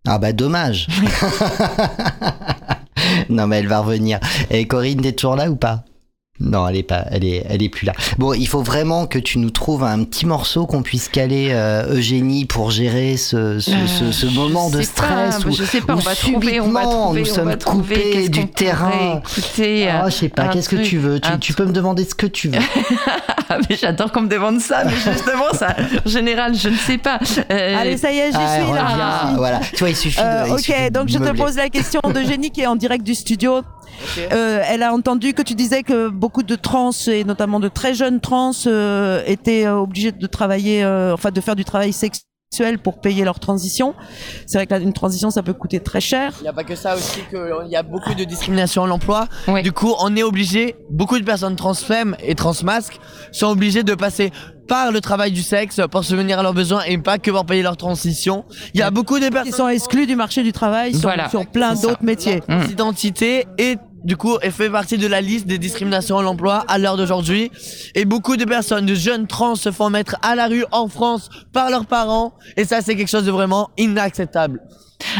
[0.06, 0.88] Ah bah dommage.
[3.28, 4.18] non mais elle va revenir.
[4.50, 5.84] Et Corinne, t'es toujours là ou pas?
[6.40, 7.92] Non, elle est pas, elle est, elle est plus là.
[8.18, 11.94] Bon, il faut vraiment que tu nous trouves un petit morceau qu'on puisse caler euh,
[11.96, 15.80] Eugénie pour gérer ce, ce, ce, ce Euh, moment de pas, stress où, je sais
[15.80, 18.28] pas, où on va trouver, on va subitement, trouver, nous on sommes va trouver, coupés
[18.28, 18.90] du terrain.
[18.92, 19.22] Ah,
[19.60, 21.18] euh, je sais pas, un qu'est-ce que tu veux?
[21.20, 22.58] Tu, tu peux me demander ce que tu veux.
[23.50, 25.74] Ah, mais j'adore qu'on me demande ça, mais justement, ça,
[26.04, 27.18] en général, je ne sais pas.
[27.50, 29.32] Euh, Allez, ça y est, j'y Ah, suis là.
[29.38, 29.60] voilà.
[29.72, 32.02] Tu vois, il suffit de- il ok, suffit de donc je te pose la question
[32.12, 33.62] d'Eugénie qui est en direct du studio.
[34.32, 37.94] Euh, elle a entendu que tu disais que beaucoup de trans et notamment de très
[37.94, 42.78] jeunes trans euh, étaient euh, obligés de travailler, euh, enfin de faire du travail sexuel
[42.82, 43.94] pour payer leur transition.
[44.46, 46.34] C'est vrai que là, une transition ça peut coûter très cher.
[46.40, 49.26] Il n'y a pas que ça aussi, qu'il y a beaucoup de discrimination à l'emploi.
[49.62, 53.00] Du coup, on est obligé, beaucoup de personnes transfemmes et transmasques
[53.32, 54.30] sont obligées de passer
[54.68, 57.62] par le travail du sexe pour subvenir à leurs besoins et pas que pour payer
[57.62, 58.44] leur transition.
[58.74, 61.28] Il y a beaucoup de personnes qui sont exclues du marché du travail sur, Voilà,
[61.28, 62.42] sur plein d'autres métiers.
[62.46, 66.64] Leur identité et du coup, elle fait partie de la liste des discriminations à l'emploi
[66.68, 67.50] à l'heure d'aujourd'hui.
[67.94, 71.28] Et beaucoup de personnes, de jeunes trans se font mettre à la rue en France
[71.52, 72.32] par leurs parents.
[72.56, 74.60] Et ça, c'est quelque chose de vraiment inacceptable.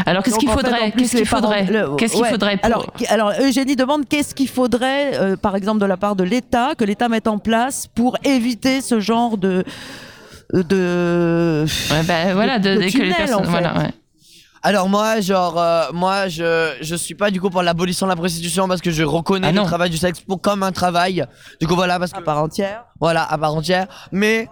[0.05, 1.65] Alors, qu'est-ce qu'il faudrait Qu'est-ce qu'il faudrait
[1.97, 5.85] Qu'est-ce qu'il faudrait pour- alors, alors, Eugénie demande qu'est-ce qu'il faudrait, euh, par exemple, de
[5.85, 9.63] la part de l'État, que l'État mette en place pour éviter ce genre de
[10.53, 13.49] de Ouais, bah, voilà, de- de que les personnes- en fait.
[13.49, 13.89] voilà, ouais.
[14.61, 18.15] Alors moi, genre, euh, moi, je je suis pas du coup pour l'abolition de la
[18.15, 21.25] prostitution parce que je reconnais Ah le travail du sexe pour comme un travail.
[21.61, 22.85] Du coup voilà parce que à part entière.
[22.99, 23.87] Voilà, à part entière.
[24.11, 24.47] Mais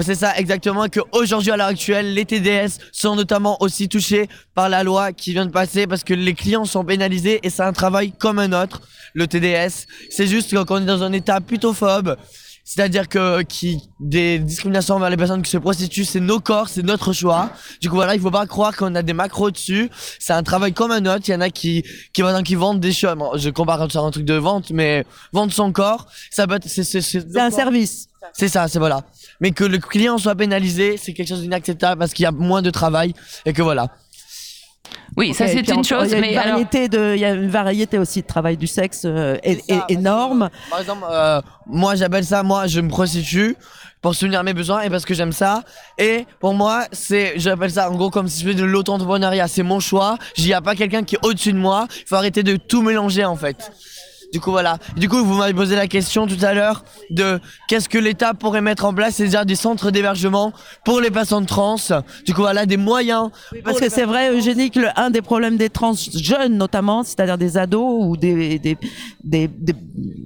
[0.00, 4.68] c'est ça exactement que aujourd'hui à l'heure actuelle, les TDS sont notamment aussi touchés par
[4.68, 7.72] la loi qui vient de passer parce que les clients sont pénalisés et c'est un
[7.72, 8.82] travail comme un autre.
[9.14, 12.16] Le TDS, c'est juste qu'on est dans un état putophobe.
[12.68, 16.82] C'est-à-dire que qui des discriminations envers les personnes qui se prostituent, c'est nos corps, c'est
[16.82, 17.50] notre choix.
[17.80, 19.88] Du coup voilà, il faut pas croire qu'on a des macros dessus.
[20.18, 21.22] C'est un travail comme un autre.
[21.28, 23.14] Il y en a qui qui exemple, qui vendent des choses.
[23.14, 26.68] Bon, je compare sur un truc de vente, mais vendre son corps, ça peut être
[26.68, 28.08] c'est c'est c'est un service.
[28.32, 29.04] C'est ça, c'est voilà.
[29.40, 32.62] Mais que le client soit pénalisé, c'est quelque chose d'inacceptable parce qu'il y a moins
[32.62, 33.14] de travail
[33.44, 33.92] et que voilà.
[35.16, 36.60] Oui, ça c'est une chose, il y a une mais alors.
[36.60, 39.38] il y a une variété aussi de travail du sexe euh,
[39.88, 40.50] énorme.
[40.68, 43.56] Par exemple, euh, moi j'appelle ça, moi je me prostitue
[44.02, 45.62] pour soutenir mes besoins et parce que j'aime ça.
[45.98, 49.48] Et pour moi, c'est, j'appelle ça en gros comme si je faisais de l'auto-entrepreneuriat.
[49.48, 50.16] C'est mon choix.
[50.36, 51.88] Il n'y a pas quelqu'un qui est au-dessus de moi.
[51.90, 53.72] Il faut arrêter de tout mélanger en fait.
[54.32, 54.78] Du coup voilà.
[54.96, 58.60] Du coup vous m'avez posé la question tout à l'heure de qu'est-ce que l'État pourrait
[58.60, 60.52] mettre en place, c'est-à-dire des centres d'hébergement
[60.84, 61.76] pour les personnes trans.
[62.24, 63.30] Du coup voilà des moyens.
[63.64, 67.38] Parce que c'est vrai, Eugénie, que le- un des problèmes des trans jeunes notamment, c'est-à-dire
[67.38, 68.76] des ados ou des, des,
[69.24, 69.74] des, des-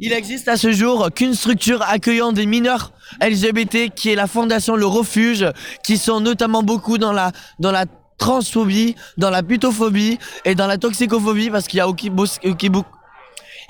[0.00, 4.76] Il existe à ce jour qu'une structure accueillant des mineurs LGBT qui est la fondation
[4.76, 5.46] Le Refuge,
[5.84, 7.84] qui sont notamment beaucoup dans la, dans la
[8.18, 12.88] transphobie, dans la putophobie et dans la toxicophobie parce qu'il y a aussi beaucoup-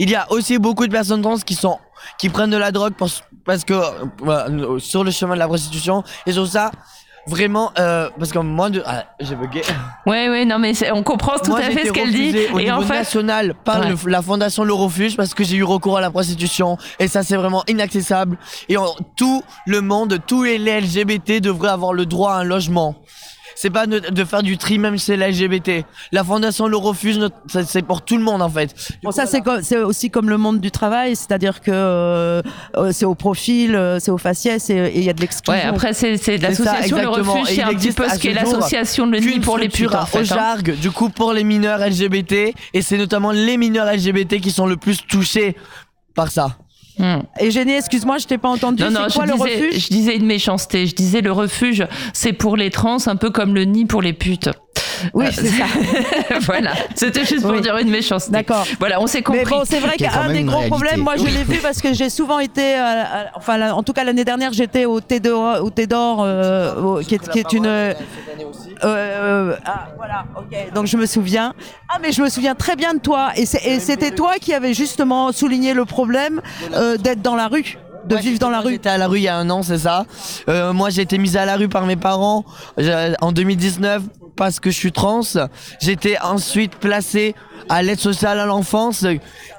[0.03, 1.79] il y a aussi beaucoup de personnes trans qui sont
[2.19, 6.03] qui prennent de la drogue parce, parce que euh, sur le chemin de la prostitution
[6.27, 6.71] et sur ça
[7.27, 9.61] vraiment euh, parce que moi de ah, j'ai bugué
[10.07, 12.35] Ouais, ouais, non, mais on comprend tout moi, à fait ce qu'elle dit.
[12.55, 13.91] Au Et en fait, national par Ouais.
[13.91, 17.23] le- la fondation Le Refuge parce que j'ai eu recours à la prostitution et ça
[17.23, 18.39] c'est vraiment inaccessible.
[18.71, 18.77] Et
[19.17, 22.95] tout le monde, tous les LGBT devraient avoir le droit à un logement.
[23.61, 25.85] C'est pas de, de faire du tri même si c'est l'LGBT.
[26.13, 26.79] La fondation Le
[27.47, 28.75] ça, c'est pour tout le monde en fait.
[29.03, 32.41] Bon, ça c'est comme- c'est aussi comme le monde du travail, c'est-à-dire que euh,
[32.79, 35.63] euh, c'est au profil, euh, c'est au faciès et il y a de l'exclusion.
[35.63, 37.09] Ouais, après, c'est- l'association Le.
[37.09, 40.07] Refuge, Et c'est un petit peu ce qu'est l'association Le Nid pour les putes, en
[40.07, 40.19] fait.
[40.19, 40.25] Au hein.
[40.25, 44.67] jargue, du coup, pour les mineurs LGBT, et c'est notamment les mineurs LGBT qui sont
[44.67, 45.55] le plus touchés
[46.15, 46.57] par ça.
[47.41, 48.83] Et Génie, excuse-moi, je t'ai pas entendu.
[48.83, 49.85] Non, non, quoi je, le disais, refuge?
[49.85, 50.87] je disais une méchanceté.
[50.87, 54.13] Je disais le refuge, c'est pour les trans, un peu comme le nid pour les
[54.13, 54.51] putes.
[55.15, 55.65] Oui, Euh, c'est ça.
[56.43, 57.61] voilà, c'était juste pour Oui.
[57.61, 58.33] dire une méchanceté.
[58.33, 58.65] D'accord.
[58.79, 59.41] Voilà, on s'est compris.
[59.45, 60.69] Mais bon, c'est vrai qu'un des gros réalité.
[60.71, 63.93] problèmes, moi je l'ai vu parce que j'ai souvent été, euh, à- enfin en tout
[63.93, 67.39] cas l'année dernière, j'étais au Thé d'Or, au Thé d'Or, euh, au- qui est, qui
[67.39, 67.67] est une.
[67.67, 67.95] euh,
[68.85, 70.73] euh, ah, voilà, ok.
[70.75, 71.55] Donc je me souviens.
[71.89, 73.31] Ah, mais je me souviens très bien de toi.
[73.37, 76.41] Et c'est- et c'était toi qui avais justement souligné le problème
[76.75, 78.73] euh, d'être dans la rue, de vivre dans la rue.
[78.73, 80.07] J'étais à la rue il y a un an, c'est ça.
[80.49, 82.45] Euh, moi, j'ai été mise à la rue par mes parents
[82.79, 84.03] euh, en 2019
[84.41, 85.21] parce que je suis trans.
[85.83, 87.35] J'étais ensuite placé
[87.69, 89.05] à l'aide sociale à l'enfance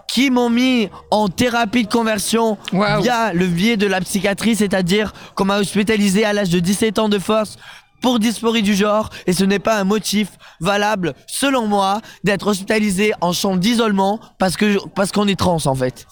[0.07, 5.45] qui m'ont mis en thérapie de conversion via le biais de la psychiatrie, c'est-à-dire qu'on
[5.45, 7.57] m'a hospitalisé à l'âge de 17 ans de force
[8.01, 10.29] pour dysphorie du genre et ce n'est pas un motif
[10.59, 15.75] valable, selon moi, d'être hospitalisé en chambre d'isolement parce que parce qu'on est trans en
[15.75, 16.07] fait.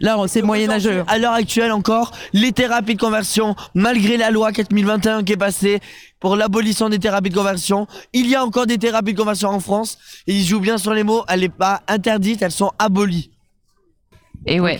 [0.00, 1.04] Là, c'est moyenâgeux.
[1.08, 5.80] À l'heure actuelle encore, les thérapies de conversion, malgré la loi 4021 qui est passée
[6.20, 9.60] pour l'abolition des thérapies de conversion, il y a encore des thérapies de conversion en
[9.60, 9.98] France.
[10.26, 13.30] Et ils jouent bien sur les mots, elle n'est pas interdite, elles sont abolies.
[14.46, 14.76] Et ouais.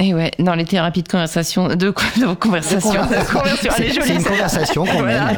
[0.00, 0.30] Et ouais.
[0.38, 4.06] Non, les thérapies de conversation, de, de conversation, de conversion, elle est C'est jolie.
[4.06, 5.36] c'est une conversation quand même.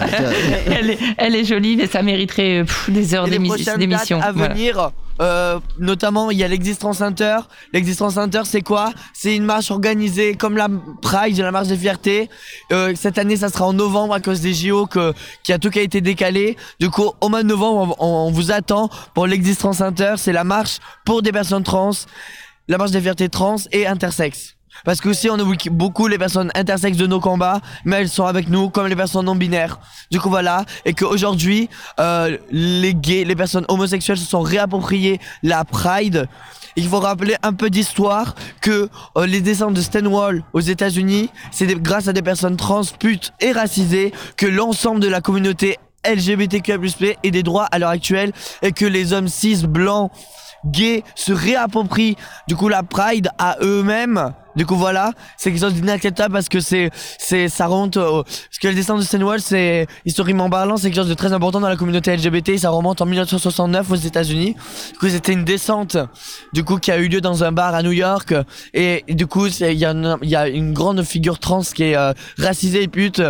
[0.67, 4.21] elle, est, elle est jolie, mais ça mériterait euh, pff, des heures d'émission.
[4.21, 4.55] à Voilà.
[4.55, 4.91] venir,
[5.21, 7.39] euh, notamment il y a l'Existence Center.
[7.73, 8.93] L'Existence Center, c'est quoi?
[9.13, 10.69] C'est une marche organisée comme la
[11.03, 12.31] Pride, la marche des fiertés.
[12.73, 15.71] Euh, cette année, ça sera en novembre à cause des JO que qui a tout
[15.71, 16.57] qui a été décalé.
[16.81, 20.15] Du coup, au mois de novembre, on, on vous attend pour l'Existence Center.
[20.17, 21.91] C'est la marche pour des personnes trans,
[22.69, 24.57] la marche des fiertés trans et intersexes.
[24.85, 28.25] Parce que aussi on oublie beaucoup les personnes intersexes de nos combats, mais elles sont
[28.25, 29.79] avec nous comme les personnes non binaires.
[30.11, 31.69] Du coup voilà, et qu'aujourd'hui
[32.01, 36.29] euh, les gays, les personnes homosexuelles se sont réappropriées la Pride.
[36.75, 41.67] Il faut rappeler un peu d'histoire que euh, les descentes de Stonewall aux États-Unis, c'est
[41.83, 46.79] grâce à des personnes trans, putes et racisées que l'ensemble de la communauté LGBTQIA+,
[47.23, 48.33] ait des droits à l'heure actuelle
[48.63, 50.11] et que les hommes cis blancs
[50.65, 52.17] gays se réapproprient
[52.49, 54.33] du coup la pride à eux-mêmes.
[54.55, 58.59] Du coup voilà c'est quelque chose d'inacceptable parce que c'est c'est ça remonte au, parce
[58.61, 61.71] que le descente de Stonewall c'est historiquement parlant c'est quelque chose de très important dans
[61.71, 64.55] la communauté LGBT ça remonte en 1969 aux États-Unis.
[64.93, 65.97] Du coup c'était une descente
[66.53, 68.35] du coup qui a eu lieu dans un bar à New York.
[68.75, 71.97] Et, du coup il y a une, y a une grande figure trans qui est
[71.97, 73.23] euh, racisée et pute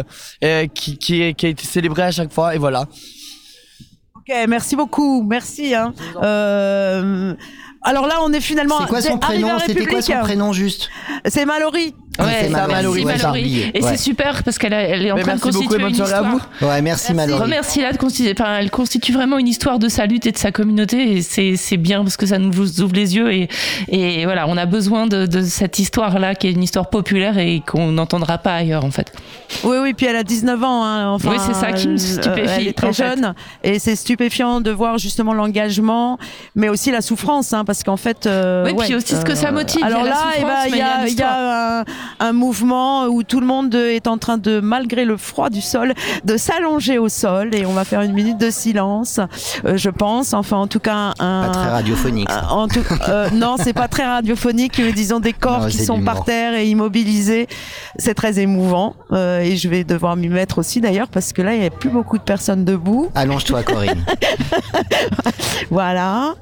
[0.75, 2.55] qui qui, qui a été célébrée à chaque fois.
[2.57, 2.87] Et voilà
[4.29, 5.75] Ok, merci beaucoup, merci.
[5.75, 5.95] Hein.
[6.23, 7.35] Euh,
[7.83, 8.79] alors là, on est finalement.
[8.81, 9.59] C'est quoi son prénom?
[9.67, 10.91] C'était quoi son prénom juste?
[11.27, 11.95] C'est Mallory.
[12.19, 13.71] Ouais, c'est Mallory, merci Mallory.
[13.75, 13.91] Et Ouais.
[13.91, 15.89] c'est super parce qu'elle a- elle est en Mais train de merci beaucoup constituer bonne
[15.91, 16.49] une soirée à histoire.
[16.71, 17.41] Ouais, merci Mallory.
[17.43, 20.53] Remercie-la de constituer, enfin, elle constitue vraiment une histoire de sa lutte et de sa
[20.53, 23.49] communauté et c'est, c'est bien parce que ça nous ouvre les yeux et,
[23.89, 27.63] et voilà, on a besoin de, de cette histoire-là qui est une histoire populaire et
[27.67, 29.11] qu'on n'entendra pas ailleurs en fait.
[29.65, 30.85] Oui, oui, puis elle a 19 ans.
[30.85, 33.05] Hein, enfin, Oui, c'est ça qui me euh, stupéfie, Elle est très fait.
[33.05, 33.35] jeune
[33.65, 36.19] et c'est stupéfiant de voir justement l'engagement,
[36.55, 38.27] mais aussi la souffrance, hein, parce qu'en fait.
[38.27, 40.47] euh, Oui, puis aussi ce que ça motive, il y a Alors là, eh ben,
[40.49, 41.85] souffrance, il y a y a un,
[42.21, 45.95] un mouvement où tout le monde est en train de, malgré le froid du sol,
[46.25, 49.21] de s'allonger au sol et on va faire une minute de silence,
[49.65, 50.35] euh, je pense.
[50.35, 51.47] Enfin, en tout cas, un.
[51.47, 52.31] Pas très radiophonique.
[52.31, 52.53] ça.
[52.53, 56.03] En tout, euh, non, c'est pas très radiophonique, mais disons des corps Non, qui sont
[56.03, 57.49] par terre et immobilisés.
[57.97, 61.55] C'est très émouvant euh, et je vais devoir m'y mettre aussi d'ailleurs parce que là
[61.55, 63.09] il n'y a plus beaucoup de personnes debout.
[63.15, 64.05] Allonge-toi, Corinne.
[65.71, 66.35] Voilà.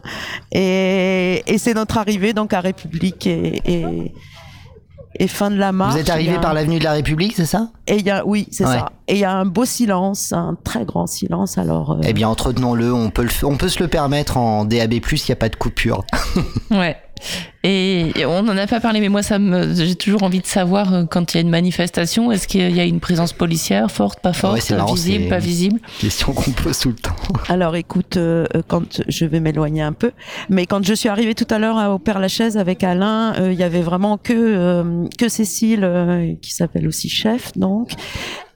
[0.53, 4.13] Et, et c'est notre arrivée donc à République et, et,
[5.21, 5.93] et fin de la marche.
[5.95, 7.69] Vous êtes arrivé par l'avenue de la République, c'est ça?
[7.87, 8.79] Et il y a, oui, c'est Ouais.
[8.79, 8.91] ça.
[9.07, 11.59] Et il y a un beau silence, un très grand silence.
[11.59, 11.93] Alors.
[11.93, 12.93] euh, Eh bien, entretenons-le.
[12.93, 14.95] On peut, le on peut se le permettre en DAB+.
[14.95, 16.05] Il n'y a pas de coupure.
[16.71, 16.97] Ouais.
[17.63, 20.95] Et on n'en a pas parlé, mais moi, ça me, j'ai toujours envie de savoir
[20.95, 24.21] euh, quand il y a une manifestation, est-ce qu'il y a une présence policière forte,
[24.21, 25.81] pas forte, Ouais, marrant, visible, c'est- pas visible?
[26.01, 27.15] Question qu'on pose tout le temps.
[27.51, 30.13] Alors écoute, euh, euh, quand je vais m'éloigner un peu,
[30.49, 33.53] mais quand je suis arrivée tout à l'heure à- au Père Lachaise avec Alain, euh,
[33.53, 37.91] il y avait vraiment que euh, que Cécile euh, qui s'appelle aussi chef donc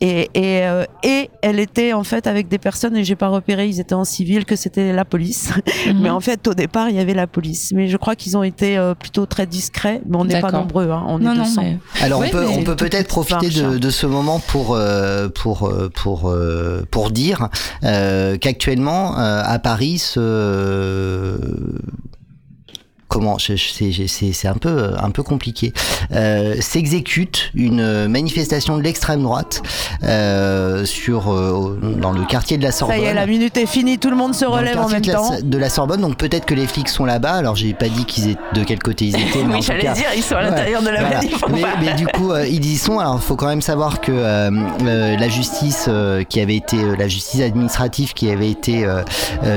[0.00, 3.66] et et, euh, et elle était en fait avec des personnes et j'ai pas repéré,
[3.68, 5.50] ils étaient en civil que c'était la police,
[5.86, 6.00] Mhm.
[6.00, 8.42] mais en fait au départ il y avait la police, mais je crois qu'ils ont
[8.42, 11.44] été euh, plutôt très discrets, mais on n'est pas nombreux, hein, on Non, est non,
[11.44, 11.62] 200.
[11.62, 15.28] mais- Alors Oui, on peut, on peut peut-être profiter de, de ce moment pour euh,
[15.28, 17.48] pour euh, pour euh, pour dire
[17.84, 21.38] euh, qu'actuellement euh, à Paris ce
[23.14, 25.72] comment je- je- c'est c'est c'est un peu un peu compliqué
[26.12, 29.62] euh, s'exécute une manifestation de l'extrême droite
[30.02, 33.66] euh, sur euh, dans le quartier de la Ça Sorbonne y est, la minute est
[33.66, 35.30] finie, tout le monde se relève en même de la, temps.
[35.42, 37.32] de la Sorbonne, donc peut-être que les flics sont là-bas.
[37.34, 40.06] Alors j'ai pas dit qu'ils étaient de quel côté ils étaient, mais Oui, j'allais dire,
[40.16, 41.16] ils sont à l'intérieur de la voilà.
[41.18, 42.98] manif, Mais, mais du coup, euh, ils y sont.
[42.98, 44.50] Alors, faut quand même savoir que euh,
[44.82, 48.84] euh, la justice euh, qui avait été, euh, la justice administrative qui avait été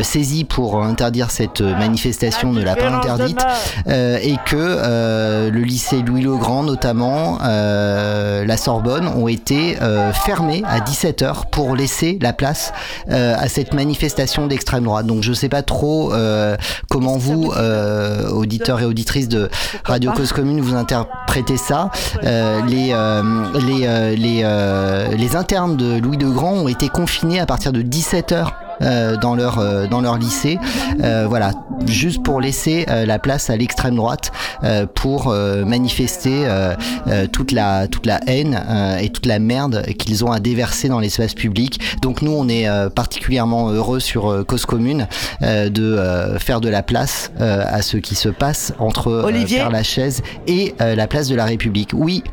[0.04, 3.40] saisie pour interdire cette manifestation ne l'a pas interdite,
[3.88, 9.78] euh, et que euh, le lycée Louis le Grand, notamment euh, la Sorbonne, ont été
[9.82, 12.74] euh, fermés à 17h pour laisser la place
[13.10, 15.06] euh, à cette manifestation d'extrême droite.
[15.06, 16.56] Donc, je sais pas trop euh,
[16.90, 19.50] comment vous, euh, auditeurs et auditrices de
[19.84, 21.92] Radio Cause Commune, vous interprétez ça.
[22.24, 23.24] Euh, les, euh,
[23.66, 27.72] les, euh, les, euh, les internes de Louis de Grand ont été confinés à partir
[27.72, 30.60] de 17h euh, dans leur euh, dans leur lycée.
[31.04, 31.52] Euh, voilà,
[31.86, 34.32] juste pour laisser euh, la place à l'extrême droite
[34.64, 36.76] euh, pour euh, manifester euh,
[37.08, 40.90] euh, toute la toute la haine euh, et toute la merde qu'ils ont à déverser
[40.90, 41.80] dans l'espace public.
[42.02, 45.08] Donc nous, on est euh, particulièrement heureux sur euh, Cause Commune
[45.42, 49.24] euh, de euh, faire de la place euh, à ce qui se passe entre euh,
[49.24, 51.92] Olivier Père Lachaise et euh, la place de la République.
[51.94, 52.24] Oui.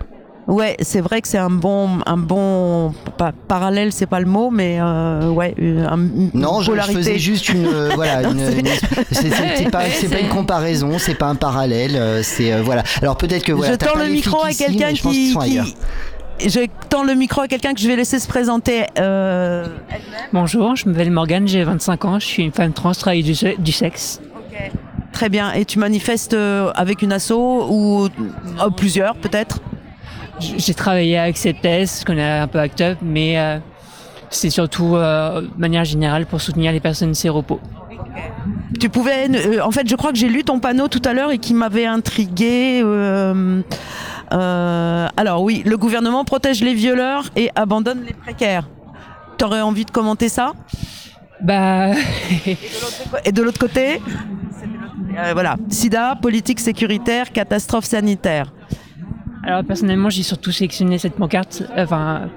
[0.47, 4.51] Ouais, c'est vrai que c'est un bon, un bon pas, parallèle, c'est pas le mot,
[4.51, 8.39] mais euh, ouais, une, un- une Non, je, je faisais juste une euh, voilà, une,
[8.41, 8.67] une-
[9.11, 9.85] c'est- pas,
[10.21, 12.83] une comparaison, c'est pas un parallèle, euh, c'est euh, voilà.
[13.01, 13.73] Alors peut-être que voilà.
[13.73, 15.75] je tends le micro à quelqu'un qui, qui-
[16.49, 18.85] je tends le micro à quelqu'un que je vais laisser se présenter.
[18.99, 19.67] Euh,
[20.35, 23.59] Bonjour, je m'appelle Morgane, j'ai 25 ans, je suis une femme trans, travaille du, se-
[23.59, 24.21] du sexe.
[25.13, 25.53] Très bien.
[25.53, 26.37] Et tu manifestes
[26.75, 29.61] avec une asso ou euh, plusieurs peut-être?
[30.41, 33.59] J'ai travaillé avec CEPTES, je connais un peu Act Up, mais euh,
[34.31, 37.61] c'est surtout euh, de manière générale pour soutenir les personnes séropos.
[38.81, 39.29] Tu pouvais.
[39.31, 41.55] euh, en fait, je crois que j'ai lu ton panneau tout à l'heure et qui
[41.55, 42.81] m'avait intrigué.
[42.83, 43.63] euh,
[44.33, 48.69] euh, alors oui, le gouvernement protège les violeurs et abandonne les précaires.
[49.39, 50.53] T'aurais envie de commenter ça?
[51.41, 51.93] Bah.
[53.25, 54.01] et de l'autre côté,
[55.19, 58.53] euh, voilà, SIDA, politique sécuritaire, catastrophe sanitaire.
[59.47, 62.31] Alors personnellement, j'ai surtout sélectionné cette pancarte, enfin,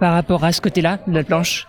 [0.00, 1.66] par rapport à ce côté-là de la planche.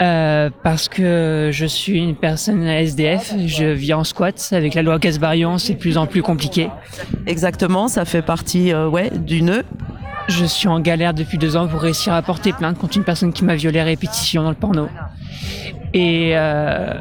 [0.00, 4.50] Euh, parce que je suis une personne SDF, je vis en squat.
[4.52, 6.70] Avec la loi Casbarian, c'est de plus en plus compliqué.
[7.26, 9.64] Exactement, ça fait partie euh, ouais, du nœud.
[10.28, 13.32] Je suis en galère depuis deux ans pour réussir à porter plainte contre une personne
[13.32, 14.88] qui m'a violé à répétition dans le porno.
[15.94, 16.92] Et, euh,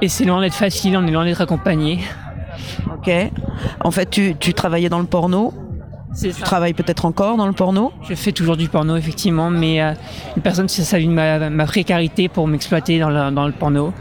[0.00, 2.00] et c'est loin d'être facile, on est loin d'être accompagné.
[2.90, 3.12] Ok.
[3.80, 5.52] En fait, tu, tu travaillais dans le porno.
[6.20, 9.92] Tu travailles peut-être encore dans le porno Je fais toujours du porno, effectivement, mais euh,
[10.36, 13.92] une personne s'est servi de ma, ma précarité pour m'exploiter dans le, dans le porno.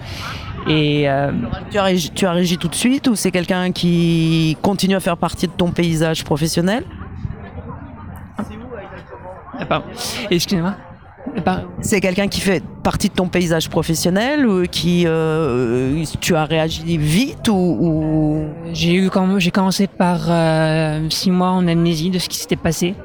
[0.68, 1.32] Et euh,
[1.72, 5.00] tu, as régi, tu as régi tout de suite ou c'est quelqu'un qui continue à
[5.00, 6.86] faire partie de ton paysage professionnel?
[9.60, 9.86] Ah, pardon.
[10.30, 10.76] Excusez-moi.
[11.36, 11.68] Ah, pardon.
[11.82, 16.98] C'est quelqu'un qui fait partie de ton paysage professionnel ou qui euh, tu as réagi
[16.98, 18.46] vite ou, ou...
[18.72, 22.96] J'ai eu j'ai commencé par euh, six mois en amnésie de ce qui s'était passé.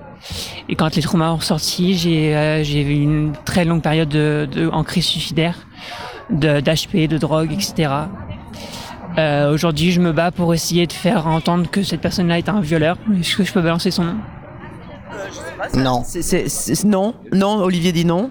[0.69, 4.49] Et quand les traumas ont sorti, j'ai euh, j'ai eu une très longue période de,
[4.51, 5.57] de en crise suicidaire,
[6.31, 7.91] de d'HP, de drogue, etc.
[9.17, 12.61] Euh, Aujourd'hui, je me bats pour essayer de faire entendre que cette personne-là est un
[12.61, 12.97] violeur.
[13.19, 14.17] Est-ce que je peux balancer son nom?
[15.77, 16.03] Non.
[16.05, 17.57] C'est- c'est- c'est- non, non.
[17.63, 18.31] Olivier dit non.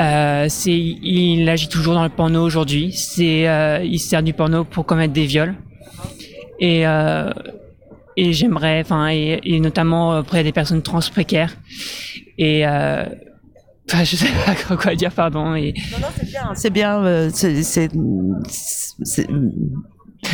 [0.00, 2.92] Euh, c'est, il agit toujours dans le porno aujourd'hui.
[2.92, 5.54] C'est, euh, il sert du porno pour commettre des viols.
[6.60, 7.30] Et, euh,
[8.16, 11.56] et j'aimerais, enfin, et, et notamment auprès des personnes trans précaires.
[12.38, 13.04] Et, euh,
[13.90, 15.54] enfin, je sais pas quoi dire, pardon.
[15.54, 15.74] Et,
[16.54, 17.02] C'est bien.
[17.04, 17.90] euh, c'est- c'est-
[19.02, 19.26] c'est-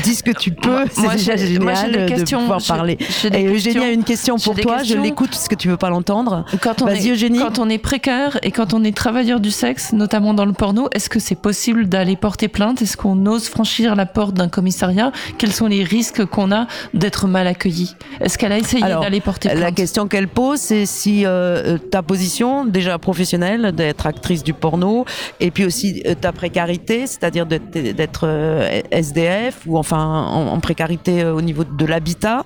[0.04, 0.70] Dis ce que tu peux.
[0.70, 2.40] Moi- C'est déjà j'ai- génial moi, des de questions.
[2.40, 2.96] pouvoir parler.
[2.96, 4.82] des Et Eugénie a une question pour toi.
[4.82, 6.44] Je l'écoute parce que tu veux pas l'entendre.
[6.60, 7.38] Quand on, Vas-y est, Eugénie.
[7.38, 10.88] quand on est précaire et quand on est travailleur du sexe, notamment dans le porno,
[10.94, 12.82] est-ce que c'est possible d'aller porter plainte?
[12.82, 15.12] Est-ce qu'on ose franchir la porte d'un commissariat?
[15.38, 17.94] Quels sont les risques qu'on a d'être mal accueilli?
[18.20, 19.60] Est-ce qu'elle a essayé d'aller porter plainte?
[19.60, 25.04] La question qu'elle pose, c'est si euh, ta position, déjà professionnelle, d'être actrice du porno,
[25.40, 30.04] et puis aussi euh, ta précarité, c'est-à-dire d'être d'être, euh, SDF ou enfin
[30.38, 32.44] en, en précarité euh, au niveau de l'habitat,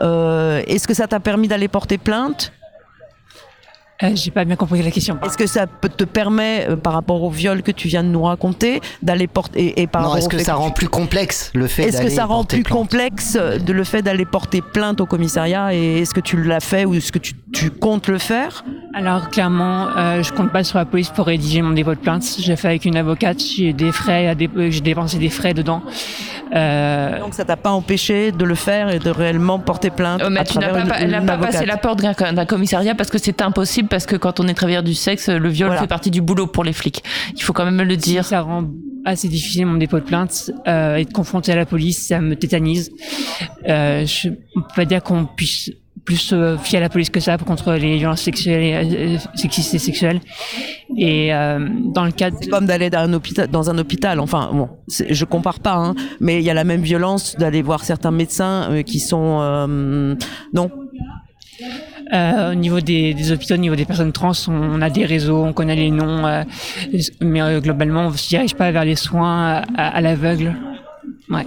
[0.00, 2.52] euh, est-ce que ça t'a permis d'aller porter plainte?
[4.02, 5.18] Euh, J'ai pas bien compris la question.
[5.24, 8.08] Est-ce que ça peut te permet, euh, par rapport au viol que tu viens de
[8.08, 10.88] nous raconter, d'aller porter et, et par Non, est-ce au que fait ça rend plus
[10.88, 14.02] complexe le fait Est-ce que ça rend porter plus plainte complexe euh, de le fait
[14.02, 17.32] d'aller porter plainte au commissariat et est-ce que tu l'as fait ou est-ce que tu,
[17.52, 18.64] tu comptes le faire?
[18.94, 22.22] Alors clairement, euh, je compte pas sur la police pour rédiger mon dépôt de plainte.
[22.38, 24.36] J'ai fait avec une avocate, j'ai des frais,
[24.70, 25.82] j'ai dépensé des frais dedans.
[26.54, 30.30] Euh, Donc ça t'a pas empêché de le faire et de réellement porter plainte Oh,
[30.30, 31.52] mais à tu n'as travers pas, une- elle n'a une pas avocate.
[31.52, 34.82] passé la porte d'un commissariat parce que c'est impossible parce que quand on est travailleur
[34.82, 37.02] du sexe, le viol fait partie du boulot pour les flics.
[37.34, 38.24] Il faut quand même le dire.
[38.24, 38.64] Ça rend
[39.04, 40.50] assez difficile mon dépôt de plainte.
[40.66, 42.90] Euh, être confronté à la police, ça me tétanise.
[43.68, 45.70] Euh, je on peut pas dire qu'on puisse
[46.08, 49.74] plus se fier à la police que ça contre les violences sexuelles, et, euh, sexistes
[49.74, 50.20] et sexuelles.
[50.96, 54.18] Et euh, dans le cadre C'est comme d'aller dans un hôpital, dans un hôpital.
[54.18, 57.84] Enfin, bon, je compare pas, hein, mais il y a la même violence d'aller voir
[57.84, 60.14] certains médecins euh, qui sont euh,
[60.54, 60.70] non.
[62.12, 65.52] Euh, au niveau des, hôpitaux, au niveau des personnes trans, on, a des réseaux, on
[65.52, 66.42] connaît les noms, euh,
[67.20, 70.54] mais euh, globalement, on ne se dirige pas vers les soins à l'aveugle.
[71.30, 71.46] Ouais.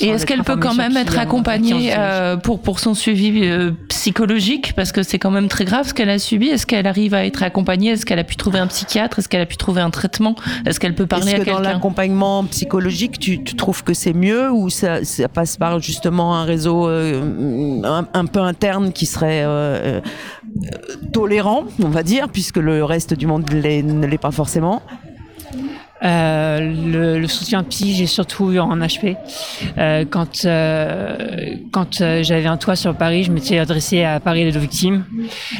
[0.00, 4.72] Et est-ce qu'elle peut quand même être accompagnée euh, pour pour son suivi euh, psychologique?
[4.74, 6.48] Parce que c'est quand même très grave ce qu'elle a subi.
[6.48, 7.90] Est-ce qu'elle arrive à être accompagnée?
[7.90, 9.20] Est-ce qu'elle a pu trouver un psychiatre?
[9.20, 10.34] Est-ce qu'elle a pu trouver un traitement?
[10.66, 11.72] Est-ce qu'elle peut parler Est-ce à que dans quelqu'un?
[11.72, 16.44] l'accompagnement psychologique, tu, tu trouves que c'est mieux ou ça, ça passe par justement un
[16.44, 19.44] réseau euh, un, un peu interne qui serait
[21.12, 24.82] tolérant, on va dire, puisque le reste du monde l'est- ne l'est pas forcément?
[26.04, 29.16] Euh, le, le soutien psy, j'ai surtout eu en HP.
[29.78, 31.16] Euh, quand euh,
[31.70, 35.04] quand euh, j'avais un toit sur Paris, je m'étais adressé à Paris les deux victimes.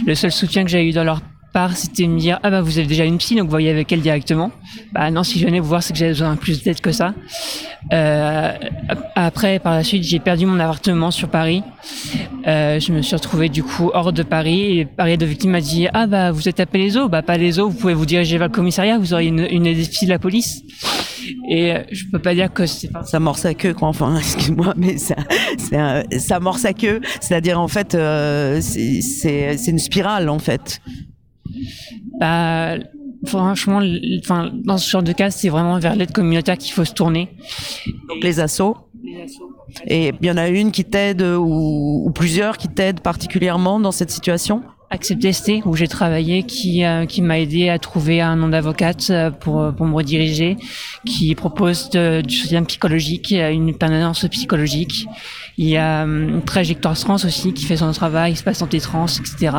[0.07, 1.21] Le seul soutien que j'ai eu dans leur
[1.53, 3.93] part, c'était me dire ah bah vous avez déjà une psy, donc vous voyez avec
[3.93, 4.51] elle directement.
[4.93, 6.93] Bah non, si je venais vous voir, c'est que j'avais besoin de plus d'aide que
[6.93, 7.15] ça.
[7.93, 8.53] Euh,
[9.15, 11.63] après, par la suite, j'ai perdu mon appartement sur Paris.
[12.47, 15.61] Euh, je me suis retrouvé du coup hors de Paris et Paris de victime m'a
[15.61, 17.23] dit ah bah vous êtes les eaux bah
[17.59, 20.19] eaux vous pouvez vous diriger vers le commissariat vous aurez une, une psy de la
[20.19, 20.63] police
[21.49, 24.17] et euh, je peux pas dire que c'est pas ça morce à queue quoi enfin
[24.19, 25.15] excuse-moi mais ça
[25.73, 30.81] un- ça morce à queue c'est-à-dire en fait euh, c'est une spirale en fait
[32.19, 32.77] bah
[33.25, 33.81] franchement
[34.19, 37.29] enfin dans ce genre de cas c'est vraiment vers l'aide communautaire qu'il faut se tourner.
[38.09, 38.77] Donc les assos.
[39.87, 43.93] Et il y en a une qui t'aide ou, ou plusieurs qui t'aident particulièrement dans
[43.93, 44.63] cette situation?
[44.91, 49.07] Accepter ST où j'ai travaillé qui euh, qui m'a aidé à trouver un nom d'avocate
[49.09, 50.59] euh, pour pour me rediriger
[51.07, 55.07] qui propose de- du soutien psychologique euh, une permanence psychologique
[55.59, 59.57] il y a hum, Trajectoire Trans aussi qui fait son travail Espace Santé Trans etc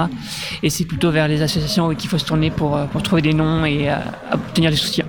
[0.61, 3.33] et c'est plutôt vers les associations qu'il faut se tourner pour euh, pour trouver des
[3.33, 3.95] noms et euh,
[4.31, 5.05] obtenir des soutiens.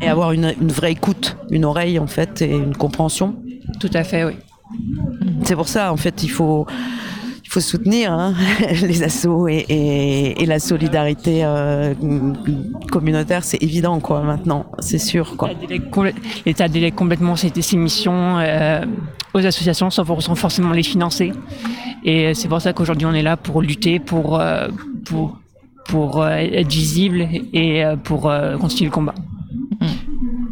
[0.00, 3.36] Et avoir une, une vraie écoute une oreille en fait et une compréhension.
[3.80, 4.34] Tout à fait oui.
[5.44, 6.66] C'est pour ça en fait il faut
[7.54, 8.34] faut soutenir hein,
[8.82, 11.94] les assos et, et, et la solidarité euh,
[12.90, 15.50] communautaire, c'est évident quoi maintenant, c'est sûr quoi.
[16.46, 18.84] L'État délègue complètement ses, ses missions euh,
[19.34, 21.32] aux associations sans, for- sans forcément les financer.
[22.04, 24.68] Et c'est pour ça qu'aujourd'hui on est là pour lutter, pour, euh,
[25.04, 25.38] pour,
[25.88, 29.14] pour euh, être visible et euh, pour euh, continuer le combat.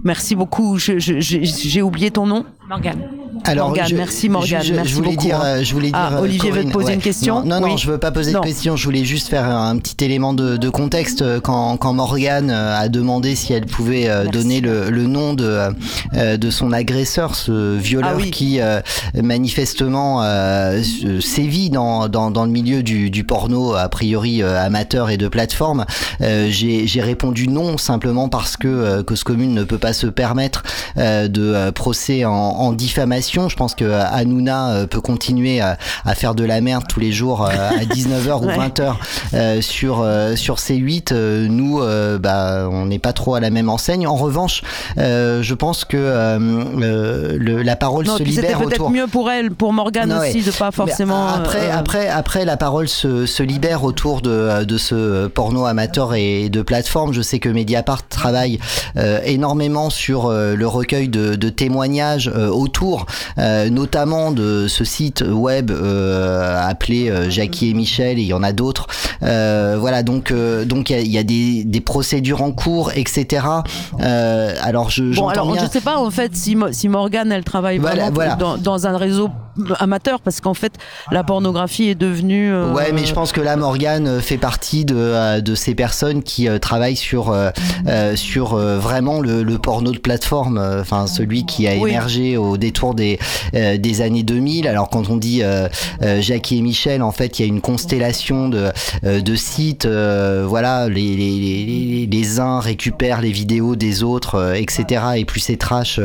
[0.04, 0.78] Merci beaucoup.
[0.78, 2.44] J'ai oublié ton nom.
[2.68, 3.02] Morgane.
[3.44, 5.26] Alors, Morgane, je- merci Morgane, je, je, merci je voulais beaucoup.
[5.26, 5.44] dire, hein.
[5.58, 5.96] euh, je voulais dire.
[5.98, 6.94] Ah, euh, Olivier veut te poser ouais.
[6.94, 7.40] une question.
[7.42, 7.78] Non, non, non, Oui.
[7.78, 8.40] je veux pas poser Non.
[8.40, 8.76] de question.
[8.76, 12.88] Je voulais juste faire un petit élément de, de contexte euh, quand, quand Morgane a
[12.88, 15.58] demandé si elle pouvait donner le, le nom de
[16.14, 18.30] de son agresseur, ce violeur Ah oui.
[18.30, 18.60] qui
[19.22, 20.22] manifestement
[21.20, 25.84] sévit dans, dans, dans le milieu du, du porno a priori amateur et de plateforme.
[26.20, 30.62] J'ai répondu non simplement parce que euh, Cause Commune ne peut pas se permettre
[30.96, 33.31] de procès en, en diffamation.
[33.48, 37.00] Je pense que euh, Hanouna euh, peut continuer à, à faire de la merde tous
[37.00, 38.56] les jours euh, à 19h ou Ouais.
[38.58, 38.94] 20h
[39.34, 40.06] euh, sur
[40.36, 41.12] sur C8.
[41.12, 41.80] Euh, nous,
[42.20, 44.06] bah, on n'est pas trop à la même enseigne.
[44.06, 44.62] En revanche,
[44.96, 45.96] je pense que
[46.76, 48.90] le- la parole Non, se libère peut-être autour.
[48.90, 50.42] mieux pour elle, pour Morgane Non, aussi, ouais.
[50.42, 51.26] de pas Mais forcément.
[51.28, 56.48] Après, après, après, la parole se, se libère autour de, de ce porno amateur et
[56.48, 57.12] de plateforme.
[57.12, 58.58] Je sais que Mediapart travaille
[58.96, 63.06] euh, énormément sur euh, le recueil de, de témoignages euh, autour,
[63.38, 68.18] euh, notamment de ce site web euh, appelé euh, Jackie et Michel.
[68.18, 68.86] Et il y en a d'autres.
[69.20, 73.46] Voilà, donc donc il y a, il y a des, des procédures en cours, etc.
[74.00, 75.64] Alors je Bon, alors bien.
[75.64, 78.34] je sais pas en fait si, si Morgane elle travaille Voilà, voilà.
[78.36, 79.28] Dans, dans un réseau
[79.80, 80.72] amateur parce qu'en fait
[81.10, 82.52] la pornographie est devenue.
[82.52, 86.48] euh, Ouais, mais je pense que là, Morgane fait partie de, de ces personnes qui
[86.48, 87.50] euh, travaillent sur, euh,
[88.16, 91.90] sur vraiment le, le porno de plateforme, enfin celui qui a Oui.
[91.90, 93.11] émergé au détour des,
[93.54, 94.66] euh, des années 2000.
[94.68, 95.68] Alors quand on dit euh,
[96.02, 98.70] euh, Jackie et Michel, en fait, il y a une constellation de,
[99.04, 99.86] euh, de sites.
[99.86, 105.02] euh, voilà, les, les, les, les- uns récupèrent les vidéos des autres, euh, etc.
[105.16, 106.00] Et plus c'est trash,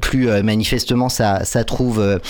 [0.00, 2.20] plus euh, manifestement ça, ça trouve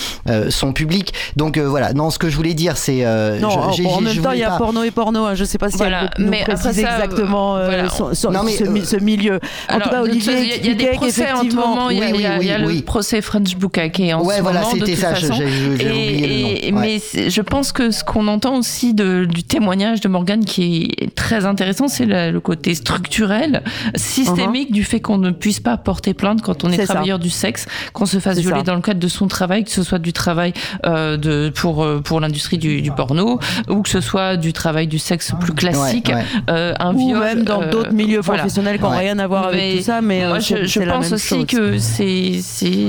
[0.49, 1.13] son public.
[1.35, 1.93] Donc euh, voilà.
[1.93, 4.43] Non, ce que je voulais dire, c'est euh, Non, je- en- même temps, il y
[4.43, 5.25] a pas- porno et porno.
[5.25, 5.35] hein.
[5.35, 7.89] Je sais pas si Voilà, elle peut nous mais après préciser ça, exactement euh, voilà.
[7.89, 9.39] son- son- Non, mais, ce, mi- euh, ce milieu.
[9.69, 11.55] En Alors, tout cas, Olivier il y a- il y a des procès en ce
[11.55, 11.89] moment.
[11.89, 13.55] Il y a, Oui, il y a- oui, y a oui, le procès French
[13.93, 14.73] Bukkake en Ouais, ce voilà, moment.
[14.73, 15.33] de c'était toute ça, je- façon.
[15.39, 16.47] j'ai- j'ai oublié le nom.
[16.49, 16.99] Et- Ouais.
[17.15, 21.13] Mais je pense que ce qu'on entend aussi de, du témoignage de Morgane qui est
[21.15, 23.63] très intéressant, c'est le, le côté structurel,
[23.95, 26.85] systémique du fait qu'on ne puisse pas porter plainte quand on est, Uh-huh.
[26.87, 26.93] Ça.
[26.95, 28.63] travailleur du sexe, qu'on se fasse violer ça.
[28.63, 30.51] dans le cadre de son travail, que ce soit du travail
[30.85, 33.39] euh, de pour euh, pour l'industrie du, du porno
[33.69, 36.23] ou que ce soit du travail du sexe plus classique, Ouais, ouais.
[36.49, 38.41] euh, un Ou viol même dans euh, d'autres milieux voilà.
[38.41, 41.13] professionnels qui n'ont rien à voir avec tout ça, mais, moi, je, la pense même
[41.13, 41.45] aussi chose.
[41.45, 42.39] que c'est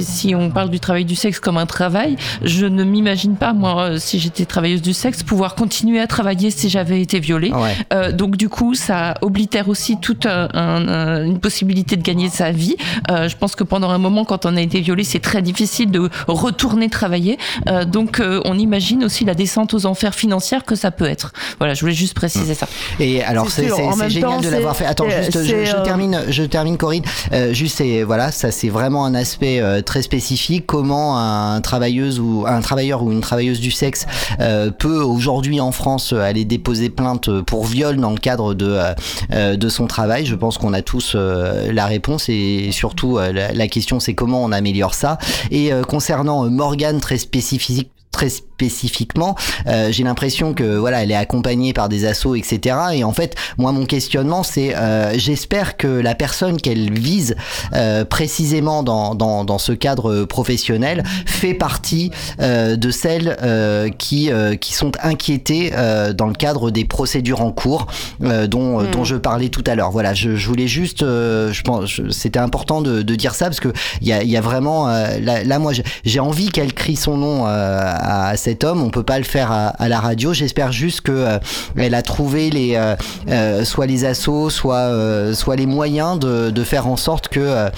[0.01, 3.83] si on parle du travail du sexe comme un travail, je ne m'imagine pas moi
[3.91, 7.51] euh, si j'étais travailleuse du sexe pouvoir continuer à travailler si j'avais été violée.
[7.93, 12.29] Euh, donc du coup, ça oblitère aussi toute un- un- un- une possibilité de gagner
[12.29, 12.77] sa vie.
[13.11, 15.91] Euh, je pense que pendant un moment, quand on a été violé, c'est très difficile
[15.91, 17.39] de retourner travailler.
[17.69, 21.33] Euh, donc euh, on imagine aussi la descente aux enfers financières que ça peut être.
[21.59, 22.69] Voilà, je voulais juste préciser ça.
[23.01, 23.69] Et alors C'est
[24.11, 24.85] génial temps, de l'avoir fait.
[24.85, 27.03] Attends, juste je, termine, je termine Corinne.
[27.33, 30.67] Euh, juste c'est voilà, ça c'est vraiment un aspect euh, très spécifique.
[30.67, 34.07] Comment un travailleuse ou un travailleur ou une travailleuse du sexe
[34.41, 38.95] euh, peut aujourd'hui en France aller déposer plainte pour viol dans le cadre de euh,
[39.33, 40.27] euh, de son travail?
[40.27, 44.53] Je pense qu'on a tous la réponse et surtout la, la question c'est comment on
[44.53, 45.19] améliore ça?
[45.51, 49.35] Et concernant Morgane très spécifique très spécifiquement,
[49.67, 52.77] euh, j'ai l'impression que voilà, elle est accompagnée par des assos, etc.
[52.95, 57.35] Et en fait, moi, mon questionnement, c'est, euh, j'espère que la personne qu'elle vise
[57.75, 62.11] euh, précisément dans, dans, dans ce cadre professionnel fait partie
[62.41, 67.41] euh, de celles euh, qui euh, qui sont inquiétées euh, dans le cadre des procédures
[67.43, 67.87] en cours
[68.23, 68.91] euh, dont Hmm.
[68.91, 69.91] dont je parlais tout à l'heure.
[69.91, 73.61] Voilà, je, je voulais juste, euh, je pense, c'était important de, de dire ça parce
[73.61, 76.73] que il y a, y a vraiment euh, là, là, moi, j'ai- j'ai envie qu'elle
[76.73, 78.83] crie son nom euh, à cet homme.
[78.83, 80.33] On peut pas le faire à, à la radio.
[80.33, 81.39] J'espère juste que euh,
[81.77, 82.95] elle a trouvé les euh,
[83.29, 87.71] euh, soit les assos, soit euh, soit les moyens de, de faire en sorte que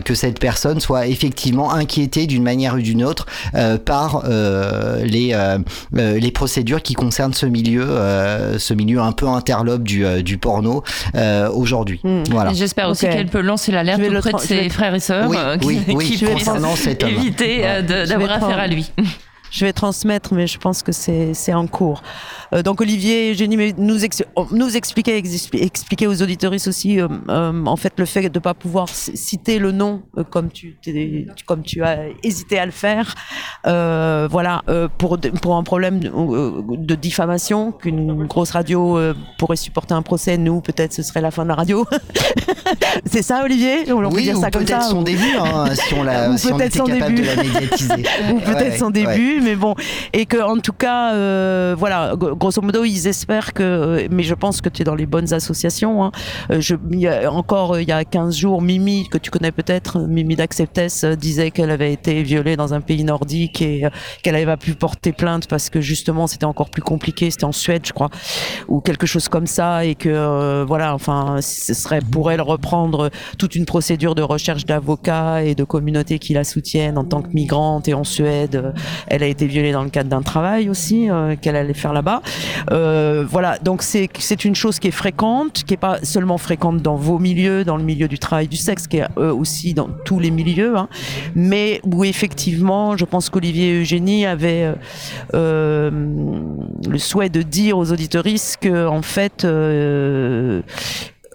[0.00, 5.34] que cette personne soit effectivement inquiétée d'une manière ou d'une autre euh, par euh, les
[5.94, 10.82] les procédures qui concernent ce milieu euh, ce milieu un peu interlope du du porno
[11.14, 12.00] euh, aujourd'hui.
[12.30, 12.50] Voilà.
[12.50, 15.56] Et J'espère aussi qu'elle peut lancer l'alerte auprès de ses frères et sœurs Oui, euh,
[15.56, 17.10] qui, oui, oui, qui je vais puissent concernant cet homme.
[17.10, 17.62] éviter
[18.08, 18.90] d'avoir affaire prendre- à lui.
[19.50, 22.02] Je vais transmettre, mais je pense que c'est en cours.
[22.52, 24.22] Euh, donc Olivier, mais nous ex-
[24.52, 29.58] nous expliquer aux auditoristes aussi, euh, euh, en fait, le fait de pas pouvoir citer
[29.58, 33.14] le nom comme tu t'es- comme tu as hésité à le faire.
[33.64, 34.62] Voilà,
[34.98, 36.10] pour un problème de,
[36.76, 38.98] de diffamation qu'une grosse radio
[39.38, 40.36] pourrait supporter un procès.
[40.38, 41.84] Nous, peut-être, ce serait la fin de la radio.
[43.06, 43.90] c'est ça, Olivier?
[43.92, 46.36] On peut Oui, dire ou ça comme peut-être son ou- début, hein, si on l'a-
[46.36, 47.22] si on était capable début.
[47.22, 47.94] de la médiatiser.
[48.32, 48.92] Ou peut-être Ouais, son ouais.
[49.42, 49.74] Mais bon.
[50.12, 54.22] Et que, en tout cas, euh, voilà, gr- grosso modo, ils espèrent que, euh, mais
[54.22, 56.04] je pense que tu es dans les bonnes associations.
[56.04, 56.12] Hein.
[56.50, 56.74] Euh, Je,
[57.28, 61.50] encore, il y a 15 jours, Mimi, que tu connais peut-être, Mimi d'Acceptess, euh, disait
[61.50, 63.84] qu'elle avait été violée dans un pays nordique et
[64.22, 67.30] qu'elle avait pas pu porter plainte parce que justement, c'était encore plus compliqué.
[67.30, 68.10] C'était en Suède, je crois,
[68.68, 69.84] ou quelque chose comme ça.
[69.84, 75.42] Et que, voilà, enfin, ce serait pour elle reprendre toute une procédure de recherche d'avocats
[75.42, 78.72] et de communautés qui la soutiennent en tant que migrante et en Suède.
[79.06, 82.22] Elle a été violée dans le cadre d'un travail aussi euh, qu'elle allait faire là-bas.
[82.70, 86.96] Euh, voilà, donc c'est une chose qui est fréquente, qui est pas seulement fréquente dans
[86.96, 90.18] vos milieux, dans le milieu du travail du sexe, qui est euh, aussi dans tous
[90.18, 90.88] les milieux, hein,
[91.34, 94.74] mais où effectivement, je pense qu'Olivier et Eugénie avaient
[95.32, 99.46] le souhait de dire aux auditoristes que en fait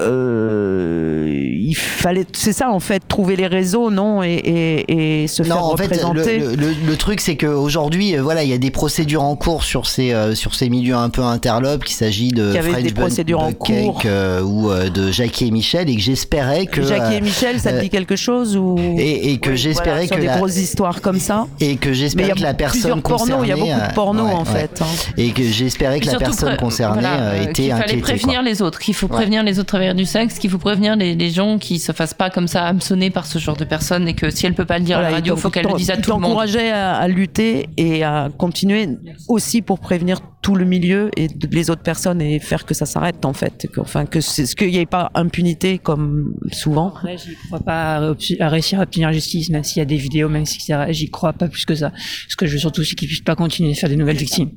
[0.02, 1.28] euh,
[1.58, 5.48] il fallait, c'est ça en fait, trouver les réseaux, non, et, et, et se Non,
[5.56, 6.40] faire en fait, représenter.
[6.40, 9.88] le, le, le truc, c'est qu'aujourd'hui, voilà, il y a des procédures en cours sur
[9.88, 13.02] ces, euh, sur ces milieux un peu interlopes, qu'il s'agit de avait French des Bun-
[13.02, 14.02] procédures en Cake, cours.
[14.06, 16.82] euh, ou euh, de Jackie et Michel, et que j'espérais que.
[16.84, 19.58] Jackie euh, et Michel, ça te euh, dit quelque chose ou et, et que Oui,
[19.58, 21.48] j'espérais voilà, sur que des la- grosses histoires comme ça.
[21.60, 23.52] et que Mais il y j'espérais a que la personne plusieurs pornos, concernée il y
[23.52, 24.60] a beaucoup de euh, pornos, ouais, en ouais.
[24.60, 24.86] fait, hein.
[25.18, 28.02] et que j'espérais que la personne pré- concernée voilà, euh, euh, était qu'il fallait inquiétée
[28.02, 28.50] prévenir quoi.
[28.50, 29.14] les autres, qu'il faut Ouais.
[29.14, 32.30] prévenir les autres du sexe, qu'il faut prévenir les, les gens qui se fassent pas
[32.30, 34.86] comme ça hameçonner par ce genre de personnes et que si elle peut pas le
[34.86, 36.24] dire à Voilà, la radio, il faut qu'elle le dise à tout le monde.
[36.24, 38.90] t'encourageait à, à lutter et à continuer
[39.28, 43.26] aussi pour prévenir tout le milieu et les autres personnes et faire que ça s'arrête
[43.26, 43.68] en fait.
[43.74, 46.90] Que, enfin, que c'est ce qu'il n'y ait pas impunité comme souvent.
[46.90, 49.98] Après, j'y crois pas à, à réussir à obtenir justice, même s'il y a des
[49.98, 50.60] vidéos, même si.
[50.90, 51.92] J'y crois pas plus que ça.
[52.30, 54.52] Ce que je veux surtout, c'est qu'ils puissent pas continuer à faire de nouvelles victimes.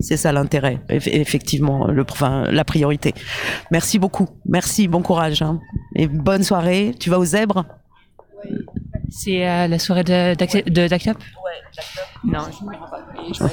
[0.00, 3.14] C'est ça l'intérêt, eff- effectivement, le, enfin, la priorité.
[3.70, 4.28] Merci beaucoup.
[4.46, 5.42] Merci, bon courage.
[5.42, 5.60] hein.
[5.94, 6.94] Et bonne soirée.
[6.98, 7.64] Tu vas aux zèbres?
[9.10, 11.16] C'est à la soirée de- de d'ACTAP
[12.24, 13.46] Non, je ne me rends pas.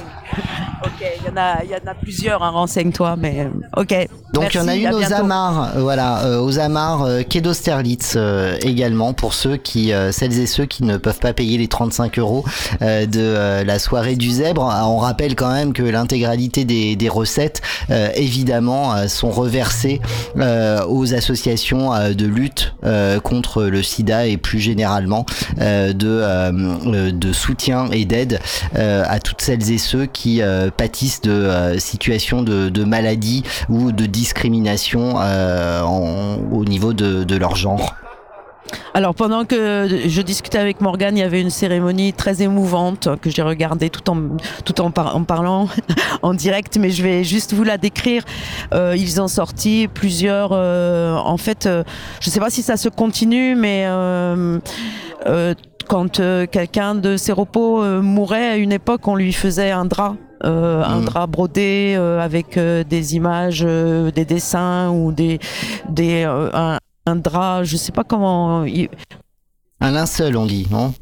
[0.86, 4.08] Ok, il y, en a- il y en a plusieurs, hein, renseigne-toi, mais euh, ok.
[4.34, 7.40] Donc il y en a une aux amarres, euh, voilà, euh, aux amarres euh, quai
[7.40, 11.58] d'Austerlitz euh, également pour ceux qui, euh, celles et ceux qui ne peuvent pas payer
[11.58, 12.44] les 35 euros
[12.82, 14.68] euh, de euh, la soirée du zèbre.
[14.72, 17.62] Ah, On rappelle quand même que l'intégralité des, des recettes,
[17.92, 20.02] euh, évidemment, euh, sont reversées
[20.38, 26.08] euh, aux associations euh, de lutte euh, contre le SIDA et plus généralement euh, de,
[26.08, 26.52] euh,
[26.88, 28.40] euh, de soutien et d'aide
[28.76, 33.92] euh, à toutes celles et ceux qui euh, pâtissent de euh, situations de, maladie ou
[33.92, 37.96] de discrimination euh, au niveau de, leur genre.
[38.94, 43.30] Alors pendant que je discutais avec Morgane, il y avait une cérémonie très émouvante que
[43.30, 44.18] j'ai regardée tout en
[44.66, 45.68] tout en, par- en parlant
[46.22, 48.24] en direct, mais je vais juste vous la décrire.
[48.74, 50.52] Euh, ils ont sorti plusieurs.
[50.54, 51.84] euh, en fait, euh,
[52.20, 54.60] je ne sais pas si ça se continue, mais euh, euh,
[55.88, 59.86] quand euh, quelqu'un de ces repos euh, mourait à une époque, on lui faisait un
[59.86, 60.16] drap.
[60.46, 61.06] euh, un Mhm.
[61.06, 65.40] drap brodé euh, avec euh, des images, euh, des dessins ou des,
[65.88, 68.66] des euh, un, un drap, je sais pas comment.
[69.80, 70.94] Un linceul, on dit, non?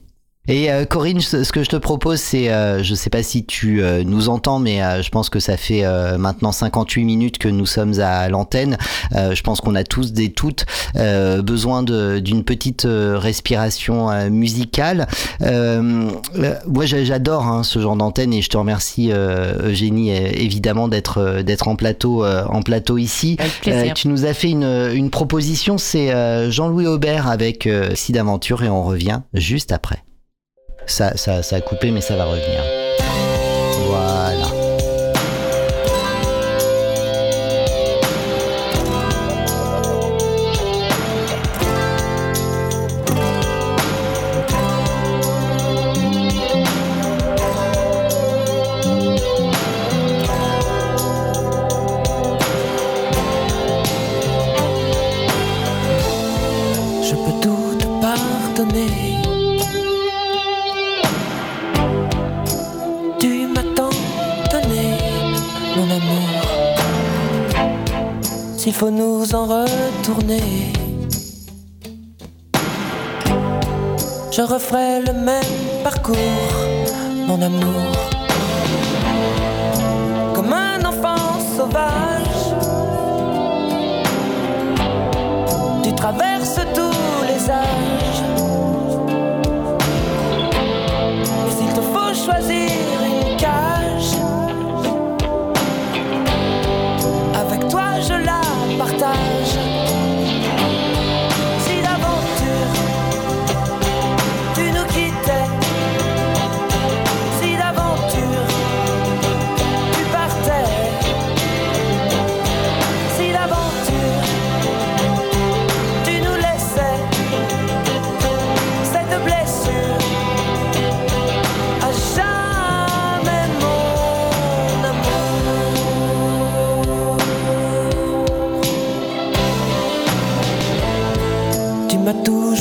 [0.51, 3.45] Et euh, Corinne, ce ce que je te propose, c'est, euh, je sais pas si
[3.45, 7.37] tu euh, nous entends, mais euh, je pense que ça fait euh, maintenant 58 minutes
[7.37, 8.77] que nous sommes à l'antenne.
[9.15, 10.65] Euh, je pense qu'on a tous et toutes
[10.97, 15.07] euh, besoin de- d'une petite euh, respiration euh, musicale.
[15.41, 21.41] Moi, j'a- j'adore hein, ce genre d'antenne et je te remercie, euh, Eugénie, évidemment d'être
[21.41, 23.37] d'être en plateau euh, en plateau ici.
[23.71, 28.17] Euh, tu nous as fait une, une proposition, c'est euh, Jean-Louis Aubert avec euh, Sid
[28.17, 30.03] Aventure et on revient juste après.
[30.91, 32.61] Ça, ça, a coupé, mais ça va revenir.
[33.87, 34.40] Voilà.
[68.63, 70.71] S'il faut nous en retourner,
[74.31, 76.15] je referai le même parcours,
[77.25, 77.91] mon amour.
[80.35, 82.53] Comme un enfant sauvage.
[85.81, 88.10] Tu traverses tous les âges.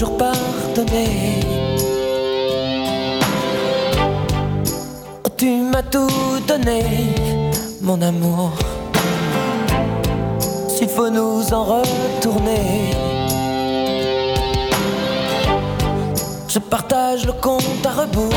[0.00, 1.40] Toujours pardonné.
[5.24, 6.82] Oh, tu m'as tout donné,
[7.82, 8.52] mon amour.
[10.68, 12.94] S'il faut nous en retourner.
[16.48, 18.32] Je partage le compte à rebours,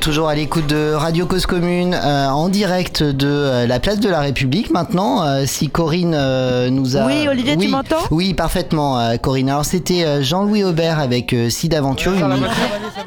[0.00, 4.00] êtes toujours à l'écoute de Radio Cause Commune euh, en direct de euh, la place
[4.00, 5.22] de la République maintenant.
[5.26, 7.04] euh, si Corinne euh, nous a.
[7.04, 7.96] Oui, Olivier, tu m'entends?
[8.10, 9.50] Oui, parfaitement, euh, Corinne.
[9.50, 12.38] Alors c'était euh, Jean-Louis Aubert avec euh, Sid Aventure, une-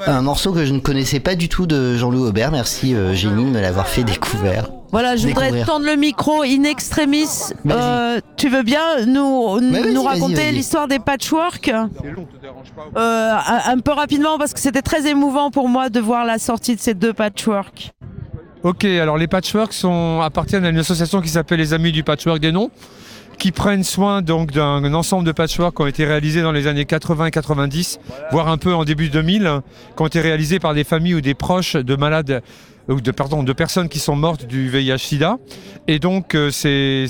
[0.06, 2.52] un morceau que je ne connaissais pas du tout de Jean-Louis Aubert.
[2.52, 4.65] Merci euh, Génie de me l'avoir fait découvrir.
[4.94, 7.26] Voilà, je voudrais tendre le micro in extremis.
[7.68, 11.72] Euh, tu veux bien nous, nous raconter l'histoire des patchwork
[12.95, 16.38] Euh, un, un peu rapidement parce que c'était très émouvant pour moi de voir la
[16.38, 17.91] sortie de ces deux patchwork.
[18.61, 22.40] Ok, alors les patchworks sont, appartiennent à une association qui s'appelle les Amis du Patchwork
[22.40, 22.70] des Noms,
[23.40, 26.86] qui prennent soin donc d'un ensemble de patchwork qui ont été réalisés dans les années
[26.86, 27.99] 80 et 90,
[28.32, 29.61] voire un peu en début 2000,
[29.98, 32.44] qui ont été réalisés par des familles ou des proches de malades
[32.89, 35.38] ou de, pardon, de personnes qui sont mortes du VIH/SIDA.
[35.88, 37.07] Et donc, euh, ces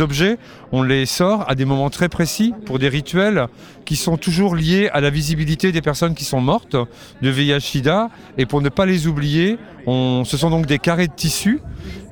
[0.00, 0.38] objets,
[0.72, 3.46] on les sort à des moments très précis pour des rituels
[3.84, 6.76] qui sont toujours liés à la visibilité des personnes qui sont mortes
[7.22, 8.08] de VIH/SIDA.
[8.38, 11.60] Et pour ne pas les oublier, on, ce sont donc des carrés de tissu.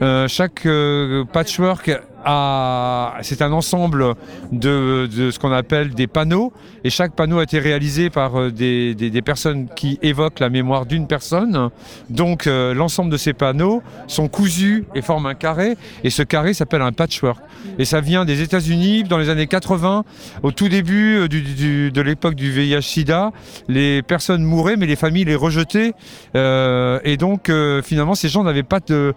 [0.02, 1.90] Euh, chaque euh, patchwork
[2.26, 4.14] a, c'est un ensemble
[4.50, 6.52] de, ce qu'on appelle des panneaux.
[6.82, 11.06] Et chaque panneau a été réalisé par euh, des, personnes qui évoquent la mémoire d'une
[11.06, 11.70] personne.
[12.10, 15.76] Donc l'ensemble de ces panneaux sont cousus et forment un carré.
[16.02, 17.40] Et ce carré s'appelle un patchwork.
[17.78, 20.04] Et ça vient des États-Unis dans les années 80,
[20.42, 23.32] au tout début de l'époque du VIH/SIDA.
[23.68, 25.94] Les personnes mouraient, mais les familles les rejetaient.
[26.34, 27.50] Et donc
[27.82, 29.14] finalement, ces gens n'avaient pas de-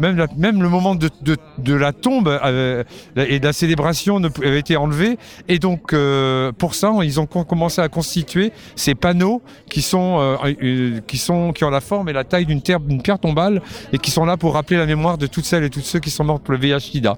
[0.00, 2.84] même, le moment de, la tombe avait-
[3.16, 5.18] et de la célébration avait été enlevé.
[5.48, 10.18] Et donc euh, pour ça, ils ont co- commencé à constituer ces panneaux qui sont,
[10.20, 13.62] euh, euh, qui sont qui ont la forme et la taille d'une pierre tombale
[13.92, 16.10] et qui sont là pour rappeler la mémoire de toutes celles et tous ceux qui
[16.10, 17.16] sont morts pour le VIH/SIDA.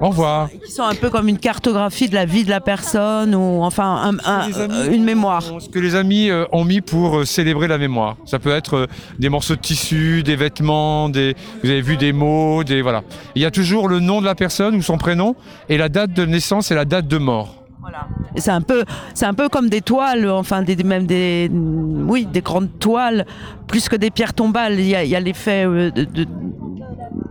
[0.00, 0.48] Au revoir.
[0.64, 4.16] Qui sont un peu comme une cartographie de la vie de la personne ou enfin
[4.24, 5.42] un- un- une mémoire.
[5.60, 8.16] Ce que les amis euh, ont mis pour euh, célébrer la mémoire?
[8.24, 8.86] Ça peut être euh,
[9.18, 13.02] des morceaux de tissu, des vêtements, des, vous avez vu des mots, des voilà.
[13.34, 15.34] Il y a toujours le nom de la personne ou son prénom
[15.68, 17.57] et la date de naissance et la date de mort.
[18.36, 18.84] C'est un peu,
[19.14, 23.26] c'est un peu comme des toiles, enfin des, même des, oui, des grandes toiles,
[23.66, 24.78] plus que des pierres tombales.
[24.78, 26.26] Il y a, il y a l'effet euh, de, de-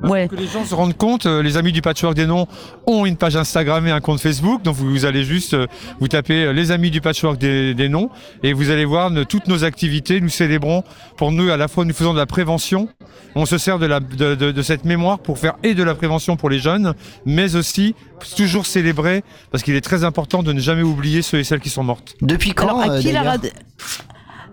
[0.04, 0.28] ouais.
[0.28, 2.48] Que les gens se rendent compte, euh, les amis du Patchwork des Noms
[2.86, 5.68] ont une page Instagram et un compte Facebook, donc vous, vous allez juste euh,
[6.00, 8.10] vous taper euh, les amis du Patchwork des, des Noms
[8.44, 10.20] et vous allez voir toutes nos activités.
[10.22, 10.84] Nous célébrons,
[11.18, 12.90] pour nous à la fois nous faisons de la prévention,
[13.36, 15.96] on se sert de, la, de, de- de cette mémoire pour faire et de la
[15.96, 16.94] prévention pour les jeunes,
[17.26, 17.96] mais aussi
[18.36, 21.70] toujours célébrer, parce qu'il est très important de ne jamais oublier ceux et celles qui
[21.70, 22.16] sont mortes.
[22.22, 23.52] Depuis Alors à qui la rad-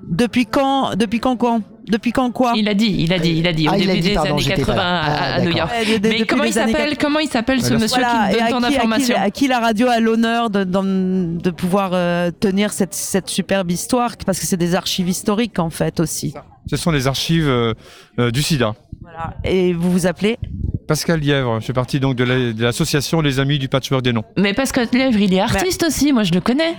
[0.07, 1.61] Depuis quand Depuis quand quoi?
[1.87, 2.53] Depuis quand quoi?
[2.57, 4.09] Il a dit, il a dit, il a dit, au Ah, il a début dit,
[4.09, 5.01] des pardon, années j'étais pas 80 là.
[5.01, 5.51] à, Ah, à New.
[5.55, 5.71] York.
[5.71, 6.97] Ouais, de- de- Mais comment il s'appelle 80.
[6.99, 9.31] Comment il s'appelle ce monsieur Voilà, qui donne à tant qui- à qui- d'informations À
[9.31, 14.41] qui la radio a l'honneur de, de pouvoir euh, tenir cette, cette superbe histoire Parce
[14.41, 16.33] que c'est des archives historiques en fait aussi.
[16.71, 17.75] Ce sont les archives euh,
[18.19, 18.75] euh, du SIDA.
[19.45, 20.39] Et vous vous appelez?
[20.87, 24.13] Pascal Lièvre, je fais partie donc de la- de l'association Les Amis du Patchwork des
[24.13, 24.25] Noms.
[24.37, 26.75] Mais Pascal Lièvre, il est artiste aussi, moi je le connais.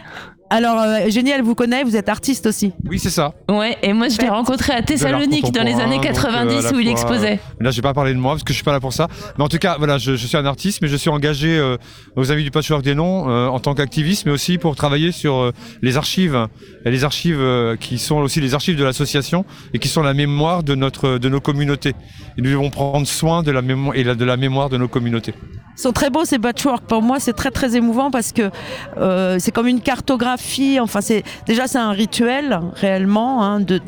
[0.52, 2.72] Alors, euh, Génial vous connaît, vous êtes artiste aussi.
[2.88, 3.34] Oui, c'est ça.
[3.50, 7.40] Ouais, et moi je l'ai rencontré à Thessalonique dans les années 90 où il exposait.
[7.60, 9.08] Là, je vais pas parler de moi parce que je suis pas là pour ça.
[9.38, 11.78] Mais en tout cas, voilà, je, je suis un artiste, mais je suis engagé euh,
[12.16, 15.36] aux Amis du Patchwork des Noms euh, en tant qu'activiste, mais aussi pour travailler sur
[15.36, 15.52] euh,
[15.82, 16.38] les archives,
[16.86, 20.14] et les archives euh, qui sont aussi les archives de l'association et qui sont la
[20.14, 21.96] mémoire de notre, de nos communautés.
[22.38, 24.88] Et nous devons prendre soin de la mémoire et la- de la mémoire de nos
[24.88, 25.34] communautés.
[25.78, 26.86] Ils sont très beaux ces patchwork.
[26.86, 28.50] Pour moi, c'est très très émouvant parce que
[28.98, 30.35] euh, c'est comme une cartographie.
[30.80, 33.80] Enfin, c'est déjà c'est un rituel réellement hein, de,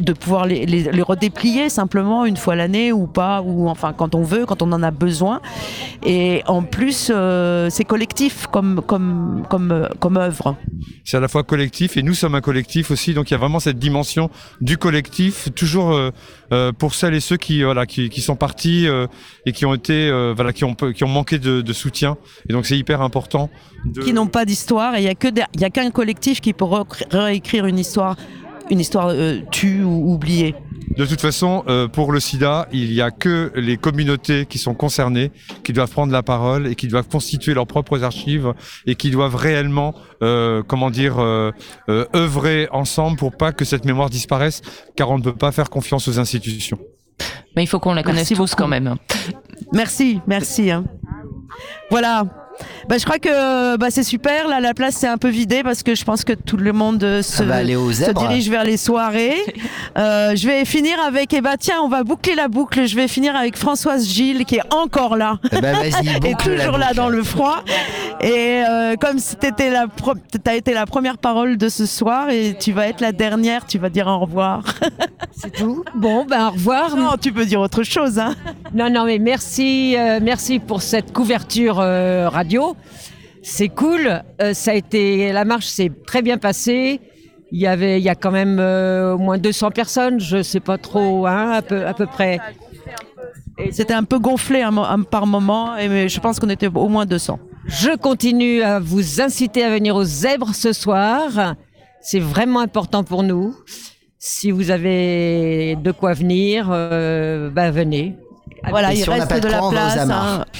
[0.00, 4.46] de, pouvoir les redéplier simplement une fois l'année ou pas ou enfin quand on veut,
[4.46, 5.40] quand on en a besoin.
[6.04, 10.56] Et en plus, euh, c'est collectif comme comme comme euh, comme œuvre.
[11.04, 13.14] c'est à la fois collectif et nous sommes un collectif aussi.
[13.14, 14.30] Donc il y a vraiment cette dimension
[14.60, 16.10] du collectif, toujours euh,
[16.52, 19.06] euh, pour celles et ceux qui voilà qui, qui sont partis euh,
[19.46, 22.16] et qui ont été euh, voilà qui ont qui ont manqué de, de soutien.
[22.48, 23.50] Et donc c'est hyper important.
[23.84, 24.02] De...
[24.02, 26.52] qui n'ont pas d'histoire et il y a que il y a qu'un collectif qui
[26.52, 26.66] peut
[27.10, 28.16] réécrire une histoire
[28.70, 30.54] une histoire euh, tue ou oubliée.
[30.96, 34.74] De toute façon, euh, pour le SIDA, il n'y a que les communautés qui sont
[34.74, 35.32] concernées,
[35.64, 38.52] qui doivent prendre la parole et qui doivent constituer leurs propres archives
[38.86, 41.50] et qui doivent réellement, euh, comment dire, euh,
[41.88, 44.62] euh, œuvrer ensemble pour pas que cette mémoire disparaisse,
[44.96, 46.78] car on ne peut pas faire confiance aux institutions.
[47.56, 48.96] Mais il faut qu'on la connaisse Merci tous quand même.
[49.72, 50.70] Merci, merci.
[50.70, 50.84] hein.
[51.90, 52.43] Voilà.
[52.88, 54.46] Bah, je crois que bah, c'est super.
[54.48, 57.02] Là, la place s'est un peu vidée parce que je pense que tout le monde
[57.02, 57.42] euh, se,
[57.76, 58.20] aux se zèbres.
[58.20, 59.36] dirige vers les soirées.
[59.96, 62.84] Euh, je vais finir avec, eh bah, tiens, on va boucler la boucle.
[62.86, 65.38] Je vais finir avec Françoise Gilles qui est encore là.
[65.52, 67.62] Eh vas-y, et toujours là dans le froid.
[68.20, 72.56] Et euh, comme t'étais la, pro- t'as été la première parole de ce soir et
[72.58, 74.64] tu vas être la dernière, tu vas dire au revoir.
[75.32, 75.84] C'est tout.
[75.94, 76.96] Bon, ben au revoir.
[76.96, 78.18] Non, tu peux dire autre chose.
[78.18, 78.34] Hein.
[78.74, 82.76] Non, non, mais merci, euh, merci pour cette couverture euh, radio.
[83.42, 84.22] C'est cool.
[84.40, 87.00] Euh, ça a été, la marche s'est très bien passée.
[87.52, 90.20] Il y avait, il y a quand même euh, au moins 200 personnes.
[90.20, 92.38] Je sais pas trop, hein, à peu, à peu près.
[93.70, 96.88] C'était un peu gonflé un un- par moment, et mais je pense qu'on était au
[96.88, 97.38] moins 200.
[97.66, 101.54] Je continue à vous inciter à venir aux zèbres ce soir.
[102.02, 103.54] C'est vraiment important pour nous.
[104.18, 108.16] Si vous avez de quoi venir, euh, bah venez.
[108.70, 110.10] Voilà, Et il si reste de de la quoi, on va aux place.
[110.10, 110.44] hein.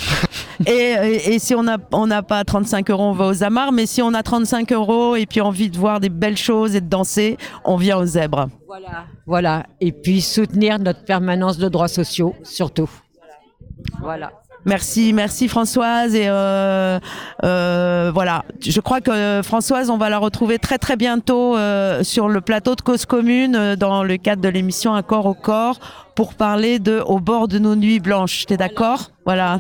[0.67, 3.73] Et, et, et si on n'a on n'a pas 35 euros, on va aux amarres.
[3.73, 6.81] Mais si on a 35 euros et puis envie de voir des belles choses et
[6.81, 8.47] de danser, on vient aux zèbres.
[8.69, 9.05] Voilà.
[9.27, 9.63] Voilà.
[9.81, 12.89] Et puis soutenir notre permanence de droits sociaux, surtout.
[14.01, 14.31] Voilà.
[14.65, 16.15] Merci, merci Françoise.
[16.15, 16.99] Et euh,
[17.45, 22.03] euh, voilà, je crois que euh, Françoise, on va la retrouver très très bientôt euh,
[22.03, 25.35] sur le plateau de Cause Commune euh, dans le cadre de l'émission Un corps au
[25.35, 25.79] corps
[26.17, 28.47] pour parler de Au bord de nos nuits blanches.
[28.47, 29.59] T'es d'accord Voilà.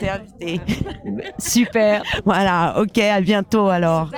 [0.00, 0.60] T'es invité.
[1.38, 2.02] Super.
[2.24, 2.74] Voilà.
[2.80, 2.98] Ok.
[2.98, 4.10] À bientôt alors.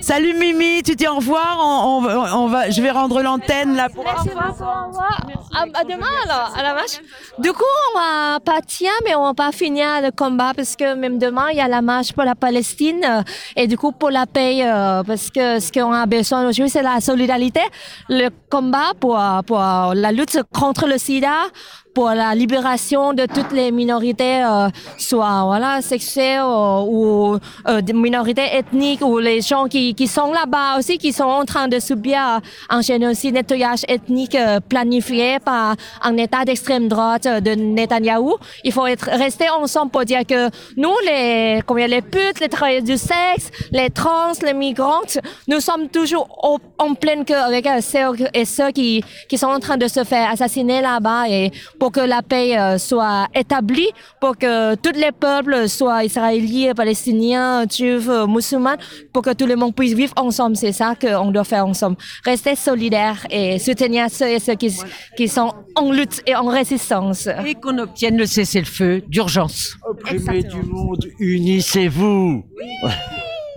[0.00, 0.82] Salut Mimi.
[0.82, 1.58] Tu dis au revoir.
[1.60, 2.70] On, on- on va.
[2.70, 4.04] Je vais rendre l'antenne là pour.
[4.04, 5.20] Merci beaucoup, au revoir.
[5.52, 7.00] À, à demain alors, à la marche.
[7.38, 7.64] Du coup,
[7.94, 11.56] on va partir, mais on va pas finir le combat parce que même demain, il
[11.56, 13.22] y a la marche pour la Palestine euh,
[13.56, 16.82] et du coup pour la paix euh, parce que ce qu'on a besoin aujourd'hui, c'est
[16.82, 17.60] la solidarité,
[18.08, 21.52] le combat pour, pour la lutte contre le sida,
[21.94, 27.38] pour la libération de toutes les minorités, euh, soit voilà sexuelles euh, ou
[27.68, 31.44] euh, des minorités ethniques ou les gens qui, qui sont là-bas aussi, qui sont en
[31.44, 37.40] train de subir un génocide nettoyage ethnique euh, planifié par un État d'extrême droite euh,
[37.40, 38.36] de Netanyahou.
[38.64, 42.82] Il faut être resté ensemble pour dire que nous, les combien les putes, les travailleurs
[42.84, 45.18] du sexe, les trans, les migrantes,
[45.48, 49.48] nous sommes toujours au- en pleine cœur avec euh, ceux et ceux qui, qui sont
[49.48, 51.50] en train de se faire assassiner là-bas et
[51.80, 53.88] pour que la paix euh, soit établie,
[54.20, 58.76] pour que tous les peuples soient israéliens, palestiniens, juifs, euh, musulmans,
[59.12, 60.56] pour que tout le monde puisse vivre ensemble.
[60.56, 61.96] C'est ça qu'on doit faire ensemble.
[62.24, 64.70] Rester solidaires et soutenir ceux et ceux qui,
[65.16, 67.28] qui sont en lutte et en résistance.
[67.46, 69.76] Et qu'on obtienne le cessez-le-feu d'urgence.
[69.88, 72.44] Opprimés du monde, unissez-vous.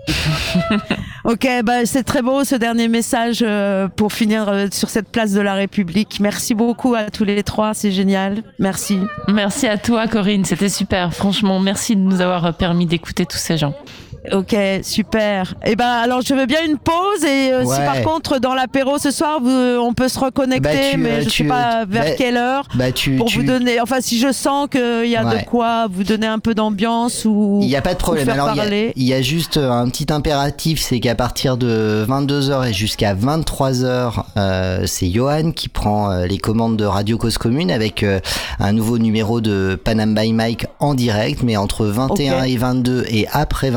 [1.24, 5.32] Ok, bah c'est très beau ce dernier message euh, pour finir euh, sur cette place
[5.32, 6.20] de la République.
[6.20, 8.42] Merci beaucoup à tous les trois, c'est génial.
[8.58, 8.98] Merci.
[9.28, 10.44] Merci à toi, Corinne.
[10.44, 11.14] C'était super.
[11.14, 13.74] Franchement, merci de nous avoir permis d'écouter tous ces gens.
[14.32, 15.54] Ok, super.
[15.66, 18.96] Et ben alors je veux bien une pause et euh, si par contre dans l'apéro
[18.98, 21.82] ce soir vous- on peut se reconnecter, Bah, tu, mais euh, je tu, sais pas
[21.82, 23.80] euh, vers bah, quelle heure bah, tu- pour vous donner.
[23.80, 25.40] Enfin si je sens qu'il y a Ouais.
[25.40, 28.28] de quoi vous donner un peu d'ambiance ou Il n'y a pas de problème.
[28.30, 32.68] Alors, il y a- y, juste euh, un petit impératif, c'est qu'à partir de 22h
[32.68, 37.70] et jusqu'à 23h, euh, c'est Johan qui prend euh, les commandes de Radio Cause Commune
[37.70, 38.20] avec euh,
[38.58, 42.48] un nouveau numéro de Panam by Mike en direct, mais entre 21 Ok.
[42.48, 43.70] et 22 et après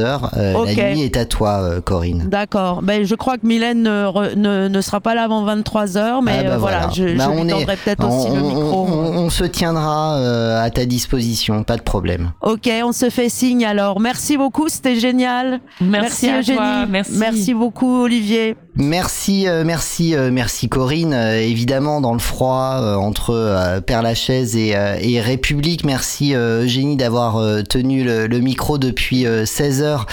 [0.00, 0.76] 23h, euh, Ok.
[0.76, 2.24] la nuit est à toi, euh, Corinne.
[2.28, 2.82] D'accord.
[2.82, 6.38] Ben, je crois que Mylène ne, re- ne, ne sera pas là avant 23h, mais
[6.40, 8.42] Ah, bah, euh, voilà, je, Bah, je lui on est- tendrai peut-être aussi on- le
[8.42, 8.86] micro.
[8.90, 12.32] On, on se tiendra euh, à ta disposition, pas de problème.
[12.42, 14.00] Ok, on se fait signe alors.
[14.00, 15.60] Merci beaucoup, c'était génial.
[15.80, 16.56] Merci à Eugénie.
[16.58, 17.12] toi, merci.
[17.16, 18.56] Merci beaucoup Olivier.
[18.74, 21.12] Merci, euh, merci, euh, merci Corinne.
[21.12, 24.70] Euh, évidemment, dans le froid entre Père Lachaise et,
[25.00, 30.06] et République, merci Eugénie d'avoir tenu le, le micro depuis 16 heures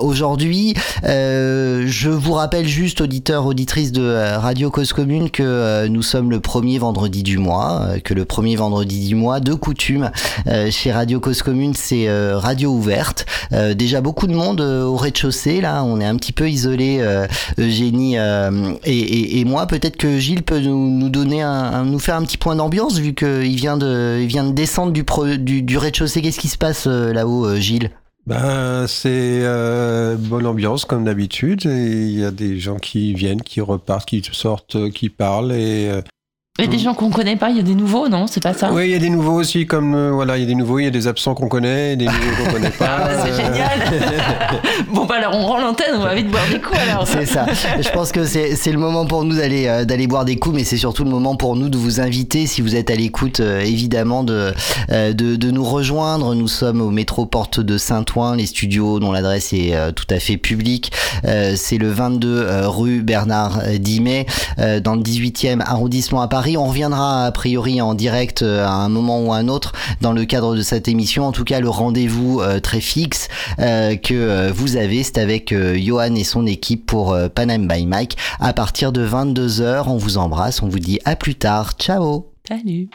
[0.00, 0.74] aujourd'hui.
[1.04, 6.78] Je vous rappelle juste, auditeurs, auditrices de Radio Cause Commune, que nous sommes le premier
[6.78, 10.10] vendredi du mois, que le premier vendredi du mois, de coutume,
[10.70, 13.26] chez Radio Cause Commune, c'est radio ouverte.
[13.74, 17.02] Déjà beaucoup de monde au rez-de-chaussée, là, on est un petit peu isolé,
[17.94, 19.66] Euh, et, et- et moi.
[19.66, 23.56] Peut-être que Gilles peut nous, donner un, nous faire un petit point d'ambiance vu qu'il
[23.56, 25.04] vient de, il vient de descendre du,
[25.38, 26.22] du, du rez-de-chaussée.
[26.22, 27.90] Qu'est-ce qui se passe euh, là-haut, euh, Gilles?
[28.26, 29.08] Ben, c'est
[29.42, 31.62] euh, bonne ambiance comme d'habitude.
[31.64, 35.52] Il y a des gens qui viennent, qui repartent, qui sortent, qui parlent.
[36.60, 38.26] Euh, Et des gens qu'on connaît pas, il y a des nouveaux, non?
[38.26, 38.70] C'est pas ça?
[38.72, 40.78] Oui, il y a des nouveaux aussi, comme euh, voilà, il y a des nouveaux,
[40.78, 42.98] il y a des absents qu'on connaît, des nouveaux qu'on connaît pas.
[43.04, 43.78] Ah, c'est génial
[44.92, 47.06] Bon, bah alors on rend l'antenne, on va vite boire des coups alors.
[47.06, 47.46] C'est ça.
[47.80, 50.54] Je pense que c'est c'est le moment pour nous d'aller euh, d'aller boire des coups,
[50.56, 53.40] mais c'est surtout le moment pour nous de vous inviter, si vous êtes à l'écoute,
[53.40, 54.52] euh, évidemment, de,
[54.90, 56.34] euh, de de nous rejoindre.
[56.34, 60.18] Nous sommes au métro Porte de Saint-Ouen, les studios dont l'adresse est euh, tout à
[60.18, 60.92] fait publique.
[61.24, 64.26] Euh, c'est le 22 euh, rue Bernard Dimet,
[64.58, 66.45] euh, dans le 18e arrondissement à Paris.
[66.56, 70.12] On reviendra a priori en direct euh, à un moment ou à un autre dans
[70.12, 71.24] le cadre de cette émission.
[71.24, 73.28] En tout cas, le rendez-vous euh, très fixe
[73.58, 78.52] euh, que vous avez, c'est avec Johan et son équipe pour Panem by Mike à
[78.52, 79.84] partir de 22h.
[79.86, 81.72] On vous embrasse, on vous dit à plus tard.
[81.78, 82.88] Ciao Salut